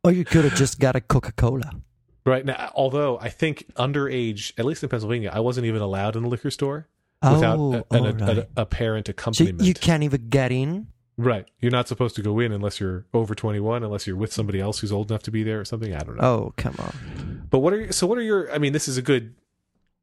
Or 0.03 0.11
you 0.13 0.23
could 0.23 0.45
have 0.45 0.55
just 0.55 0.79
got 0.79 0.95
a 0.95 1.01
Coca 1.01 1.33
Cola. 1.33 1.81
Right 2.29 2.45
now, 2.45 2.71
although 2.75 3.17
I 3.19 3.29
think 3.29 3.65
underage, 3.75 4.53
at 4.57 4.65
least 4.65 4.83
in 4.83 4.89
Pennsylvania, 4.89 5.31
I 5.33 5.39
wasn't 5.39 5.65
even 5.67 5.81
allowed 5.81 6.15
in 6.15 6.23
the 6.23 6.29
liquor 6.29 6.51
store 6.51 6.87
without 7.21 7.57
Oh, 7.59 7.73
a, 7.73 7.77
an, 7.77 7.83
oh, 7.91 7.95
all 8.05 8.13
right. 8.13 8.37
a, 8.37 8.47
a 8.57 8.65
parent 8.65 9.07
So 9.07 9.11
accompaniment. 9.11 9.61
you 9.63 9.73
can't 9.73 10.03
even 10.03 10.29
get 10.29 10.51
in. 10.51 10.87
right, 11.17 11.45
you're 11.59 11.71
not 11.71 11.87
supposed 11.87 12.15
to 12.15 12.21
go 12.21 12.39
in 12.39 12.51
unless 12.53 12.79
you're 12.79 13.05
over 13.13 13.35
21, 13.35 13.83
unless 13.83 14.07
you're 14.07 14.15
with 14.15 14.31
somebody 14.31 14.59
else 14.61 14.79
who's 14.79 14.91
old 14.91 15.11
enough 15.11 15.23
to 15.23 15.31
be 15.31 15.43
there 15.43 15.59
or 15.59 15.65
something. 15.65 15.93
I 15.93 15.99
don't 15.99 16.15
know. 16.17 16.23
Oh, 16.23 16.53
come 16.55 16.75
on. 16.79 17.47
But 17.49 17.59
what 17.59 17.73
are 17.73 17.77
your, 17.81 17.91
so? 17.91 18.05
What 18.07 18.17
are 18.19 18.21
your? 18.21 18.51
I 18.53 18.57
mean, 18.59 18.73
this 18.73 18.87
is 18.87 18.97
a 18.97 19.01
good 19.01 19.33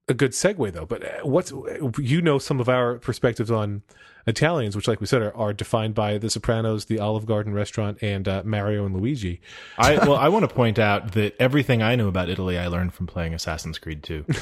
a 0.08 0.14
good 0.14 0.32
segue 0.32 0.72
though. 0.72 0.86
But 0.86 1.04
uh, 1.04 1.26
what's 1.26 1.52
you 1.98 2.22
know 2.22 2.38
some 2.38 2.60
of 2.60 2.68
our 2.68 2.98
perspectives 2.98 3.50
on 3.50 3.82
Italians, 4.26 4.74
which, 4.74 4.88
like 4.88 5.00
we 5.00 5.06
said, 5.06 5.22
are, 5.22 5.36
are 5.36 5.52
defined 5.52 5.94
by 5.94 6.18
The 6.18 6.28
Sopranos, 6.30 6.86
the 6.86 6.98
Olive 6.98 7.26
Garden 7.26 7.54
restaurant, 7.54 7.98
and 8.02 8.26
uh, 8.26 8.42
Mario 8.44 8.84
and 8.84 8.94
Luigi. 8.96 9.40
I 9.78 9.96
well, 9.96 10.16
I 10.16 10.28
want 10.28 10.48
to 10.48 10.54
point 10.54 10.78
out 10.78 11.12
that 11.12 11.34
everything 11.38 11.82
I 11.82 11.94
know 11.94 12.08
about 12.08 12.28
Italy, 12.28 12.58
I 12.58 12.66
learned 12.66 12.92
from 12.94 13.06
playing 13.06 13.34
Assassin's 13.34 13.78
Creed 13.78 14.02
2. 14.02 14.24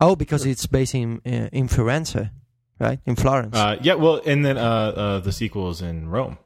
Oh, 0.00 0.14
because 0.14 0.46
it's 0.46 0.66
based 0.66 0.94
in 0.94 1.20
uh, 1.26 1.48
in 1.52 1.66
Firenze, 1.66 2.30
right? 2.78 3.00
In 3.06 3.16
Florence. 3.16 3.56
Uh, 3.56 3.76
yeah, 3.82 3.94
well, 3.94 4.20
and 4.24 4.44
then 4.46 4.56
uh, 4.56 4.60
uh, 4.62 5.18
the 5.18 5.32
sequel 5.32 5.68
is 5.70 5.82
in 5.82 6.08
Rome. 6.08 6.38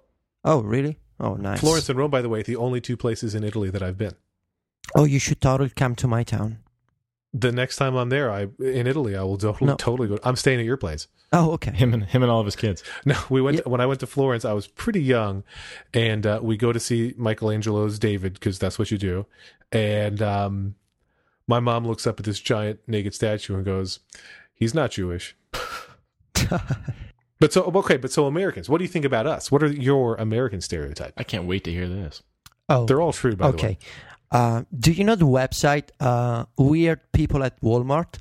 oh, 0.45 0.61
really? 0.63 0.99
Oh, 1.21 1.35
nice. 1.35 1.61
Florence 1.61 1.91
and 1.91 1.99
Rome, 1.99 2.11
by 2.11 2.23
the 2.23 2.31
way, 2.31 2.43
the 2.43 2.57
only 2.57 2.81
two 2.81 2.97
places 2.97 3.35
in 3.35 3.45
Italy 3.45 3.69
that 3.69 3.83
I've 3.83 3.99
been. 3.99 4.15
Oh, 4.97 5.05
you 5.05 5.19
should 5.19 5.43
totally 5.43 5.69
come 5.69 5.95
to 5.97 6.09
my 6.09 6.23
town. 6.23 6.61
The 7.35 7.53
next 7.53 7.77
time 7.77 7.95
I'm 7.95 8.09
there, 8.09 8.31
I 8.33 8.49
in 8.59 8.87
Italy, 8.87 9.15
I 9.15 9.23
will 9.23 9.37
totally, 9.37 9.69
No. 9.69 9.77
totally 9.77 10.09
go. 10.09 10.19
I'm 10.25 10.37
staying 10.37 10.61
at 10.61 10.65
your 10.67 10.79
place. 10.79 11.09
Oh, 11.33 11.51
okay. 11.53 11.73
Him 11.73 11.93
and 11.93 12.05
him 12.05 12.23
and 12.23 12.33
all 12.33 12.41
of 12.41 12.47
his 12.47 12.57
kids. 12.57 12.83
No, 13.05 13.17
we 13.29 13.43
went 13.43 13.67
when 13.67 13.81
I 13.83 13.87
went 13.87 14.01
to 14.01 14.07
Florence. 14.07 14.45
I 14.47 14.55
was 14.55 14.67
pretty 14.67 15.03
young, 15.03 15.45
and 15.93 16.27
uh, 16.27 16.41
we 16.43 16.57
go 16.57 16.73
to 16.73 16.81
see 16.81 17.15
Michelangelo's 17.19 17.99
David 17.99 18.33
because 18.35 18.59
that's 18.59 18.79
what 18.79 18.91
you 18.91 18.97
do. 18.97 19.27
And 19.71 20.23
um, 20.23 20.75
my 21.47 21.61
mom 21.61 21.87
looks 21.87 22.07
up 22.07 22.19
at 22.19 22.25
this 22.25 22.41
giant 22.41 22.81
naked 22.87 23.15
statue 23.15 23.57
and 23.57 23.65
goes, 23.65 24.01
"He's 24.55 24.73
not 24.75 24.93
Jewish." 24.93 25.37
But 27.41 27.53
so 27.53 27.63
okay, 27.63 27.97
but 27.99 28.11
so 28.11 28.27
Americans, 28.27 28.69
what 28.69 28.79
do 28.79 28.85
you 28.85 28.89
think 28.89 29.05
about 29.05 29.25
us? 29.27 29.53
What 29.53 29.63
are 29.63 29.69
your 29.69 30.17
American 30.17 30.61
stereotypes? 30.61 31.13
I 31.17 31.23
can't 31.23 31.45
wait 31.45 31.63
to 31.65 31.71
hear 31.71 31.89
this. 31.89 32.23
Oh, 32.69 32.85
They're 32.85 33.01
all 33.01 33.13
true, 33.13 33.37
by 33.37 33.53
the 33.53 33.57
way. 33.57 33.63
okay. 33.63 33.79
Uh, 34.31 34.65
do 34.79 34.93
you 34.93 35.05
know 35.05 35.15
the 35.15 35.27
website 35.27 35.89
uh, 36.01 36.45
Weird 36.59 37.01
People 37.13 37.43
at 37.43 37.61
Walmart? 37.63 38.19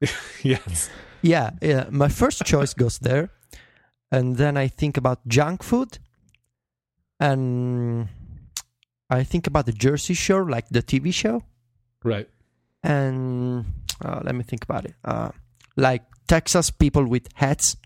yes. 0.42 0.88
Yeah, 1.22 1.50
yeah. 1.60 1.86
My 1.90 2.08
first 2.08 2.44
choice 2.44 2.74
goes 2.82 2.98
there, 2.98 3.30
and 4.12 4.36
then 4.36 4.56
I 4.56 4.68
think 4.68 4.96
about 4.96 5.26
junk 5.26 5.62
food, 5.64 5.98
and 7.18 8.08
I 9.10 9.24
think 9.24 9.46
about 9.46 9.66
the 9.66 9.72
Jersey 9.72 10.14
Shore, 10.14 10.48
like 10.48 10.68
the 10.68 10.82
TV 10.82 11.12
show, 11.12 11.42
Right. 12.04 12.28
and 12.84 13.64
uh, 14.04 14.20
let 14.22 14.34
me 14.34 14.44
think 14.44 14.62
about 14.64 14.84
it. 14.84 14.94
Uh, 15.04 15.30
like 15.76 16.02
Texas 16.28 16.70
people 16.70 17.04
with 17.06 17.28
hats. 17.34 17.76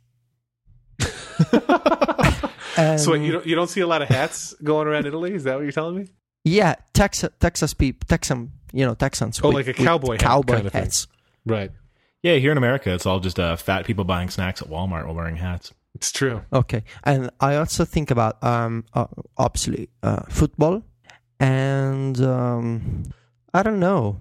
and, 2.76 3.00
So 3.00 3.12
wait, 3.12 3.22
you 3.22 3.32
don't 3.32 3.46
you 3.46 3.54
don't 3.54 3.68
see 3.70 3.80
a 3.80 3.86
lot 3.86 4.02
of 4.02 4.08
hats 4.08 4.54
going 4.62 4.86
around 4.88 5.06
Italy? 5.06 5.32
Is 5.34 5.44
that 5.44 5.54
what 5.56 5.62
you're 5.62 5.72
telling 5.72 5.96
me? 5.96 6.08
Yeah, 6.44 6.74
Texas 6.94 7.30
Texas 7.40 7.74
people, 7.74 8.06
Texan, 8.08 8.52
you 8.72 8.84
know, 8.86 8.94
Texans. 8.94 9.40
Oh, 9.42 9.48
with- 9.48 9.66
like 9.66 9.68
a 9.68 9.74
cowboy 9.84 10.12
hat 10.14 10.20
cowboy 10.20 10.52
kind 10.54 10.66
of 10.66 10.72
thing. 10.72 10.82
hats. 10.82 11.06
Right. 11.46 11.70
Yeah, 12.22 12.34
here 12.36 12.52
in 12.52 12.58
America, 12.58 12.92
it's 12.92 13.06
all 13.06 13.18
just 13.20 13.40
uh, 13.40 13.56
fat 13.56 13.86
people 13.86 14.04
buying 14.04 14.28
snacks 14.28 14.60
at 14.60 14.68
Walmart 14.68 15.06
while 15.06 15.14
wearing 15.14 15.36
hats. 15.36 15.72
It's 15.94 16.12
true. 16.12 16.42
Okay, 16.52 16.84
and 17.04 17.30
I 17.40 17.56
also 17.56 17.84
think 17.84 18.10
about 18.10 18.42
um 18.44 18.84
uh, 18.94 19.06
obviously 19.38 19.88
uh, 20.02 20.22
football, 20.28 20.82
and 21.40 22.20
um, 22.20 23.04
I 23.54 23.62
don't 23.62 23.80
know, 23.80 24.18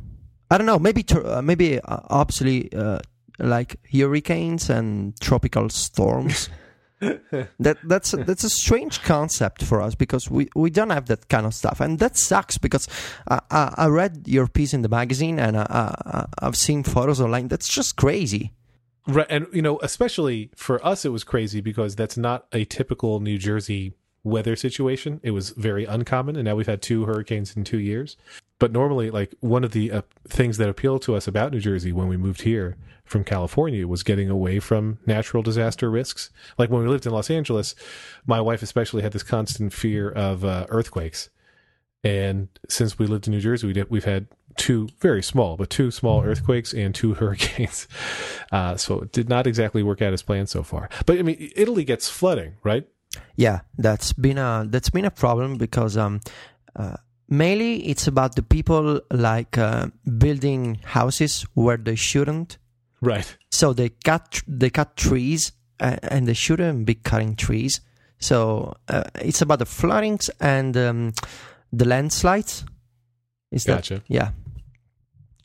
I 0.49 0.57
don't 0.57 0.65
know. 0.65 0.80
Maybe 0.80 1.03
tur- 1.03 1.26
uh, 1.28 1.41
maybe 1.41 1.80
uh, 1.80 1.99
obviously 2.09 2.72
uh, 2.74 2.99
like 3.38 3.76
hurricanes 3.93 4.70
and 4.70 5.20
tropical 5.22 5.70
storms. 5.70 6.49
that 6.99 7.77
that's 7.83 8.11
that's 8.11 8.43
a 8.43 8.49
strange 8.49 9.01
concept 9.03 9.63
for 9.63 9.81
us 9.81 9.95
because 9.95 10.29
we, 10.29 10.49
we 10.55 10.69
don't 10.69 10.89
have 10.89 11.05
that 11.05 11.29
kind 11.29 11.45
of 11.45 11.53
stuff, 11.53 11.79
and 11.79 11.99
that 11.99 12.17
sucks 12.17 12.57
because 12.57 12.87
I, 13.29 13.39
I, 13.49 13.73
I 13.77 13.87
read 13.87 14.23
your 14.27 14.47
piece 14.47 14.73
in 14.73 14.81
the 14.81 14.89
magazine 14.89 15.39
and 15.39 15.57
I, 15.57 15.63
I, 15.63 16.25
I've 16.39 16.57
seen 16.57 16.83
photos 16.83 17.21
online. 17.21 17.47
That's 17.47 17.67
just 17.67 17.95
crazy. 17.95 18.51
Right, 19.07 19.27
and 19.29 19.47
you 19.53 19.61
know, 19.61 19.79
especially 19.81 20.51
for 20.55 20.85
us, 20.85 21.05
it 21.05 21.09
was 21.09 21.23
crazy 21.23 21.61
because 21.61 21.95
that's 21.95 22.17
not 22.17 22.45
a 22.51 22.65
typical 22.65 23.19
New 23.21 23.37
Jersey 23.37 23.93
weather 24.24 24.55
situation. 24.55 25.20
It 25.24 25.32
was 25.32 25.51
very 25.51 25.86
uncommon, 25.86 26.36
and 26.36 26.45
now 26.45 26.55
we've 26.55 26.67
had 26.67 26.82
two 26.82 27.05
hurricanes 27.05 27.55
in 27.55 27.63
two 27.63 27.80
years. 27.80 28.17
But 28.59 28.72
normally, 28.72 29.09
like 29.09 29.34
one 29.39 29.63
of 29.63 29.72
the 29.72 29.91
uh, 29.91 30.01
things 30.28 30.57
that 30.57 30.70
appealed 30.70 31.01
to 31.03 31.15
us 31.15 31.28
about 31.28 31.51
New 31.51 31.61
Jersey 31.61 31.91
when 31.91 32.07
we 32.07 32.17
moved 32.17 32.41
here 32.41 32.76
from 33.05 33.24
California 33.24 33.88
was 33.88 34.03
getting 34.03 34.30
away 34.30 34.59
from 34.59 34.99
natural 35.05 35.41
disaster 35.41 35.89
risks. 35.89 36.30
Like 36.57 36.70
when 36.70 36.82
we 36.82 36.88
lived 36.88 37.05
in 37.05 37.11
Los 37.11 37.30
Angeles, 37.30 37.74
my 38.28 38.39
wife 38.39 38.61
especially 38.61 39.01
had 39.01 39.13
this 39.13 39.24
constant 39.24 39.74
fear 39.74 40.09
of 40.11 40.45
uh, 40.45 40.67
earthquakes. 40.70 41.30
And 42.03 42.47
since 42.70 42.99
we 42.99 43.07
lived 43.07 43.28
in 43.28 43.34
New 43.34 43.41
Jersey, 43.41 43.67
we 43.67 43.74
did, 43.74 43.89
we've 43.89 44.05
had 44.05 44.28
two 44.57 44.89
very 44.99 45.24
small, 45.24 45.57
but 45.57 45.70
two 45.70 45.89
small 45.89 46.24
earthquakes 46.24 46.74
and 46.74 46.93
two 46.93 47.13
hurricanes. 47.15 47.88
Uh, 48.51 48.78
so 48.78 49.01
it 49.01 49.11
did 49.11 49.28
not 49.28 49.47
exactly 49.47 49.84
work 49.84 50.01
out 50.01 50.13
as 50.13 50.22
planned 50.22 50.49
so 50.49 50.63
far. 50.63 50.89
But 51.05 51.17
I 51.17 51.24
mean, 51.24 51.51
Italy 51.55 51.84
gets 51.84 52.09
flooding, 52.09 52.55
right? 52.63 52.88
Yeah, 53.36 53.61
that's 53.78 54.13
been 54.13 54.38
a 54.38 54.65
that's 54.67 54.89
been 54.89 55.05
a 55.05 55.11
problem 55.11 55.57
because 55.57 55.97
um, 55.97 56.22
uh, 56.76 56.97
mainly 57.28 57.88
it's 57.88 58.07
about 58.07 58.36
the 58.36 58.43
people 58.43 59.01
like 59.11 59.57
uh, 59.57 59.88
building 60.17 60.80
houses 60.84 61.45
where 61.53 61.78
they 61.78 61.95
shouldn't. 61.95 62.57
Right. 63.01 63.38
So 63.51 63.74
they 63.74 63.89
cut 63.89 64.41
they 64.47 64.70
cut 64.70 64.97
trees 64.97 65.51
uh, 65.80 65.97
and 66.03 66.28
they 66.28 66.34
shouldn't 66.34 66.86
be 66.86 66.95
cutting 66.95 67.36
trees. 67.36 67.82
So 68.20 68.76
uh, 68.88 69.03
it's 69.22 69.41
about 69.41 69.59
the 69.59 69.65
floodings 69.65 70.30
and 70.39 70.76
um, 70.76 71.13
the 71.72 71.86
landslides. 71.86 72.65
Is 73.51 73.65
Gotcha. 73.65 73.95
that 73.95 74.03
yeah? 74.07 74.32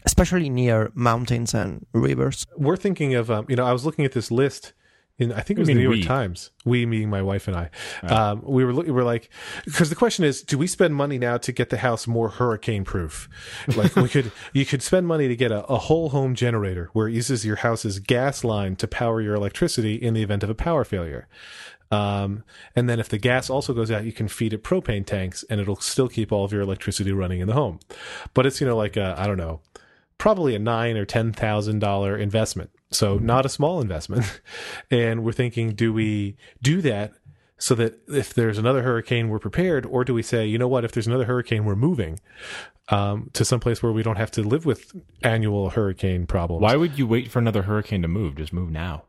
Especially 0.05 0.51
near 0.51 0.91
mountains 0.95 1.55
and 1.55 1.87
rivers. 1.93 2.45
We're 2.57 2.77
thinking 2.77 3.15
of, 3.15 3.31
um, 3.31 3.47
you 3.49 3.57
know, 3.57 3.65
I 3.65 3.73
was 3.73 3.87
looking 3.87 4.05
at 4.05 4.13
this 4.13 4.31
list 4.31 4.75
in, 5.17 5.33
I 5.33 5.43
think 5.43 5.59
it 5.59 5.61
was 5.61 5.69
the 5.69 5.75
New 5.75 5.81
York 5.81 5.95
we? 5.95 6.03
Times. 6.03 6.51
We, 6.65 6.87
meaning 6.87 7.09
my 7.09 7.23
wife 7.23 7.47
and 7.47 7.57
I. 7.57 7.71
Um, 8.03 8.43
we 8.43 8.65
were, 8.65 8.73
we 8.73 8.91
were 8.91 9.05
like, 9.05 9.31
because 9.65 9.89
the 9.89 9.95
question 9.95 10.25
is, 10.25 10.43
do 10.43 10.59
we 10.59 10.67
spend 10.67 10.97
money 10.97 11.19
now 11.19 11.37
to 11.37 11.53
get 11.53 11.71
the 11.71 11.77
house 11.77 12.09
more 12.09 12.31
hurricane 12.31 12.85
proof? 12.85 13.29
Like 13.77 13.95
we 13.95 14.09
could, 14.09 14.33
you 14.53 14.67
could 14.67 14.83
spend 14.83 15.07
money 15.07 15.29
to 15.29 15.37
get 15.37 15.53
a, 15.53 15.65
a 15.67 15.79
whole 15.79 16.09
home 16.09 16.35
generator 16.35 16.91
where 16.95 17.07
it 17.07 17.13
uses 17.13 17.47
your 17.47 17.57
house's 17.57 18.01
gas 18.01 18.43
line 18.43 18.75
to 18.77 18.89
power 18.89 19.21
your 19.21 19.35
electricity 19.35 19.95
in 19.95 20.15
the 20.15 20.23
event 20.23 20.43
of 20.43 20.51
a 20.51 20.55
power 20.55 20.85
failure. 20.85 21.29
Um, 21.93 22.43
and 22.75 22.89
then 22.89 22.99
if 22.99 23.09
the 23.09 23.19
gas 23.19 23.49
also 23.49 23.73
goes 23.73 23.93
out, 23.93 24.05
you 24.05 24.13
can 24.13 24.27
feed 24.27 24.53
it 24.53 24.65
propane 24.65 25.07
tanks 25.07 25.45
and 25.49 25.61
it'll 25.61 25.77
still 25.77 26.09
keep 26.09 26.33
all 26.33 26.45
of 26.45 26.53
your 26.53 26.63
electricity 26.63 27.13
running 27.13 27.39
in 27.39 27.47
the 27.47 27.55
home. 27.55 27.79
But 28.33 28.47
it's, 28.47 28.61
you 28.61 28.67
know, 28.67 28.77
like, 28.77 28.97
I 28.97 29.15
I 29.17 29.27
don't 29.29 29.37
know, 29.37 29.61
probably 30.19 30.55
a 30.55 30.59
nine 30.59 30.97
or 30.97 31.05
ten 31.05 31.33
thousand 31.33 31.79
dollar 31.79 32.17
investment. 32.17 32.71
So 32.95 33.17
not 33.17 33.47
a 33.47 33.49
small 33.49 33.81
investment. 33.81 34.41
And 34.91 35.25
we're 35.25 35.33
thinking, 35.33 35.71
do 35.75 35.93
we 35.93 36.37
do 36.63 36.81
that 36.83 37.13
so 37.59 37.75
that 37.77 37.99
if 38.09 38.35
there's 38.35 38.59
another 38.59 38.83
hurricane, 38.83 39.29
we're 39.29 39.39
prepared, 39.39 39.87
or 39.87 40.05
do 40.05 40.13
we 40.15 40.23
say, 40.23 40.47
you 40.47 40.59
know 40.59 40.69
what, 40.69 40.85
if 40.85 40.93
there's 40.93 41.07
another 41.07 41.25
hurricane, 41.25 41.65
we're 41.65 41.75
moving 41.77 42.21
um, 42.91 43.31
to 43.33 43.45
some 43.45 43.61
place 43.61 43.83
where 43.83 43.93
we 43.93 44.03
don't 44.03 44.17
have 44.17 44.31
to 44.33 44.43
live 44.43 44.67
with 44.67 44.95
annual 45.23 45.71
hurricane 45.71 46.27
problems? 46.27 46.63
Why 46.63 46.77
would 46.77 46.99
you 46.99 47.07
wait 47.07 47.31
for 47.31 47.39
another 47.39 47.63
hurricane 47.63 48.03
to 48.03 48.09
move? 48.09 48.37
Just 48.37 48.53
move 48.53 48.71
now. 48.71 49.05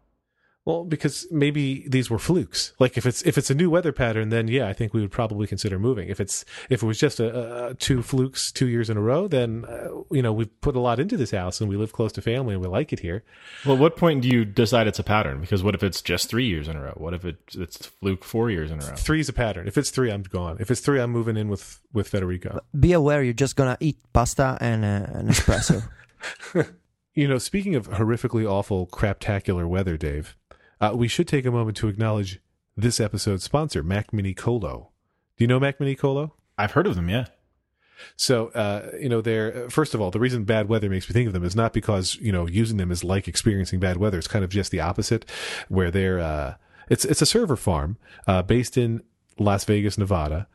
Well, 0.66 0.84
because 0.84 1.28
maybe 1.30 1.88
these 1.88 2.09
were 2.09 2.18
flukes. 2.18 2.74
Like 2.80 2.97
if 2.97 3.05
it's 3.05 3.22
if 3.22 3.38
it's 3.38 3.51
a 3.51 3.55
new 3.55 3.70
weather 3.70 3.91
pattern, 3.91 4.30
then 4.30 4.47
yeah, 4.47 4.68
I 4.68 4.74
think 4.74 4.95
we 4.95 5.01
would 5.01 5.11
probably 5.11 5.45
consider 5.45 5.78
moving. 5.78 6.09
If 6.09 6.20
it's 6.20 6.43
if 6.72 6.82
it 6.82 6.86
was 6.88 6.97
just 6.97 7.20
a, 7.20 7.68
a 7.68 7.74
two 7.76 8.01
flukes 8.01 8.51
two 8.51 8.68
years 8.68 8.89
in 8.89 8.97
a 8.97 9.01
row, 9.01 9.28
then 9.28 9.66
uh, 9.66 9.89
you 10.09 10.24
know 10.24 10.34
we've 10.34 10.59
put 10.61 10.76
a 10.76 10.80
lot 10.80 10.99
into 10.99 11.18
this 11.18 11.30
house 11.30 11.61
and 11.61 11.70
we 11.70 11.78
live 11.78 11.93
close 11.93 12.11
to 12.13 12.22
family 12.22 12.55
and 12.55 12.63
we 12.63 12.68
like 12.68 12.91
it 12.91 13.01
here. 13.01 13.24
Well, 13.63 13.76
at 13.76 13.80
what 13.80 13.95
point 13.95 14.24
do 14.24 14.28
you 14.28 14.43
decide 14.43 14.88
it's 14.88 14.97
a 14.97 15.03
pattern? 15.03 15.39
Because 15.39 15.61
what 15.61 15.76
if 15.76 15.84
it's 15.84 16.01
just 16.01 16.32
three 16.32 16.47
years 16.47 16.68
in 16.68 16.76
a 16.76 16.82
row? 16.82 16.93
What 16.95 17.13
if 17.13 17.26
it, 17.26 17.38
it's 17.53 17.86
fluke 17.86 18.24
four 18.24 18.49
years 18.49 18.72
in 18.72 18.82
a 18.82 18.86
row? 18.88 18.95
Three's 18.95 19.30
a 19.30 19.34
pattern. 19.34 19.68
If 19.68 19.78
it's 19.78 19.91
three, 19.91 20.11
I'm 20.11 20.24
gone. 20.24 20.57
If 20.59 20.72
it's 20.72 20.82
three, 20.82 20.99
I'm 20.99 21.11
moving 21.11 21.38
in 21.38 21.47
with 21.47 21.80
with 21.93 22.07
Federico. 22.07 22.59
Be 22.80 22.93
aware, 22.93 23.22
you're 23.22 23.34
just 23.34 23.55
gonna 23.55 23.78
eat 23.80 23.97
pasta 24.13 24.57
and 24.59 24.84
uh, 24.84 25.20
an 25.20 25.28
espresso. 25.28 25.88
You 27.16 27.30
know, 27.30 27.38
speaking 27.38 27.76
of 27.76 27.89
horrifically 27.89 28.45
awful, 28.45 28.88
craptacular 28.88 29.66
weather, 29.66 29.95
Dave, 29.95 30.36
uh, 30.82 30.91
we 30.95 31.07
should 31.07 31.28
take 31.28 31.45
a 31.45 31.51
moment 31.51 31.78
to 31.78 31.88
acknowledge 31.88 32.39
this 32.78 32.99
episode's 32.99 33.43
sponsor, 33.43 33.84
Mac 33.84 34.11
Mini 34.13 34.34
Colo. 34.34 34.91
Do 35.38 35.43
you 35.43 35.47
know 35.47 35.59
Mac 35.59 35.80
Mini 35.80 35.95
Colo? 35.95 36.34
I've 36.57 36.71
heard 36.71 36.88
of 36.88 36.95
them, 36.95 37.09
yeah. 37.09 37.28
So, 38.17 38.47
uh, 38.49 38.91
you 38.99 39.09
know, 39.09 39.21
they're 39.21 39.69
first 39.69 39.93
of 39.93 40.01
all, 40.01 40.11
the 40.11 40.19
reason 40.19 40.43
bad 40.43 40.67
weather 40.67 40.89
makes 40.89 41.09
me 41.09 41.13
think 41.13 41.28
of 41.28 41.34
them 41.34 41.43
is 41.43 41.55
not 41.55 41.73
because 41.73 42.15
you 42.15 42.32
know 42.32 42.45
using 42.47 42.78
them 42.78 42.91
is 42.91 43.03
like 43.03 43.28
experiencing 43.28 43.80
bad 43.80 43.97
weather. 43.97 44.17
It's 44.17 44.28
kind 44.28 44.43
of 44.43 44.51
just 44.51 44.71
the 44.71 44.82
opposite, 44.82 45.26
where 45.69 45.91
they're 45.91 46.19
uh, 46.19 46.55
it's 46.89 47.05
it's 47.05 47.21
a 47.21 47.26
server 47.26 47.55
farm 47.55 47.97
uh, 48.28 48.41
based 48.41 48.78
in 48.78 49.01
Las 49.39 49.63
Vegas, 49.63 49.97
Nevada, 49.97 50.47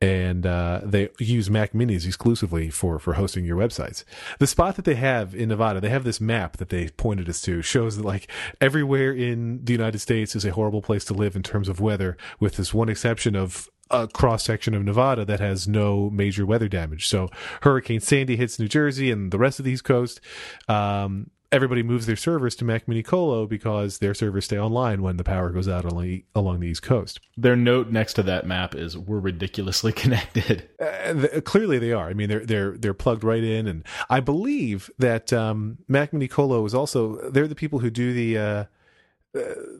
and 0.00 0.44
uh, 0.44 0.80
they 0.84 1.08
use 1.18 1.48
Mac 1.48 1.72
Minis 1.72 2.06
exclusively 2.06 2.68
for 2.68 2.98
for 2.98 3.14
hosting 3.14 3.44
your 3.44 3.56
websites. 3.56 4.04
The 4.38 4.46
spot 4.46 4.76
that 4.76 4.84
they 4.84 4.94
have 4.94 5.34
in 5.34 5.48
Nevada, 5.48 5.80
they 5.80 5.88
have 5.88 6.04
this 6.04 6.20
map 6.20 6.58
that 6.58 6.68
they 6.68 6.88
pointed 6.90 7.28
us 7.28 7.40
to, 7.42 7.62
shows 7.62 7.96
that 7.96 8.04
like 8.04 8.30
everywhere 8.60 9.12
in 9.12 9.64
the 9.64 9.72
United 9.72 9.98
States 10.00 10.36
is 10.36 10.44
a 10.44 10.52
horrible 10.52 10.82
place 10.82 11.04
to 11.06 11.14
live 11.14 11.34
in 11.34 11.42
terms 11.42 11.68
of 11.68 11.80
weather, 11.80 12.16
with 12.38 12.56
this 12.56 12.74
one 12.74 12.88
exception 12.88 13.34
of 13.34 13.68
a 13.90 14.08
cross 14.08 14.42
section 14.42 14.74
of 14.74 14.84
Nevada 14.84 15.24
that 15.24 15.40
has 15.40 15.68
no 15.68 16.10
major 16.10 16.44
weather 16.44 16.68
damage. 16.68 17.06
So 17.06 17.28
Hurricane 17.62 18.00
Sandy 18.00 18.36
hits 18.36 18.58
New 18.58 18.68
Jersey 18.68 19.10
and 19.10 19.30
the 19.30 19.38
rest 19.38 19.58
of 19.58 19.64
the 19.64 19.70
East 19.70 19.84
Coast. 19.84 20.20
Um, 20.68 21.30
everybody 21.56 21.82
moves 21.82 22.04
their 22.04 22.16
servers 22.16 22.54
to 22.54 22.64
Mac 22.66 22.86
Mini 22.86 23.02
Colo 23.02 23.46
because 23.46 23.98
their 23.98 24.12
servers 24.12 24.44
stay 24.44 24.58
online 24.58 25.00
when 25.02 25.16
the 25.16 25.24
power 25.24 25.48
goes 25.48 25.66
out 25.66 25.86
along, 25.86 26.22
along 26.34 26.60
the 26.60 26.68
East 26.68 26.82
Coast. 26.82 27.18
Their 27.36 27.56
note 27.56 27.88
next 27.88 28.12
to 28.14 28.22
that 28.24 28.46
map 28.46 28.74
is 28.74 28.96
"We're 28.96 29.18
ridiculously 29.18 29.92
connected." 30.02 30.68
Uh, 30.78 31.14
th- 31.14 31.44
clearly, 31.44 31.78
they 31.78 31.92
are. 31.92 32.08
I 32.08 32.12
mean, 32.12 32.28
they're 32.28 32.44
they're 32.44 32.76
they're 32.76 32.94
plugged 32.94 33.24
right 33.24 33.42
in, 33.42 33.66
and 33.66 33.84
I 34.10 34.20
believe 34.20 34.90
that 34.98 35.32
um, 35.32 35.78
Mac 35.88 36.12
Mini 36.12 36.28
Colo 36.28 36.64
is 36.66 36.74
also 36.74 37.30
they're 37.30 37.48
the 37.48 37.54
people 37.54 37.78
who 37.78 37.90
do 37.90 38.12
the 38.12 38.38
uh, 38.38 38.42
uh, 38.44 38.64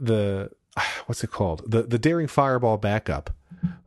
the 0.00 0.50
what's 1.06 1.22
it 1.22 1.30
called 1.30 1.70
the 1.70 1.82
the 1.82 1.98
Daring 1.98 2.26
Fireball 2.26 2.78
backup. 2.78 3.30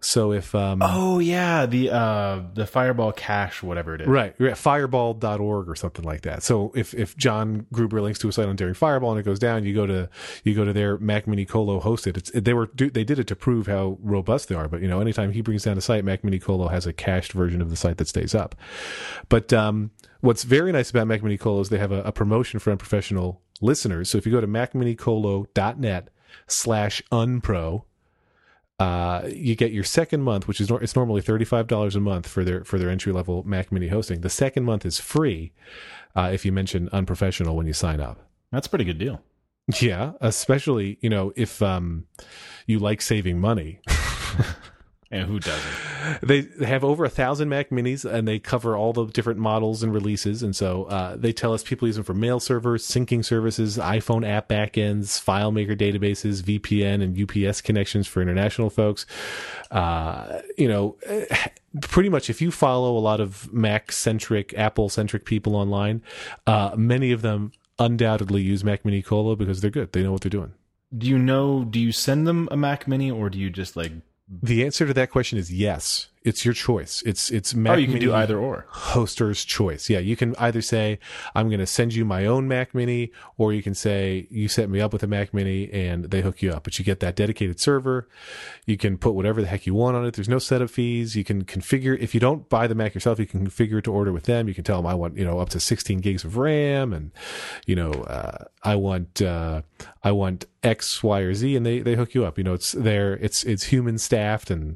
So 0.01 0.31
if 0.31 0.55
um, 0.55 0.81
Oh 0.81 1.19
yeah, 1.19 1.65
the 1.65 1.91
uh 1.91 2.43
the 2.53 2.65
Fireball 2.65 3.11
cache, 3.11 3.61
whatever 3.61 3.95
it 3.95 4.01
is. 4.01 4.07
Right. 4.07 4.33
Fireball.org 4.57 5.69
or 5.69 5.75
something 5.75 6.05
like 6.05 6.21
that. 6.21 6.43
So 6.43 6.71
if, 6.75 6.93
if 6.93 7.17
John 7.17 7.65
Gruber 7.73 8.01
links 8.01 8.19
to 8.19 8.29
a 8.29 8.31
site 8.31 8.47
on 8.47 8.55
Daring 8.55 8.73
Fireball 8.73 9.11
and 9.11 9.19
it 9.19 9.23
goes 9.23 9.39
down, 9.39 9.65
you 9.65 9.73
go 9.73 9.85
to, 9.85 10.09
you 10.43 10.55
go 10.55 10.63
to 10.65 10.73
their 10.73 10.97
Mac 10.97 11.27
Mini 11.27 11.45
Colo 11.45 11.79
hosted. 11.81 12.17
It's, 12.17 12.31
they 12.31 12.53
were, 12.53 12.69
they 12.75 13.03
did 13.03 13.19
it 13.19 13.27
to 13.27 13.35
prove 13.35 13.67
how 13.67 13.97
robust 14.01 14.49
they 14.49 14.55
are. 14.55 14.67
But, 14.67 14.81
you 14.81 14.87
know, 14.87 15.01
anytime 15.01 15.31
he 15.31 15.41
brings 15.41 15.63
down 15.63 15.77
a 15.77 15.81
site, 15.81 16.03
Mac 16.05 16.23
Mini 16.23 16.39
Colo 16.39 16.67
has 16.69 16.85
a 16.85 16.93
cached 16.93 17.33
version 17.33 17.61
of 17.61 17.69
the 17.69 17.75
site 17.75 17.97
that 17.97 18.07
stays 18.07 18.33
up. 18.33 18.55
But, 19.27 19.51
um, 19.53 19.91
what's 20.21 20.43
very 20.43 20.71
nice 20.71 20.89
about 20.89 21.07
Mac 21.07 21.23
Mini 21.23 21.37
Colo 21.37 21.61
is 21.61 21.69
they 21.69 21.77
have 21.77 21.91
a, 21.91 22.01
a 22.03 22.11
promotion 22.11 22.59
for 22.59 22.71
unprofessional 22.71 23.41
listeners. 23.61 24.09
So 24.09 24.17
if 24.17 24.25
you 24.25 24.31
go 24.31 24.41
to 24.41 24.47
macminicolo.net 24.47 26.09
slash 26.47 27.01
unpro, 27.11 27.83
uh, 28.79 29.27
you 29.27 29.55
get 29.55 29.71
your 29.71 29.83
second 29.83 30.21
month, 30.21 30.47
which 30.47 30.61
is 30.61 30.71
it's 30.71 30.95
normally 30.95 31.21
thirty 31.21 31.45
five 31.45 31.67
dollars 31.67 31.95
a 31.95 31.99
month 31.99 32.27
for 32.27 32.43
their 32.43 32.63
for 32.63 32.79
their 32.79 32.89
entry 32.89 33.11
level 33.11 33.43
Mac 33.43 33.71
Mini 33.71 33.89
hosting. 33.89 34.21
The 34.21 34.29
second 34.29 34.63
month 34.63 34.85
is 34.85 34.99
free 34.99 35.51
uh, 36.15 36.29
if 36.33 36.45
you 36.45 36.51
mention 36.51 36.89
unprofessional 36.91 37.55
when 37.55 37.67
you 37.67 37.73
sign 37.73 37.99
up. 37.99 38.25
That's 38.51 38.67
a 38.67 38.69
pretty 38.69 38.85
good 38.85 38.97
deal. 38.97 39.21
Yeah, 39.81 40.13
especially 40.21 40.97
you 41.01 41.09
know 41.09 41.33
if 41.35 41.61
um, 41.61 42.05
you 42.65 42.79
like 42.79 43.01
saving 43.01 43.39
money. 43.39 43.81
And 45.11 45.23
who 45.23 45.39
doesn't? 45.39 45.73
they 46.21 46.41
they 46.59 46.67
have 46.67 46.83
over 46.83 47.03
a 47.03 47.09
thousand 47.09 47.49
Mac 47.49 47.69
Minis, 47.69 48.05
and 48.05 48.27
they 48.27 48.37
cover 48.37 48.77
all 48.77 48.93
the 48.93 49.05
different 49.05 49.39
models 49.39 49.81
and 49.81 49.91
releases. 49.91 50.43
And 50.43 50.55
so 50.55 50.83
uh, 50.83 51.15
they 51.15 51.33
tell 51.33 51.51
us 51.53 51.63
people 51.63 51.87
use 51.87 51.95
them 51.95 52.05
for 52.05 52.13
mail 52.13 52.39
servers, 52.39 52.87
syncing 52.87 53.25
services, 53.25 53.77
iPhone 53.77 54.27
app 54.27 54.49
backends, 54.49 55.19
FileMaker 55.23 55.75
databases, 55.75 56.43
VPN, 56.43 57.01
and 57.01 57.47
UPS 57.49 57.61
connections 57.61 58.07
for 58.07 58.21
international 58.21 58.69
folks. 58.69 59.07
Uh, 59.71 60.41
you 60.57 60.67
know, 60.67 60.95
eh, 61.07 61.25
pretty 61.81 62.09
much 62.09 62.29
if 62.29 62.39
you 62.39 62.51
follow 62.51 62.95
a 62.95 62.99
lot 62.99 63.19
of 63.19 63.51
Mac 63.51 63.91
centric, 63.91 64.53
Apple 64.55 64.89
centric 64.89 65.25
people 65.25 65.55
online, 65.55 66.03
uh, 66.45 66.75
many 66.77 67.11
of 67.11 67.23
them 67.23 67.51
undoubtedly 67.79 68.41
use 68.41 68.63
Mac 68.63 68.85
Mini 68.85 69.01
Colo 69.01 69.35
because 69.35 69.61
they're 69.61 69.71
good. 69.71 69.91
They 69.91 70.03
know 70.03 70.11
what 70.11 70.21
they're 70.21 70.29
doing. 70.29 70.53
Do 70.95 71.07
you 71.07 71.17
know? 71.17 71.63
Do 71.63 71.79
you 71.79 71.91
send 71.91 72.27
them 72.27 72.47
a 72.51 72.57
Mac 72.57 72.87
Mini, 72.87 73.09
or 73.09 73.29
do 73.29 73.39
you 73.39 73.49
just 73.49 73.75
like? 73.75 73.91
The 74.29 74.65
answer 74.65 74.85
to 74.85 74.93
that 74.93 75.09
question 75.09 75.37
is 75.37 75.51
yes. 75.51 76.07
It's 76.21 76.43
your 76.43 76.53
choice. 76.53 77.01
It's 77.05 77.31
it's 77.31 77.55
Oh, 77.55 77.75
you 77.75 77.87
can 77.87 77.99
do 77.99 78.13
either 78.13 78.37
or. 78.37 78.65
hoster's 78.69 79.45
choice. 79.45 79.89
Yeah, 79.89 79.99
you 79.99 80.17
can 80.17 80.35
either 80.37 80.61
say 80.61 80.99
I'm 81.33 81.47
going 81.47 81.61
to 81.61 81.65
send 81.65 81.93
you 81.93 82.03
my 82.03 82.25
own 82.25 82.45
Mac 82.47 82.75
Mini, 82.75 83.11
or 83.37 83.53
you 83.53 83.63
can 83.63 83.73
say 83.73 84.27
you 84.29 84.49
set 84.49 84.69
me 84.69 84.81
up 84.81 84.91
with 84.91 85.01
a 85.01 85.07
Mac 85.07 85.33
Mini 85.33 85.71
and 85.71 86.05
they 86.11 86.21
hook 86.21 86.41
you 86.41 86.51
up. 86.51 86.65
But 86.65 86.77
you 86.77 86.83
get 86.83 86.99
that 86.99 87.15
dedicated 87.15 87.61
server. 87.61 88.09
You 88.65 88.75
can 88.75 88.97
put 88.97 89.13
whatever 89.13 89.39
the 89.41 89.47
heck 89.47 89.65
you 89.65 89.73
want 89.73 89.95
on 89.95 90.05
it. 90.05 90.13
There's 90.15 90.27
no 90.27 90.39
setup 90.39 90.69
fees. 90.69 91.15
You 91.15 91.23
can 91.23 91.45
configure 91.45 91.97
if 91.97 92.13
you 92.13 92.19
don't 92.19 92.49
buy 92.49 92.67
the 92.67 92.75
Mac 92.75 92.93
yourself. 92.95 93.17
You 93.17 93.25
can 93.25 93.47
configure 93.47 93.77
it 93.79 93.83
to 93.85 93.93
order 93.93 94.11
with 94.11 94.25
them. 94.25 94.49
You 94.49 94.53
can 94.53 94.65
tell 94.65 94.77
them 94.77 94.87
I 94.87 94.95
want 94.95 95.15
you 95.17 95.23
know 95.23 95.39
up 95.39 95.49
to 95.49 95.59
16 95.61 95.99
gigs 95.99 96.25
of 96.25 96.35
RAM, 96.35 96.91
and 96.91 97.11
you 97.65 97.75
know 97.77 97.91
uh, 97.91 98.43
I 98.61 98.75
want 98.75 99.21
uh, 99.21 99.61
I 100.03 100.11
want 100.11 100.47
X, 100.63 101.01
Y, 101.01 101.19
or 101.21 101.33
Z, 101.33 101.55
and 101.55 101.65
they 101.65 101.79
they 101.79 101.95
hook 101.95 102.13
you 102.13 102.25
up. 102.25 102.37
You 102.37 102.43
know 102.43 102.53
it's 102.53 102.73
there. 102.73 103.13
It's 103.13 103.43
it's 103.45 103.63
human 103.65 103.97
staffed, 103.97 104.51
and 104.51 104.75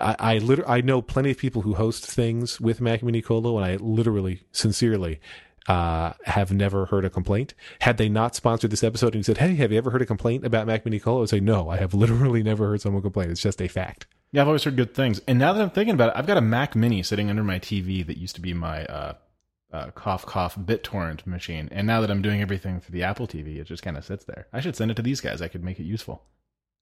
I 0.00 0.16
I, 0.18 0.38
liter- 0.38 0.68
I 0.78 0.80
know 0.80 1.02
plenty 1.02 1.32
of 1.32 1.38
people 1.38 1.62
who 1.62 1.74
host 1.74 2.06
things 2.06 2.60
with 2.60 2.80
Mac 2.80 3.02
Mini 3.02 3.20
Colo, 3.20 3.56
and 3.58 3.66
I 3.66 3.76
literally, 3.76 4.42
sincerely. 4.52 5.20
Uh, 5.66 6.14
have 6.24 6.50
never 6.50 6.86
heard 6.86 7.04
a 7.04 7.10
complaint. 7.10 7.52
Had 7.82 7.98
they 7.98 8.08
not 8.08 8.34
sponsored 8.34 8.70
this 8.70 8.82
episode 8.82 9.14
and 9.14 9.26
said, 9.26 9.36
"Hey, 9.36 9.54
have 9.56 9.70
you 9.70 9.76
ever 9.76 9.90
heard 9.90 10.00
a 10.00 10.06
complaint 10.06 10.46
about 10.46 10.66
Mac 10.66 10.86
Mini 10.86 10.98
Colo?" 10.98 11.18
I 11.18 11.20
would 11.20 11.28
say, 11.28 11.40
"No, 11.40 11.68
I 11.68 11.76
have 11.76 11.92
literally 12.02 12.42
never 12.42 12.68
heard 12.68 12.80
someone 12.80 13.02
complain. 13.02 13.30
It's 13.30 13.42
just 13.42 13.60
a 13.60 13.68
fact." 13.68 14.06
Yeah, 14.32 14.42
I've 14.42 14.48
always 14.48 14.64
heard 14.64 14.76
good 14.76 14.94
things. 14.94 15.20
And 15.26 15.38
now 15.38 15.52
that 15.52 15.60
I'm 15.60 15.68
thinking 15.68 15.94
about 15.94 16.10
it, 16.10 16.14
I've 16.16 16.26
got 16.26 16.38
a 16.38 16.42
Mac 16.42 16.74
Mini 16.74 17.02
sitting 17.02 17.28
under 17.28 17.44
my 17.44 17.58
TV 17.58 18.06
that 18.06 18.16
used 18.16 18.36
to 18.36 18.40
be 18.40 18.54
my 18.54 18.86
uh, 18.86 19.14
uh, 19.70 19.90
cough 19.90 20.24
cough 20.24 20.56
BitTorrent 20.56 21.26
machine. 21.26 21.68
And 21.70 21.86
now 21.86 22.00
that 22.00 22.10
I'm 22.10 22.22
doing 22.22 22.40
everything 22.40 22.80
through 22.80 22.94
the 22.94 23.02
Apple 23.02 23.26
TV, 23.26 23.58
it 23.58 23.64
just 23.64 23.82
kind 23.82 23.98
of 23.98 24.04
sits 24.06 24.24
there. 24.24 24.46
I 24.54 24.60
should 24.60 24.76
send 24.76 24.90
it 24.90 24.94
to 24.94 25.02
these 25.02 25.20
guys. 25.20 25.42
I 25.42 25.48
could 25.48 25.64
make 25.64 25.80
it 25.80 25.84
useful. 25.84 26.22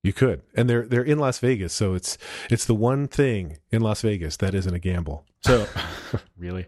You 0.07 0.12
could, 0.12 0.42
and 0.54 0.70
they're 0.70 0.86
they're 0.86 1.02
in 1.02 1.18
Las 1.18 1.40
Vegas, 1.40 1.72
so 1.72 1.94
it's 1.94 2.16
it's 2.48 2.64
the 2.64 2.76
one 2.76 3.09
thing 3.09 3.59
in 3.72 3.82
Las 3.82 4.02
Vegas 4.02 4.36
that 4.36 4.54
isn't 4.54 4.72
a 4.72 4.78
gamble. 4.78 5.24
So, 5.40 5.66
really? 6.38 6.66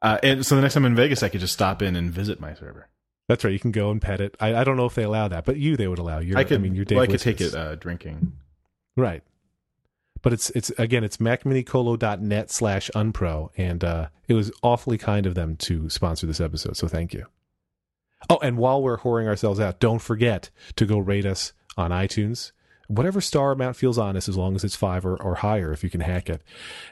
Uh, 0.00 0.16
and 0.22 0.46
so 0.46 0.56
the 0.56 0.62
next 0.62 0.72
time 0.72 0.86
I'm 0.86 0.92
in 0.92 0.96
Vegas, 0.96 1.22
I 1.22 1.28
could 1.28 1.40
just 1.40 1.52
stop 1.52 1.82
in 1.82 1.94
and 1.96 2.10
visit 2.10 2.40
my 2.40 2.54
server. 2.54 2.88
That's 3.28 3.44
right. 3.44 3.52
You 3.52 3.58
can 3.58 3.72
go 3.72 3.90
and 3.90 4.00
pet 4.00 4.22
it. 4.22 4.38
I, 4.40 4.54
I 4.54 4.64
don't 4.64 4.78
know 4.78 4.86
if 4.86 4.94
they 4.94 5.02
allow 5.02 5.28
that, 5.28 5.44
but 5.44 5.58
you 5.58 5.76
they 5.76 5.86
would 5.86 5.98
allow. 5.98 6.18
You're, 6.18 6.38
I 6.38 6.44
could. 6.44 6.56
I 6.56 6.62
mean, 6.62 6.74
you're 6.74 6.86
Dave 6.86 6.96
well, 6.96 7.02
I 7.04 7.08
could 7.08 7.20
take 7.20 7.42
it 7.42 7.54
uh, 7.54 7.74
drinking. 7.74 8.32
right. 8.96 9.22
But 10.22 10.32
it's 10.32 10.48
it's 10.50 10.70
again 10.78 11.04
it's 11.04 11.18
macminicolo.net 11.18 12.50
slash 12.50 12.90
unpro, 12.94 13.50
and 13.58 13.84
uh, 13.84 14.08
it 14.28 14.32
was 14.32 14.50
awfully 14.62 14.96
kind 14.96 15.26
of 15.26 15.34
them 15.34 15.56
to 15.56 15.90
sponsor 15.90 16.26
this 16.26 16.40
episode. 16.40 16.78
So 16.78 16.88
thank 16.88 17.12
you. 17.12 17.26
Oh, 18.30 18.38
and 18.38 18.56
while 18.56 18.82
we're 18.82 18.96
whoring 18.96 19.26
ourselves 19.26 19.60
out, 19.60 19.78
don't 19.78 20.00
forget 20.00 20.48
to 20.76 20.86
go 20.86 20.98
rate 20.98 21.26
us 21.26 21.52
on 21.76 21.90
iTunes. 21.90 22.52
Whatever 22.88 23.20
star 23.20 23.52
amount 23.52 23.76
feels 23.76 23.98
honest, 23.98 24.28
as 24.28 24.36
long 24.36 24.54
as 24.54 24.62
it's 24.62 24.76
five 24.76 25.04
or, 25.04 25.20
or 25.20 25.36
higher, 25.36 25.72
if 25.72 25.82
you 25.82 25.90
can 25.90 26.02
hack 26.02 26.30
it. 26.30 26.42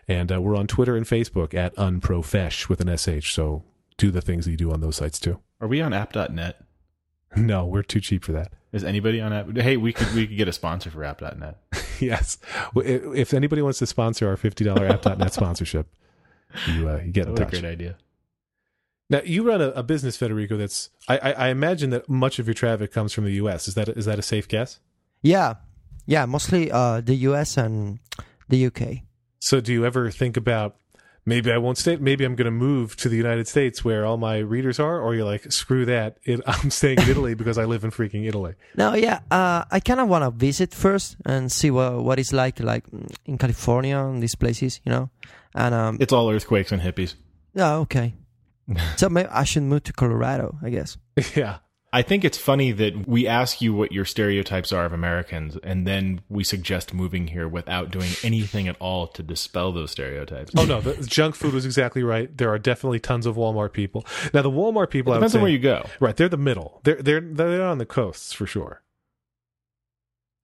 And 0.09 0.33
uh, 0.33 0.41
we're 0.41 0.57
on 0.57 0.67
Twitter 0.67 0.97
and 0.97 1.07
Facebook 1.07 1.55
at 1.55 1.75
unprofesh 1.77 2.69
with 2.69 2.81
an 2.81 2.97
sh. 2.97 3.33
So 3.33 3.63
do 3.97 4.11
the 4.11 4.21
things 4.21 4.45
that 4.45 4.51
you 4.51 4.57
do 4.57 4.73
on 4.73 4.81
those 4.81 4.97
sites 4.97 5.21
too. 5.21 5.39
Are 5.61 5.69
we 5.69 5.81
on 5.81 5.93
app.net? 5.93 6.61
No, 7.37 7.67
we're 7.67 7.83
too 7.83 7.99
cheap 7.99 8.23
for 8.23 8.31
that. 8.31 8.53
Is 8.73 8.85
anybody 8.85 9.21
on 9.21 9.33
app? 9.33 9.57
Hey, 9.57 9.77
we 9.77 9.93
could 9.93 10.15
we 10.15 10.25
could 10.27 10.37
get 10.37 10.47
a 10.47 10.53
sponsor 10.53 10.89
for 10.89 11.03
app.net. 11.03 11.59
yes. 12.01 12.39
If 12.77 13.35
anybody 13.35 13.61
wants 13.61 13.81
to 13.81 13.87
sponsor 13.87 14.29
our 14.29 14.37
$50 14.37 14.89
app.net 14.89 15.33
sponsorship, 15.33 15.89
you, 16.69 16.89
uh, 16.89 17.01
you 17.05 17.11
get 17.11 17.27
in 17.27 17.33
What 17.33 17.43
a 17.43 17.47
great 17.47 17.65
idea. 17.65 17.97
Now, 19.11 19.21
you 19.25 19.43
run 19.47 19.61
a, 19.61 19.69
a 19.71 19.83
business, 19.83 20.17
Federico, 20.17 20.57
that's, 20.57 20.91
I, 21.09 21.19
I, 21.19 21.31
I 21.33 21.49
imagine 21.49 21.91
that 21.91 22.09
much 22.09 22.39
of 22.39 22.47
your 22.47 22.55
traffic 22.55 22.91
comes 22.93 23.13
from 23.13 23.25
the 23.25 23.33
U.S. 23.35 23.69
Is 23.69 23.75
that, 23.75 23.89
is 23.89 24.07
that 24.07 24.19
a 24.19 24.23
safe 24.23 24.49
guess? 24.49 24.81
Yeah, 25.23 25.55
yeah, 26.07 26.25
mostly 26.27 26.71
uh, 26.71 27.01
the 27.01 27.15
US 27.29 27.57
and 27.57 27.99
the 28.49 28.67
UK. 28.67 29.03
So 29.41 29.61
do 29.61 29.73
you 29.73 29.85
ever 29.85 30.11
think 30.11 30.37
about 30.39 30.77
maybe 31.27 31.51
I 31.53 31.59
won't 31.59 31.77
stay, 31.79 31.97
maybe 31.97 32.25
I'm 32.25 32.35
going 32.35 32.47
to 32.47 32.51
move 32.51 32.97
to 32.97 33.09
the 33.11 33.17
United 33.17 33.47
States 33.49 33.85
where 33.85 34.05
all 34.07 34.17
my 34.17 34.39
readers 34.39 34.79
are? 34.81 35.01
Or 35.01 35.15
you're 35.15 35.25
like, 35.27 35.51
screw 35.53 35.85
that. 35.87 36.19
It, 36.25 36.41
I'm 36.47 36.71
staying 36.71 36.99
in 37.03 37.09
Italy 37.11 37.35
because 37.35 37.59
I 37.59 37.65
live 37.67 37.85
in 37.85 37.91
freaking 37.91 38.27
Italy. 38.27 38.55
No, 38.75 38.95
yeah, 38.95 39.21
uh, 39.31 39.65
I 39.71 39.81
kind 39.81 40.01
of 40.01 40.09
want 40.09 40.25
to 40.25 40.31
visit 40.31 40.73
first 40.75 41.17
and 41.27 41.53
see 41.53 41.71
what 41.71 42.03
what 42.03 42.19
it's 42.19 42.33
like, 42.33 42.59
like 42.61 42.87
mm, 42.91 43.11
in 43.27 43.37
California 43.39 43.99
and 43.99 44.23
these 44.23 44.35
places, 44.35 44.81
you 44.85 44.91
know. 44.93 45.11
And 45.55 45.75
um, 45.75 45.99
It's 46.01 46.13
all 46.13 46.31
earthquakes 46.31 46.73
and 46.73 46.81
hippies. 46.83 47.15
yeah, 47.55 47.75
okay. 47.77 48.15
so 48.97 49.09
maybe 49.09 49.29
I 49.29 49.45
should 49.45 49.63
move 49.65 49.85
to 49.85 49.93
Colorado, 49.93 50.59
I 50.63 50.71
guess. 50.71 50.97
yeah. 51.35 51.59
I 51.93 52.03
think 52.03 52.25
it's 52.25 52.37
funny 52.37 52.73
that 52.73 53.07
we 53.07 53.29
ask 53.29 53.63
you 53.63 53.73
what 53.73 53.93
your 53.93 54.05
stereotypes 54.05 54.73
are 54.73 54.85
of 54.85 54.93
Americans, 54.93 55.57
and 55.63 55.87
then 55.87 56.23
we 56.29 56.43
suggest 56.43 56.93
moving 56.93 57.29
here 57.29 57.47
without 57.47 57.93
doing 57.93 58.11
anything 58.25 58.67
at 58.67 58.75
all 58.81 59.07
to 59.07 59.23
dispel 59.23 59.71
those 59.71 59.93
stereotypes. 59.93 60.51
Oh 60.59 60.65
no, 60.65 60.81
the 60.81 61.07
junk 61.07 61.37
food 61.37 61.55
was 61.55 61.65
exactly 61.65 62.03
right. 62.03 62.37
There 62.37 62.49
are 62.53 62.59
definitely 62.59 62.99
tons 62.99 63.27
of 63.27 63.37
Walmart 63.37 63.73
people. 63.73 64.05
Now 64.33 64.43
the 64.43 64.51
Walmart 64.51 64.91
people, 64.91 65.13
I 65.13 65.19
would 65.19 65.21
Depends 65.21 65.37
on 65.37 65.43
where 65.43 65.51
you 65.53 65.61
go. 65.61 65.87
right? 66.01 66.17
They're 66.17 66.29
the 66.29 66.37
middle. 66.37 66.81
They're 66.83 67.01
they're 67.01 67.21
they're 67.21 67.63
on 67.63 67.79
the 67.79 67.87
coasts 67.87 68.33
for 68.33 68.45
sure. 68.45 68.83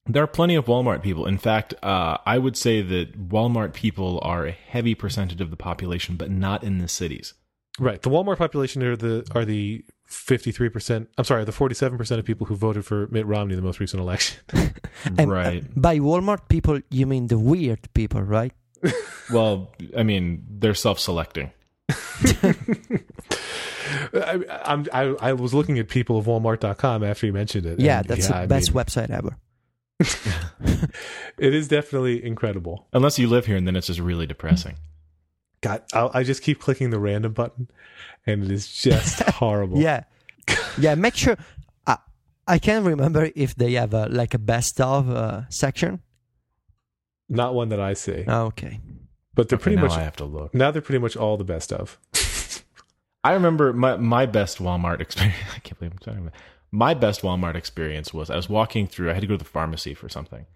There 0.06 0.22
are 0.22 0.28
plenty 0.28 0.54
of 0.54 0.66
Walmart 0.66 1.02
people. 1.02 1.26
In 1.26 1.38
fact, 1.38 1.74
uh, 1.82 2.18
I 2.24 2.38
would 2.38 2.56
say 2.56 2.80
that 2.80 3.28
Walmart 3.28 3.74
people 3.74 4.20
are 4.22 4.46
a 4.46 4.52
heavy 4.52 4.94
percentage 4.94 5.40
of 5.40 5.50
the 5.50 5.56
population, 5.56 6.14
but 6.14 6.30
not 6.30 6.62
in 6.62 6.78
the 6.78 6.86
cities. 6.88 7.34
Right. 7.80 8.00
The 8.02 8.10
Walmart 8.10 8.36
population 8.36 8.82
are 8.82 8.94
the 8.94 9.26
are 9.34 9.46
the 9.46 9.82
fifty 10.04 10.52
three 10.52 10.68
percent. 10.68 11.08
I'm 11.16 11.24
sorry, 11.24 11.44
the 11.46 11.52
forty 11.52 11.74
seven 11.74 11.96
percent 11.96 12.18
of 12.18 12.26
people 12.26 12.46
who 12.46 12.54
voted 12.54 12.84
for 12.84 13.08
Mitt 13.10 13.24
Romney 13.24 13.54
in 13.54 13.56
the 13.60 13.66
most 13.66 13.80
recent 13.80 14.00
election. 14.00 14.40
And, 15.06 15.20
uh, 15.20 15.26
right. 15.28 15.80
by 15.80 15.98
Walmart 15.98 16.48
people, 16.50 16.78
you 16.90 17.06
mean 17.06 17.28
the 17.28 17.38
weird 17.38 17.88
people, 17.94 18.20
right? 18.22 18.52
Well, 19.32 19.72
I 19.96 20.02
mean, 20.02 20.44
they're 20.50 20.74
self-selecting. 20.74 21.52
I, 21.88 22.64
I'm 24.64 24.86
I, 24.92 25.14
I 25.20 25.32
was 25.32 25.54
looking 25.54 25.78
at 25.78 25.88
people 25.88 26.18
of 26.18 26.26
Walmart.com 26.26 27.04
after 27.04 27.26
you 27.26 27.32
mentioned 27.32 27.64
it. 27.64 27.78
Yeah, 27.80 28.02
that's 28.02 28.28
yeah, 28.28 28.28
the 28.28 28.36
I 28.38 28.46
best 28.46 28.74
mean, 28.74 28.84
website 28.84 29.10
ever. 29.10 29.36
It 31.38 31.54
is 31.54 31.68
definitely 31.68 32.22
incredible. 32.24 32.88
Unless 32.92 33.18
you 33.18 33.28
live 33.28 33.46
here, 33.46 33.56
and 33.56 33.66
then 33.66 33.76
it's 33.76 33.86
just 33.86 34.00
really 34.00 34.26
depressing. 34.26 34.76
God, 35.62 35.82
I'll, 35.92 36.10
I 36.14 36.22
just 36.22 36.42
keep 36.42 36.58
clicking 36.60 36.90
the 36.90 36.98
random 36.98 37.32
button, 37.32 37.68
and 38.26 38.42
it 38.44 38.50
is 38.50 38.66
just 38.72 39.20
horrible. 39.40 39.78
Yeah, 39.78 40.04
yeah. 40.78 40.94
Make 40.94 41.14
sure. 41.16 41.36
I 41.86 41.98
I 42.48 42.58
can't 42.58 42.84
remember 42.86 43.30
if 43.34 43.54
they 43.54 43.72
have 43.74 43.92
a, 43.94 44.06
like 44.06 44.32
a 44.34 44.38
best 44.38 44.80
of 44.80 45.10
uh, 45.10 45.42
section. 45.50 46.00
Not 47.28 47.54
one 47.54 47.68
that 47.68 47.80
I 47.80 47.92
see, 47.94 48.24
Oh, 48.26 48.46
okay. 48.46 48.80
but 49.34 49.48
they're 49.48 49.56
Okay, 49.56 49.62
pretty 49.62 49.76
now 49.76 49.82
much 49.82 49.92
I 49.92 50.02
have 50.02 50.16
to 50.16 50.24
look. 50.24 50.52
now 50.54 50.70
they're 50.70 50.82
pretty 50.82 50.98
much 50.98 51.16
all 51.16 51.36
the 51.36 51.44
best 51.44 51.72
of. 51.72 51.98
I 53.22 53.32
remember 53.32 53.72
my 53.72 53.96
my 53.96 54.26
best 54.26 54.58
Walmart 54.58 55.00
experience. 55.00 55.36
I 55.56 55.58
can't 55.60 55.78
believe 55.78 55.92
I'm 55.92 55.98
talking 55.98 56.20
about. 56.20 56.32
My 56.72 56.94
best 56.94 57.22
Walmart 57.22 57.54
experience 57.54 58.14
was 58.14 58.30
I 58.30 58.36
was 58.36 58.48
walking 58.48 58.86
through. 58.86 59.10
I 59.10 59.14
had 59.14 59.20
to 59.20 59.26
go 59.26 59.34
to 59.34 59.38
the 59.44 59.44
pharmacy 59.44 59.92
for 59.94 60.08
something, 60.08 60.46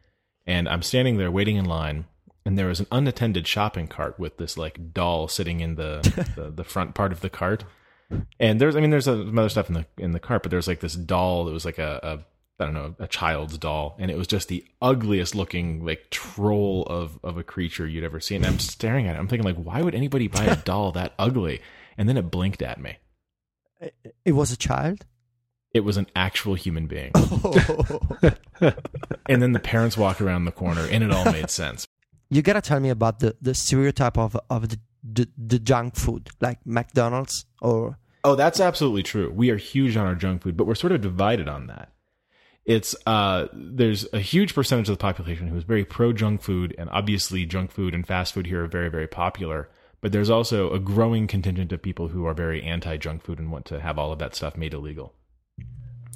and 0.46 0.68
I'm 0.68 0.82
standing 0.82 1.16
there 1.18 1.30
waiting 1.30 1.56
in 1.56 1.64
line, 1.66 2.06
and 2.44 2.58
there 2.58 2.68
was 2.68 2.80
an 2.80 2.86
unattended 2.92 3.46
shopping 3.46 3.86
cart 3.86 4.18
with 4.18 4.36
this 4.36 4.56
like 4.56 4.92
doll 4.92 5.28
sitting 5.28 5.60
in 5.60 5.76
the 5.76 6.00
the, 6.36 6.50
the 6.50 6.64
front 6.64 6.94
part 6.94 7.12
of 7.12 7.20
the 7.20 7.30
cart. 7.30 7.64
And 8.38 8.60
there's, 8.60 8.76
I 8.76 8.80
mean, 8.80 8.90
there's 8.90 9.06
some 9.06 9.36
other 9.38 9.48
stuff 9.48 9.68
in 9.68 9.74
the 9.74 9.86
in 9.96 10.12
the 10.12 10.20
cart, 10.20 10.42
but 10.42 10.50
there's 10.50 10.68
like 10.68 10.80
this 10.80 10.94
doll 10.94 11.46
that 11.46 11.52
was 11.52 11.64
like 11.64 11.78
a, 11.78 12.00
a 12.02 12.62
I 12.62 12.66
don't 12.66 12.74
know, 12.74 12.94
a 13.00 13.08
child's 13.08 13.58
doll, 13.58 13.96
and 13.98 14.10
it 14.10 14.16
was 14.16 14.28
just 14.28 14.48
the 14.48 14.64
ugliest 14.80 15.34
looking 15.34 15.84
like 15.84 16.10
troll 16.10 16.84
of 16.84 17.18
of 17.24 17.38
a 17.38 17.42
creature 17.42 17.86
you'd 17.86 18.04
ever 18.04 18.20
seen. 18.20 18.44
And 18.44 18.46
I'm 18.46 18.58
staring 18.60 19.08
at 19.08 19.16
it. 19.16 19.18
I'm 19.18 19.26
thinking 19.26 19.46
like, 19.46 19.56
why 19.56 19.82
would 19.82 19.94
anybody 19.94 20.28
buy 20.28 20.44
a 20.44 20.56
doll 20.56 20.92
that 20.92 21.14
ugly? 21.18 21.60
And 21.96 22.08
then 22.08 22.16
it 22.16 22.30
blinked 22.30 22.62
at 22.62 22.80
me. 22.80 22.98
It 24.24 24.32
was 24.32 24.52
a 24.52 24.56
child. 24.56 25.04
It 25.72 25.80
was 25.80 25.96
an 25.96 26.06
actual 26.14 26.54
human 26.54 26.86
being. 26.86 27.12
Oh. 27.46 28.00
and 29.28 29.42
then 29.42 29.52
the 29.52 29.60
parents 29.60 29.98
walked 29.98 30.20
around 30.20 30.44
the 30.44 30.52
corner, 30.52 30.86
and 30.90 31.04
it 31.04 31.10
all 31.10 31.24
made 31.26 31.50
sense. 31.50 31.86
You 32.34 32.42
gotta 32.42 32.60
tell 32.60 32.80
me 32.80 32.90
about 32.90 33.20
the, 33.20 33.36
the 33.40 33.54
stereotype 33.54 34.18
of 34.18 34.36
of 34.50 34.68
the, 34.68 34.78
the 35.02 35.28
the 35.38 35.58
junk 35.58 35.96
food, 35.96 36.30
like 36.40 36.58
McDonald's 36.64 37.46
or 37.60 37.98
Oh, 38.24 38.34
that's 38.34 38.58
absolutely 38.58 39.02
true. 39.02 39.30
We 39.30 39.50
are 39.50 39.58
huge 39.58 39.98
on 39.98 40.06
our 40.06 40.14
junk 40.14 40.42
food, 40.42 40.56
but 40.56 40.66
we're 40.66 40.74
sort 40.74 40.92
of 40.92 41.02
divided 41.02 41.46
on 41.46 41.66
that. 41.66 41.92
It's 42.64 42.96
uh, 43.06 43.48
there's 43.52 44.06
a 44.14 44.20
huge 44.20 44.54
percentage 44.54 44.88
of 44.88 44.96
the 44.96 45.02
population 45.02 45.48
who 45.48 45.56
is 45.56 45.64
very 45.64 45.84
pro 45.84 46.14
junk 46.14 46.40
food, 46.40 46.74
and 46.78 46.88
obviously 46.90 47.44
junk 47.44 47.70
food 47.70 47.94
and 47.94 48.06
fast 48.06 48.32
food 48.32 48.46
here 48.46 48.64
are 48.64 48.68
very 48.68 48.88
very 48.88 49.06
popular. 49.06 49.68
But 50.00 50.12
there's 50.12 50.30
also 50.30 50.70
a 50.72 50.78
growing 50.78 51.26
contingent 51.26 51.72
of 51.72 51.80
people 51.80 52.08
who 52.08 52.26
are 52.26 52.34
very 52.34 52.62
anti 52.62 52.96
junk 52.96 53.22
food 53.22 53.38
and 53.38 53.52
want 53.52 53.66
to 53.66 53.80
have 53.80 53.98
all 53.98 54.12
of 54.12 54.18
that 54.18 54.34
stuff 54.34 54.56
made 54.56 54.72
illegal. 54.72 55.14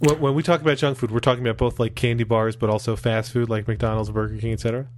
when, 0.00 0.20
when 0.20 0.34
we 0.34 0.42
talk 0.42 0.62
about 0.62 0.78
junk 0.78 0.96
food, 0.96 1.10
we're 1.10 1.20
talking 1.20 1.46
about 1.46 1.58
both 1.58 1.78
like 1.78 1.94
candy 1.94 2.24
bars, 2.24 2.56
but 2.56 2.70
also 2.70 2.96
fast 2.96 3.32
food 3.32 3.50
like 3.50 3.68
McDonald's, 3.68 4.10
Burger 4.10 4.38
King, 4.38 4.54
etc. 4.54 4.88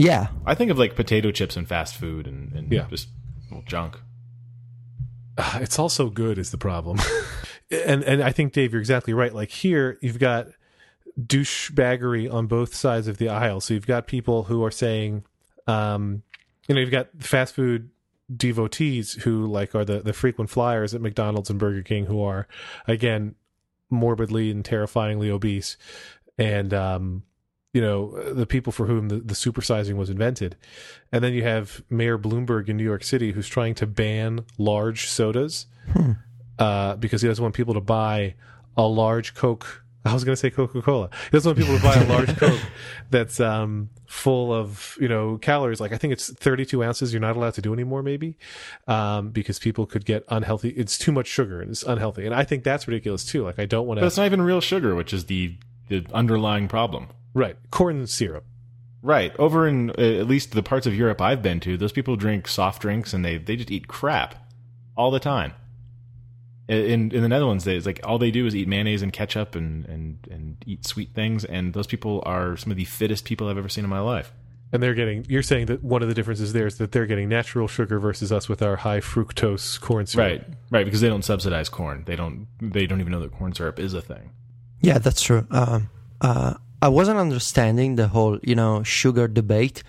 yeah, 0.00 0.28
I 0.46 0.54
think 0.54 0.70
of 0.70 0.78
like 0.78 0.96
potato 0.96 1.30
chips 1.30 1.56
and 1.56 1.66
fast 1.68 1.96
food 1.96 2.26
and, 2.26 2.52
and 2.52 2.72
Yeah. 2.72 2.86
just 2.88 3.08
well, 3.50 3.62
junk. 3.66 3.98
Ah, 5.38 5.58
It's 5.62 5.78
also 5.78 6.08
good 6.10 6.38
is 6.38 6.50
the 6.50 6.58
problem. 6.58 6.98
and 7.70 8.02
and 8.04 8.22
I 8.22 8.32
think 8.32 8.52
Dave, 8.52 8.72
you're 8.72 8.80
exactly 8.80 9.12
right. 9.14 9.34
Like 9.34 9.50
here, 9.50 9.98
you've 10.00 10.18
got 10.18 10.48
douchebaggery 11.20 12.32
on 12.32 12.46
both 12.46 12.74
sides 12.74 13.08
of 13.08 13.18
the 13.18 13.28
aisle. 13.28 13.60
So 13.60 13.74
you've 13.74 13.86
got 13.86 14.06
people 14.06 14.44
who 14.44 14.64
are 14.64 14.70
saying, 14.70 15.24
um, 15.66 16.22
you 16.68 16.74
know 16.74 16.80
you've 16.80 16.90
got 16.90 17.08
fast 17.18 17.54
food 17.54 17.90
devotees 18.34 19.14
who 19.24 19.46
like 19.46 19.74
are 19.74 19.84
the 19.84 20.00
the 20.00 20.12
frequent 20.12 20.50
flyers 20.50 20.94
at 20.94 21.00
McDonald's 21.00 21.50
and 21.50 21.58
Burger 21.58 21.82
King 21.82 22.06
who 22.06 22.22
are 22.22 22.46
again 22.86 23.34
morbidly 23.90 24.52
and 24.52 24.64
terrifyingly 24.64 25.28
obese 25.28 25.76
and 26.38 26.72
um 26.72 27.24
you 27.72 27.80
know 27.80 28.32
the 28.32 28.46
people 28.46 28.72
for 28.72 28.86
whom 28.86 29.08
the, 29.08 29.16
the 29.16 29.34
supersizing 29.34 29.94
was 29.96 30.10
invented. 30.10 30.56
And 31.12 31.22
then 31.22 31.32
you 31.32 31.42
have 31.42 31.82
mayor 31.88 32.18
bloomberg 32.18 32.68
in 32.68 32.76
new 32.76 32.84
york 32.84 33.04
city 33.04 33.32
who's 33.32 33.48
trying 33.48 33.74
to 33.76 33.86
ban 33.86 34.44
large 34.58 35.08
sodas 35.08 35.66
uh, 36.58 36.96
because 36.96 37.22
he 37.22 37.28
doesn't 37.28 37.42
want 37.42 37.54
people 37.54 37.74
to 37.74 37.80
buy 37.80 38.34
a 38.76 38.86
large 38.86 39.34
coke. 39.34 39.84
I 40.04 40.14
was 40.14 40.24
going 40.24 40.32
to 40.32 40.40
say 40.40 40.48
coca-cola. 40.48 41.10
He 41.24 41.30
doesn't 41.30 41.48
want 41.50 41.58
people 41.58 41.76
to 41.76 41.82
buy 41.82 41.94
a 41.94 42.08
large 42.08 42.34
coke 42.42 42.60
that's 43.10 43.38
um, 43.38 43.90
full 44.06 44.50
of 44.52 44.96
you 45.00 45.08
know 45.08 45.36
calories. 45.38 45.80
Like 45.80 45.92
i 45.92 45.98
think 45.98 46.12
it's 46.12 46.32
32 46.32 46.82
ounces 46.82 47.12
you're 47.12 47.20
not 47.20 47.36
allowed 47.36 47.54
to 47.54 47.62
do 47.62 47.72
anymore 47.72 48.02
maybe 48.02 48.38
um, 48.88 49.30
because 49.30 49.58
people 49.58 49.86
could 49.86 50.04
get 50.04 50.24
unhealthy. 50.28 50.70
It's 50.70 50.96
too 50.98 51.12
much 51.12 51.26
sugar 51.26 51.60
and 51.60 51.70
it's 51.70 51.82
unhealthy. 51.82 52.24
And 52.26 52.34
i 52.34 52.42
think 52.44 52.64
that's 52.64 52.88
ridiculous 52.88 53.24
too. 53.24 53.44
Like 53.44 53.58
i 53.58 53.66
don't 53.66 53.86
want 53.86 53.98
But 53.98 54.02
to 54.02 54.06
it's 54.06 54.16
not 54.16 54.26
even 54.26 54.42
real 54.42 54.60
sugar, 54.60 54.94
which 54.96 55.12
is 55.12 55.26
the 55.26 55.56
the 55.88 56.06
underlying 56.12 56.66
problem. 56.66 57.08
Right 57.34 57.56
corn 57.70 58.06
syrup 58.06 58.44
Right. 59.02 59.34
Over 59.38 59.66
in 59.66 59.90
uh, 59.90 59.94
at 60.20 60.26
least 60.26 60.52
the 60.52 60.62
parts 60.62 60.86
of 60.86 60.94
Europe 60.94 61.20
I've 61.20 61.42
been 61.42 61.60
to, 61.60 61.76
those 61.76 61.92
people 61.92 62.16
drink 62.16 62.46
soft 62.46 62.82
drinks 62.82 63.12
and 63.12 63.24
they, 63.24 63.38
they 63.38 63.56
just 63.56 63.70
eat 63.70 63.88
crap 63.88 64.34
all 64.96 65.10
the 65.10 65.20
time. 65.20 65.54
In 66.68 67.10
in 67.10 67.22
the 67.22 67.28
Netherlands, 67.28 67.64
they, 67.64 67.76
it's 67.76 67.86
like 67.86 68.00
all 68.04 68.18
they 68.18 68.30
do 68.30 68.46
is 68.46 68.54
eat 68.54 68.68
mayonnaise 68.68 69.02
and 69.02 69.12
ketchup 69.12 69.56
and, 69.56 69.84
and, 69.86 70.18
and 70.30 70.56
eat 70.66 70.86
sweet 70.86 71.12
things, 71.14 71.44
and 71.44 71.72
those 71.72 71.88
people 71.88 72.22
are 72.24 72.56
some 72.56 72.70
of 72.70 72.76
the 72.76 72.84
fittest 72.84 73.24
people 73.24 73.48
I've 73.48 73.58
ever 73.58 73.68
seen 73.68 73.82
in 73.82 73.90
my 73.90 73.98
life. 73.98 74.32
And 74.72 74.80
they're 74.80 74.94
getting. 74.94 75.26
You're 75.28 75.42
saying 75.42 75.66
that 75.66 75.82
one 75.82 76.00
of 76.00 76.08
the 76.08 76.14
differences 76.14 76.52
there 76.52 76.68
is 76.68 76.78
that 76.78 76.92
they're 76.92 77.06
getting 77.06 77.28
natural 77.28 77.66
sugar 77.66 77.98
versus 77.98 78.30
us 78.30 78.48
with 78.48 78.62
our 78.62 78.76
high 78.76 79.00
fructose 79.00 79.80
corn 79.80 80.06
syrup. 80.06 80.42
Right, 80.42 80.56
right, 80.70 80.84
because 80.84 81.00
they 81.00 81.08
don't 81.08 81.24
subsidize 81.24 81.68
corn. 81.68 82.04
They 82.06 82.14
don't. 82.14 82.46
They 82.60 82.86
don't 82.86 83.00
even 83.00 83.10
know 83.10 83.20
that 83.20 83.32
corn 83.32 83.52
syrup 83.52 83.80
is 83.80 83.92
a 83.92 84.00
thing. 84.00 84.30
Yeah, 84.80 84.98
that's 84.98 85.22
true. 85.22 85.48
Um, 85.50 85.90
uh, 86.20 86.54
I 86.82 86.88
wasn't 86.88 87.18
understanding 87.18 87.96
the 87.96 88.08
whole, 88.08 88.38
you 88.42 88.54
know, 88.54 88.82
sugar 88.82 89.28
debate. 89.28 89.82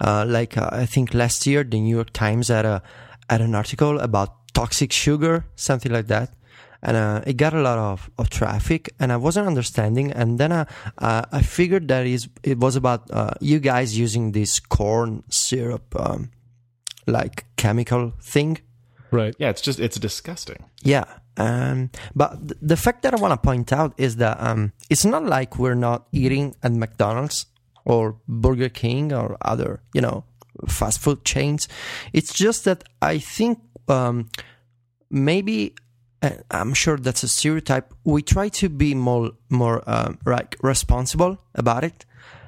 Uh, 0.00 0.24
like 0.26 0.56
uh, 0.56 0.70
I 0.72 0.86
think 0.86 1.14
last 1.14 1.46
year, 1.46 1.64
the 1.64 1.80
New 1.80 1.94
York 1.94 2.12
Times 2.12 2.48
had 2.48 2.64
a 2.64 2.82
had 3.28 3.40
an 3.40 3.54
article 3.54 4.00
about 4.00 4.52
toxic 4.54 4.92
sugar, 4.92 5.44
something 5.56 5.92
like 5.92 6.06
that, 6.06 6.32
and 6.82 6.96
uh, 6.96 7.22
it 7.26 7.36
got 7.36 7.52
a 7.52 7.60
lot 7.60 7.78
of, 7.78 8.10
of 8.18 8.30
traffic. 8.30 8.90
And 8.98 9.12
I 9.12 9.16
wasn't 9.16 9.46
understanding. 9.46 10.12
And 10.12 10.38
then 10.38 10.52
uh, 10.52 10.64
uh, 10.98 11.22
I 11.30 11.42
figured 11.42 11.88
that 11.88 12.06
is 12.06 12.28
it 12.42 12.58
was 12.58 12.76
about 12.76 13.10
uh, 13.10 13.32
you 13.40 13.58
guys 13.58 13.98
using 13.98 14.32
this 14.32 14.60
corn 14.60 15.24
syrup, 15.28 15.94
um, 15.98 16.30
like 17.06 17.44
chemical 17.56 18.12
thing. 18.20 18.58
Right. 19.10 19.34
Yeah, 19.38 19.50
it's 19.50 19.62
just 19.62 19.80
it's 19.80 19.98
disgusting. 19.98 20.64
Yeah. 20.82 21.04
Um, 21.38 21.90
but 22.14 22.30
th- 22.48 22.58
the 22.60 22.76
fact 22.76 23.02
that 23.02 23.14
I 23.14 23.16
want 23.16 23.32
to 23.32 23.46
point 23.48 23.72
out 23.72 23.94
is 23.96 24.16
that 24.16 24.36
um, 24.40 24.72
it's 24.90 25.04
not 25.04 25.24
like 25.24 25.58
we're 25.58 25.76
not 25.88 26.06
eating 26.12 26.54
at 26.62 26.72
McDonald's 26.72 27.46
or 27.84 28.16
Burger 28.26 28.68
King 28.68 29.12
or 29.12 29.36
other, 29.40 29.80
you 29.94 30.00
know, 30.00 30.24
fast 30.66 30.98
food 30.98 31.24
chains. 31.24 31.68
It's 32.12 32.32
just 32.34 32.64
that 32.64 32.84
I 33.00 33.18
think 33.18 33.60
um, 33.88 34.28
maybe 35.10 35.74
uh, 36.22 36.30
I'm 36.50 36.74
sure 36.74 36.96
that's 36.98 37.22
a 37.22 37.28
stereotype. 37.28 37.94
We 38.04 38.22
try 38.22 38.48
to 38.60 38.68
be 38.68 38.94
more 38.94 39.30
more 39.48 39.82
um, 39.86 40.18
like 40.26 40.56
responsible 40.62 41.38
about 41.54 41.84
it. 41.84 42.04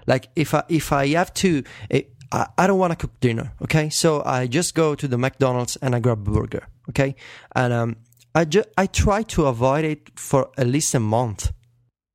Like 0.06 0.28
if 0.34 0.52
I 0.54 0.64
if 0.68 0.92
I 0.92 1.06
have 1.08 1.32
to. 1.34 1.62
eh, 1.90 2.02
I, 2.32 2.46
I 2.58 2.66
don't 2.68 2.78
want 2.78 2.92
to 2.92 2.96
cook 2.96 3.18
dinner, 3.18 3.52
okay? 3.60 3.90
So 3.90 4.22
I 4.24 4.46
just 4.46 4.76
go 4.76 4.94
to 4.94 5.08
the 5.08 5.18
McDonald's 5.18 5.74
and 5.82 5.96
I 5.96 5.98
grab 5.98 6.28
a 6.28 6.30
burger, 6.30 6.62
okay? 6.90 7.16
And 7.56 7.72
um, 7.72 7.96
I 8.34 8.44
just 8.44 8.68
I 8.78 8.86
try 8.86 9.22
to 9.24 9.46
avoid 9.46 9.84
it 9.84 10.10
for 10.18 10.50
at 10.56 10.66
least 10.66 10.94
a 10.94 11.00
month. 11.00 11.52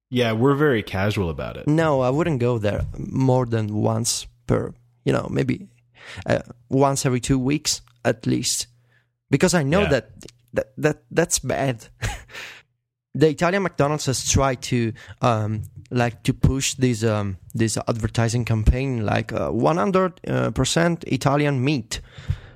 Yeah, 0.09 0.34
we're 0.34 0.55
very 0.55 0.84
casual 0.84 1.30
about 1.30 1.57
it. 1.57 1.68
No, 1.68 2.01
I 2.01 2.09
wouldn't 2.09 2.39
go 2.39 2.57
there 2.59 2.86
more 2.97 3.45
than 3.45 3.74
once 3.74 4.28
per, 4.47 4.74
you 5.03 5.11
know, 5.11 5.28
maybe 5.30 5.68
uh, 6.26 6.39
once 6.70 7.05
every 7.05 7.20
two 7.20 7.39
weeks 7.39 7.82
at 8.05 8.26
least, 8.28 8.68
because 9.30 9.53
I 9.53 9.63
know 9.63 9.82
Yeah. 9.82 9.89
that 9.89 10.09
that 10.53 10.68
that 10.78 10.97
that's 11.11 11.39
bad. 11.39 11.88
the 13.16 13.28
Italian 13.30 13.63
McDonald's 13.63 14.05
has 14.05 14.30
tried 14.30 14.61
to 14.61 14.93
um, 15.22 15.63
like 15.91 16.24
to 16.24 16.34
push 16.34 16.76
this 16.76 17.03
um, 17.03 17.38
this 17.53 17.78
advertising 17.88 18.45
campaign 18.45 19.05
like 19.05 19.34
uh, 19.34 19.49
100 19.49 20.53
percent 20.53 21.03
Italian 21.07 21.63
meat, 21.63 21.99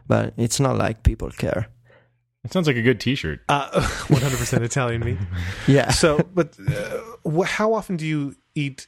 but 0.08 0.34
it's 0.38 0.60
not 0.60 0.78
like 0.78 1.04
people 1.04 1.30
care. 1.32 1.68
It 2.46 2.54
sounds 2.54 2.68
like 2.68 2.78
a 2.78 2.82
good 2.82 3.00
T-shirt. 3.00 3.42
Uh, 3.50 3.70
100% 4.08 4.62
Italian 4.62 5.04
meat. 5.04 5.18
Yeah. 5.68 5.92
So, 5.92 6.20
but 6.34 6.58
uh, 6.68 7.00
wh- 7.30 7.46
how 7.48 7.74
often 7.74 7.98
do 7.98 8.06
you 8.06 8.36
eat 8.56 8.88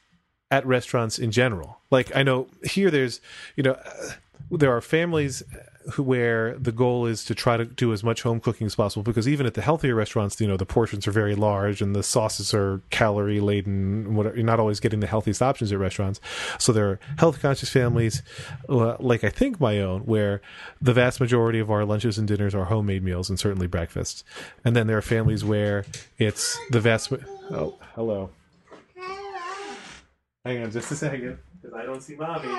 at 0.49 0.65
restaurants 0.65 1.19
in 1.19 1.31
general? 1.31 1.79
Like, 1.91 2.15
I 2.15 2.23
know 2.23 2.47
here 2.63 2.89
there's, 2.89 3.19
you 3.55 3.63
know, 3.63 3.73
uh, 3.73 4.11
there 4.51 4.75
are 4.75 4.81
families 4.81 5.43
who 5.43 5.57
where 5.97 6.57
the 6.57 6.71
goal 6.71 7.05
is 7.05 7.25
to 7.25 7.35
try 7.35 7.57
to 7.57 7.65
do 7.65 7.93
as 7.93 8.03
much 8.03 8.21
home 8.21 8.39
cooking 8.39 8.67
as 8.67 8.75
possible 8.75 9.03
because 9.03 9.27
even 9.27 9.45
at 9.45 9.53
the 9.53 9.61
healthier 9.61 9.95
restaurants, 9.95 10.39
you 10.39 10.47
know, 10.47 10.57
the 10.57 10.65
portions 10.65 11.07
are 11.07 11.11
very 11.11 11.35
large 11.35 11.81
and 11.81 11.95
the 11.95 12.03
sauces 12.03 12.53
are 12.53 12.81
calorie 12.89 13.39
laden. 13.39 14.15
Whatever, 14.15 14.35
you're 14.35 14.45
not 14.45 14.59
always 14.59 14.79
getting 14.79 14.99
the 14.99 15.07
healthiest 15.07 15.41
options 15.41 15.71
at 15.71 15.79
restaurants. 15.79 16.19
So 16.59 16.71
there 16.71 16.89
are 16.89 16.99
health 17.17 17.41
conscious 17.41 17.69
families, 17.69 18.21
uh, 18.69 18.95
like 18.99 19.23
I 19.23 19.29
think 19.29 19.59
my 19.59 19.79
own, 19.79 20.01
where 20.01 20.41
the 20.81 20.93
vast 20.93 21.19
majority 21.19 21.59
of 21.59 21.71
our 21.71 21.85
lunches 21.85 22.17
and 22.17 22.27
dinners 22.27 22.53
are 22.53 22.65
homemade 22.65 23.03
meals 23.03 23.29
and 23.29 23.39
certainly 23.39 23.67
breakfasts. 23.67 24.23
And 24.63 24.75
then 24.75 24.87
there 24.87 24.97
are 24.97 25.01
families 25.01 25.43
where 25.43 25.85
it's 26.17 26.57
the 26.69 26.79
vast. 26.79 27.11
Oh, 27.49 27.77
hello. 27.95 28.29
Hang 30.45 30.63
on 30.63 30.71
just 30.71 30.91
a 30.91 30.95
second, 30.95 31.37
because 31.61 31.75
I 31.77 31.85
don't 31.85 32.01
see 32.01 32.15
mommy. 32.15 32.49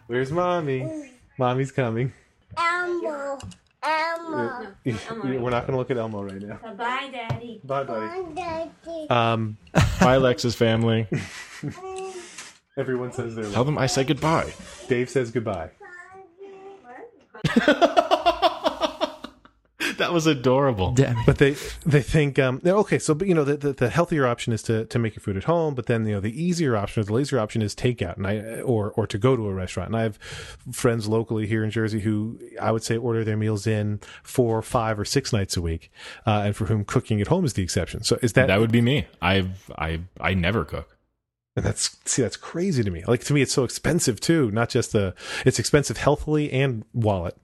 Where's 0.06 0.30
mommy? 0.30 1.10
Mommy's 1.36 1.72
coming. 1.72 2.12
Elmo. 2.56 3.38
Elmo. 3.82 4.66
We're 4.84 5.50
not 5.50 5.66
going 5.66 5.72
to 5.72 5.76
look 5.76 5.90
at 5.90 5.98
Elmo 5.98 6.22
right 6.22 6.40
now. 6.40 6.58
Bye, 6.74 7.10
Daddy. 7.12 7.60
Bye, 7.64 7.84
buddy. 7.84 8.34
Daddy. 8.34 9.10
Um, 9.10 9.58
Bye, 10.00 10.16
Lex's 10.16 10.54
family. 10.54 11.06
everyone 12.76 13.12
says 13.12 13.34
their. 13.34 13.50
Tell 13.50 13.64
them 13.64 13.76
I 13.78 13.86
say 13.86 14.04
goodbye. 14.04 14.52
Dave 14.88 15.10
says 15.10 15.30
goodbye. 15.30 15.70
That 19.98 20.12
was 20.12 20.26
adorable. 20.26 20.92
Damn. 20.92 21.16
But 21.24 21.38
they 21.38 21.56
they 21.86 22.02
think 22.02 22.38
um 22.38 22.60
okay 22.64 22.98
so 22.98 23.14
but 23.14 23.28
you 23.28 23.34
know 23.34 23.44
the, 23.44 23.56
the 23.56 23.72
the 23.72 23.90
healthier 23.90 24.26
option 24.26 24.52
is 24.52 24.62
to 24.64 24.84
to 24.86 24.98
make 24.98 25.14
your 25.14 25.20
food 25.22 25.36
at 25.36 25.44
home 25.44 25.74
but 25.74 25.86
then 25.86 26.04
you 26.06 26.14
know 26.14 26.20
the 26.20 26.42
easier 26.42 26.76
option 26.76 27.00
or 27.00 27.04
the 27.04 27.12
lazier 27.12 27.38
option 27.38 27.62
is 27.62 27.74
takeout 27.74 28.16
and 28.16 28.26
I 28.26 28.60
or 28.60 28.90
or 28.92 29.06
to 29.06 29.18
go 29.18 29.36
to 29.36 29.46
a 29.48 29.54
restaurant 29.54 29.88
and 29.90 29.96
I 29.96 30.02
have 30.02 30.16
friends 30.72 31.06
locally 31.08 31.46
here 31.46 31.62
in 31.64 31.70
Jersey 31.70 32.00
who 32.00 32.38
I 32.60 32.72
would 32.72 32.82
say 32.82 32.96
order 32.96 33.24
their 33.24 33.36
meals 33.36 33.66
in 33.66 34.00
four 34.22 34.60
five 34.62 34.98
or 34.98 35.04
six 35.04 35.32
nights 35.32 35.56
a 35.56 35.62
week 35.62 35.90
uh, 36.26 36.42
and 36.46 36.56
for 36.56 36.66
whom 36.66 36.84
cooking 36.84 37.20
at 37.20 37.28
home 37.28 37.44
is 37.44 37.52
the 37.54 37.62
exception 37.62 38.02
so 38.04 38.18
is 38.22 38.32
that, 38.34 38.48
That 38.48 38.60
would 38.60 38.72
be 38.72 38.80
me. 38.82 39.06
I've 39.22 39.70
I 39.78 40.00
I 40.20 40.34
never 40.34 40.64
cook. 40.64 40.96
and 41.56 41.64
that's 41.64 41.96
see 42.04 42.22
that's 42.22 42.36
crazy 42.36 42.82
to 42.82 42.90
me 42.90 43.04
like 43.06 43.22
to 43.24 43.32
me 43.32 43.40
it's 43.42 43.52
so 43.52 43.62
expensive 43.64 44.18
too 44.20 44.50
not 44.50 44.68
just 44.68 44.90
the 44.92 45.14
it's 45.46 45.58
expensive 45.60 45.96
healthily 45.98 46.50
and 46.52 46.84
wallet 46.92 47.36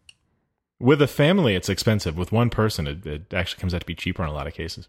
With 0.80 1.02
a 1.02 1.06
family, 1.06 1.54
it's 1.54 1.68
expensive. 1.68 2.16
With 2.16 2.32
one 2.32 2.50
person, 2.50 2.86
it, 2.86 3.06
it 3.06 3.34
actually 3.34 3.60
comes 3.60 3.74
out 3.74 3.82
to 3.82 3.86
be 3.86 3.94
cheaper 3.94 4.22
in 4.22 4.30
a 4.30 4.32
lot 4.32 4.46
of 4.46 4.54
cases. 4.54 4.88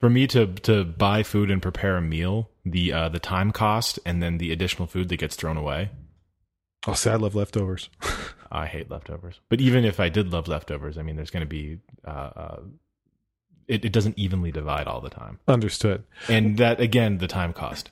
For 0.00 0.10
me 0.10 0.26
to 0.28 0.46
to 0.46 0.84
buy 0.84 1.22
food 1.22 1.50
and 1.50 1.62
prepare 1.62 1.96
a 1.96 2.02
meal, 2.02 2.50
the 2.64 2.92
uh, 2.92 3.08
the 3.08 3.20
time 3.20 3.52
cost 3.52 4.00
and 4.04 4.20
then 4.20 4.38
the 4.38 4.50
additional 4.50 4.88
food 4.88 5.08
that 5.10 5.18
gets 5.18 5.36
thrown 5.36 5.56
away. 5.56 5.90
oh 6.88 6.94
see 6.94 7.10
I 7.10 7.14
love 7.14 7.36
leftovers 7.36 7.88
I 8.50 8.66
hate 8.66 8.90
leftovers. 8.90 9.40
But 9.48 9.60
even 9.60 9.84
if 9.84 9.98
I 9.98 10.08
did 10.08 10.32
love 10.32 10.46
leftovers, 10.46 10.98
I 10.98 11.02
mean, 11.02 11.16
there's 11.16 11.30
going 11.30 11.42
to 11.42 11.46
be 11.46 11.78
uh, 12.06 12.10
uh, 12.10 12.60
it, 13.66 13.84
it 13.84 13.92
doesn't 13.92 14.18
evenly 14.18 14.52
divide 14.52 14.86
all 14.86 15.00
the 15.00 15.08
time, 15.10 15.38
understood 15.48 16.04
and 16.28 16.58
that 16.58 16.80
again, 16.80 17.18
the 17.18 17.28
time 17.28 17.52
cost. 17.52 17.90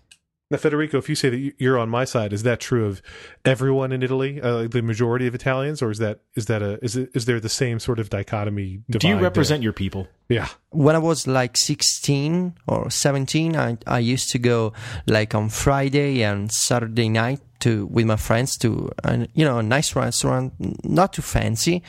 Now, 0.50 0.56
Federico, 0.58 0.98
if 0.98 1.08
you 1.08 1.14
say 1.14 1.30
that 1.30 1.36
you- 1.38 1.52
you're 1.58 1.78
on 1.78 1.88
my 1.88 2.04
side, 2.04 2.32
is 2.32 2.42
that 2.42 2.58
true 2.58 2.84
of 2.86 3.00
everyone 3.44 3.92
in 3.92 4.02
Italy, 4.02 4.40
uh, 4.42 4.66
the 4.66 4.82
majority 4.82 5.28
of 5.28 5.34
Italians, 5.34 5.80
or 5.80 5.92
is 5.92 5.98
that 5.98 6.18
is 6.34 6.46
that 6.46 6.60
a 6.60 6.78
is 6.84 6.96
it, 6.96 7.08
is 7.14 7.26
there 7.26 7.38
the 7.38 7.48
same 7.48 7.78
sort 7.78 8.00
of 8.00 8.10
dichotomy? 8.10 8.80
Do 8.90 9.06
you 9.06 9.14
divide 9.14 9.22
represent 9.22 9.62
your 9.62 9.72
people? 9.72 10.08
Yeah, 10.28 10.48
when 10.70 10.96
I 10.96 10.98
was 10.98 11.28
like 11.28 11.56
16 11.56 12.54
or 12.66 12.90
17, 12.90 13.56
I, 13.56 13.78
I 13.86 14.00
used 14.00 14.30
to 14.30 14.40
go 14.40 14.72
like 15.06 15.36
on 15.36 15.50
Friday 15.50 16.22
and 16.24 16.50
Saturday 16.50 17.08
night 17.08 17.40
to 17.60 17.86
with 17.86 18.06
my 18.06 18.16
friends 18.16 18.56
to 18.58 18.90
uh, 19.04 19.26
you 19.34 19.44
know 19.44 19.58
a 19.58 19.62
nice 19.62 19.94
restaurant, 19.94 20.52
not 20.84 21.12
too 21.12 21.22
fancy. 21.22 21.80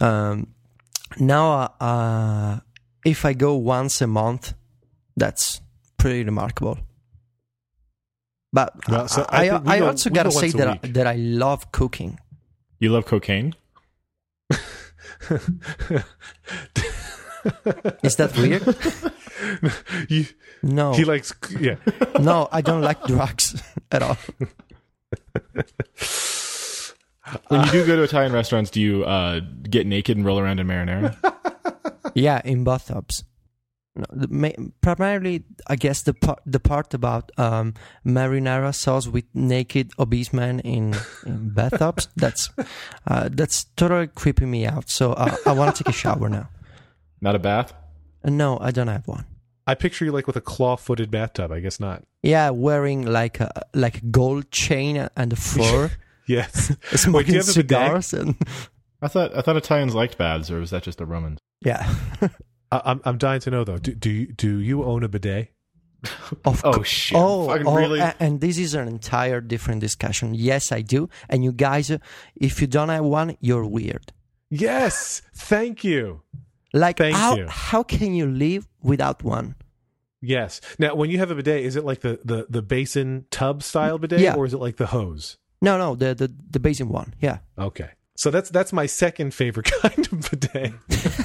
Um, 0.00 0.46
now, 1.20 1.74
uh, 1.78 2.60
if 3.04 3.26
I 3.26 3.34
go 3.34 3.54
once 3.54 4.00
a 4.00 4.06
month, 4.06 4.54
that's 5.14 5.60
pretty 5.98 6.24
remarkable. 6.24 6.78
But 8.52 8.72
Well, 8.88 9.08
so 9.08 9.26
I 9.28 9.50
I, 9.50 9.76
I, 9.76 9.80
also 9.80 10.10
gotta 10.10 10.30
say 10.30 10.50
that 10.50 10.68
I, 10.68 10.88
that 10.88 11.06
I 11.06 11.16
love 11.16 11.70
cooking. 11.72 12.18
You 12.78 12.90
love 12.90 13.06
cocaine? 13.06 13.54
Is 18.02 18.16
that 18.16 18.36
weird? 18.36 18.64
you, 20.10 20.26
No, 20.62 20.92
He 20.92 21.04
likes, 21.04 21.32
yeah. 21.60 21.76
no, 22.20 22.48
I 22.50 22.60
don't 22.60 22.82
like 22.82 23.02
drugs 23.04 23.62
at 23.92 24.02
all. 24.02 24.16
When 27.48 27.64
you 27.66 27.70
do 27.70 27.86
go 27.86 27.96
to 27.96 28.02
Italian 28.02 28.32
restaurants, 28.32 28.70
do 28.70 28.80
you 28.80 29.04
uh, 29.04 29.40
get 29.68 29.86
naked 29.86 30.16
and 30.16 30.24
roll 30.24 30.38
around 30.38 30.60
in 30.60 30.66
marinara? 30.66 31.14
Yeah, 32.14 32.40
in 32.44 32.64
bathtubs. 32.64 33.24
No, 33.96 34.04
the 34.12 34.28
ma- 34.28 34.68
primarily, 34.80 35.44
I 35.66 35.74
guess 35.76 36.02
the 36.02 36.14
part 36.14 36.40
the 36.46 36.60
part 36.60 36.94
about 36.94 37.32
um, 37.36 37.74
marinara 38.06 38.72
sauce 38.74 39.08
with 39.08 39.24
naked 39.34 39.90
obese 39.98 40.32
men 40.32 40.60
in, 40.60 40.94
in 41.26 41.50
bathtubs 41.54 42.08
that's 42.14 42.50
uh, 43.08 43.28
that's 43.32 43.64
totally 43.76 44.06
creeping 44.06 44.50
me 44.50 44.66
out. 44.66 44.88
So 44.88 45.12
uh, 45.14 45.34
I 45.46 45.52
want 45.52 45.74
to 45.76 45.84
take 45.84 45.92
a 45.92 45.96
shower 45.96 46.28
now. 46.28 46.48
Not 47.20 47.34
a 47.34 47.40
bath? 47.40 47.72
Uh, 48.24 48.30
no, 48.30 48.58
I 48.60 48.70
don't 48.70 48.86
have 48.88 49.08
one. 49.08 49.24
I 49.66 49.74
picture 49.74 50.04
you 50.04 50.12
like 50.12 50.26
with 50.26 50.36
a 50.36 50.40
claw-footed 50.40 51.10
bathtub. 51.10 51.50
I 51.50 51.60
guess 51.60 51.80
not. 51.80 52.04
Yeah, 52.22 52.50
wearing 52.50 53.04
like 53.04 53.40
a 53.40 53.50
like 53.74 53.98
a 53.98 54.04
gold 54.06 54.50
chain 54.52 55.08
and 55.16 55.32
a 55.32 55.36
fur, 55.36 55.90
Yes. 56.28 56.70
Wait, 56.70 56.90
do 56.90 56.96
smoking 56.98 57.34
you 57.34 57.40
have 57.40 57.48
a 57.48 57.52
bidet? 57.54 57.68
cigars, 58.04 58.12
and 58.14 58.36
I 59.02 59.08
thought 59.08 59.36
I 59.36 59.40
thought 59.42 59.56
Italians 59.56 59.94
liked 59.94 60.16
baths, 60.18 60.50
or 60.50 60.60
was 60.60 60.70
that 60.70 60.84
just 60.84 60.98
the 60.98 61.06
Romans? 61.06 61.38
yeah. 61.64 61.92
I, 62.70 62.80
I'm 62.84 63.00
I'm 63.04 63.18
dying 63.18 63.40
to 63.40 63.50
know 63.50 63.64
though. 63.64 63.78
Do 63.78 63.94
do 63.94 64.10
you, 64.10 64.26
do 64.26 64.58
you 64.58 64.84
own 64.84 65.02
a 65.04 65.08
bidet? 65.08 65.52
Of 66.44 66.64
Oh 66.64 66.72
cou- 66.74 66.84
shit! 66.84 67.18
Oh, 67.18 67.50
oh, 67.50 67.74
really? 67.74 68.00
and 68.20 68.40
this 68.40 68.56
is 68.56 68.74
an 68.74 68.86
entire 68.86 69.40
different 69.40 69.80
discussion. 69.80 70.32
Yes, 70.34 70.70
I 70.70 70.80
do. 70.82 71.08
And 71.28 71.42
you 71.42 71.50
guys, 71.50 71.90
uh, 71.90 71.98
if 72.36 72.60
you 72.60 72.68
don't 72.68 72.88
have 72.90 73.04
one, 73.04 73.36
you're 73.40 73.66
weird. 73.66 74.12
Yes. 74.48 75.22
Thank 75.34 75.82
you. 75.82 76.22
Like, 76.72 76.98
Thank 76.98 77.16
how 77.16 77.36
you. 77.36 77.46
how 77.48 77.82
can 77.82 78.14
you 78.14 78.26
live 78.26 78.68
without 78.82 79.24
one? 79.24 79.56
Yes. 80.20 80.60
Now, 80.78 80.94
when 80.94 81.10
you 81.10 81.18
have 81.18 81.30
a 81.30 81.34
bidet, 81.34 81.64
is 81.64 81.74
it 81.76 81.84
like 81.84 82.00
the 82.00 82.20
the 82.24 82.46
the 82.48 82.62
basin 82.62 83.24
tub 83.30 83.62
style 83.62 83.98
bidet, 83.98 84.20
Yeah. 84.20 84.34
or 84.36 84.44
is 84.46 84.54
it 84.54 84.58
like 84.58 84.76
the 84.76 84.86
hose? 84.86 85.36
No, 85.60 85.76
no, 85.78 85.96
the 85.96 86.14
the 86.14 86.32
the 86.50 86.60
basin 86.60 86.88
one. 86.90 87.14
Yeah. 87.20 87.38
Okay. 87.58 87.90
So 88.18 88.32
that's 88.32 88.50
that's 88.50 88.72
my 88.72 88.86
second 88.86 89.32
favorite 89.32 89.70
kind 89.82 90.12
of 90.12 90.28
bidet. 90.30 90.72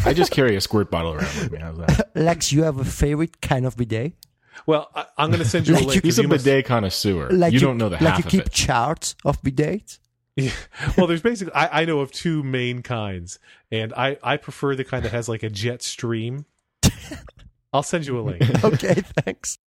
I 0.05 0.13
just 0.13 0.31
carry 0.31 0.55
a 0.55 0.61
squirt 0.61 0.91
bottle 0.91 1.13
around 1.13 1.35
with 1.39 1.51
me. 1.51 1.57
How's 1.57 1.77
that? 1.79 2.11
Lex, 2.13 2.51
you 2.51 2.61
have 2.63 2.77
a 2.77 2.85
favorite 2.85 3.41
kind 3.41 3.65
of 3.65 3.75
bidet? 3.75 4.13
Well, 4.67 4.87
I, 4.93 5.05
I'm 5.17 5.31
going 5.31 5.41
to 5.41 5.49
send 5.49 5.67
you 5.67 5.73
a 5.73 5.77
link. 5.77 5.95
you- 5.95 6.01
He's 6.03 6.17
'cause 6.17 6.19
a 6.19 6.21
you 6.21 6.27
must- 6.27 6.45
bidet 6.45 6.65
connoisseur. 6.65 7.29
Like 7.31 7.51
you, 7.51 7.59
don't 7.59 7.79
know 7.79 7.89
the 7.89 7.95
like 7.95 8.01
half 8.01 8.19
you 8.19 8.25
of 8.25 8.29
keep 8.31 8.45
it. 8.45 8.51
charts 8.51 9.15
of 9.25 9.41
bidets. 9.41 9.97
Yeah. 10.35 10.51
Well, 10.97 11.07
there's 11.07 11.23
basically 11.23 11.53
I, 11.55 11.81
I 11.81 11.85
know 11.85 11.99
of 12.01 12.11
two 12.11 12.43
main 12.43 12.83
kinds, 12.83 13.39
and 13.71 13.91
I 13.93 14.17
I 14.21 14.37
prefer 14.37 14.75
the 14.75 14.83
kind 14.83 15.03
that 15.03 15.11
has 15.13 15.27
like 15.27 15.41
a 15.41 15.49
jet 15.49 15.81
stream. 15.81 16.45
I'll 17.73 17.81
send 17.81 18.05
you 18.05 18.19
a 18.19 18.21
link. 18.21 18.63
Okay, 18.63 19.01
thanks. 19.23 19.57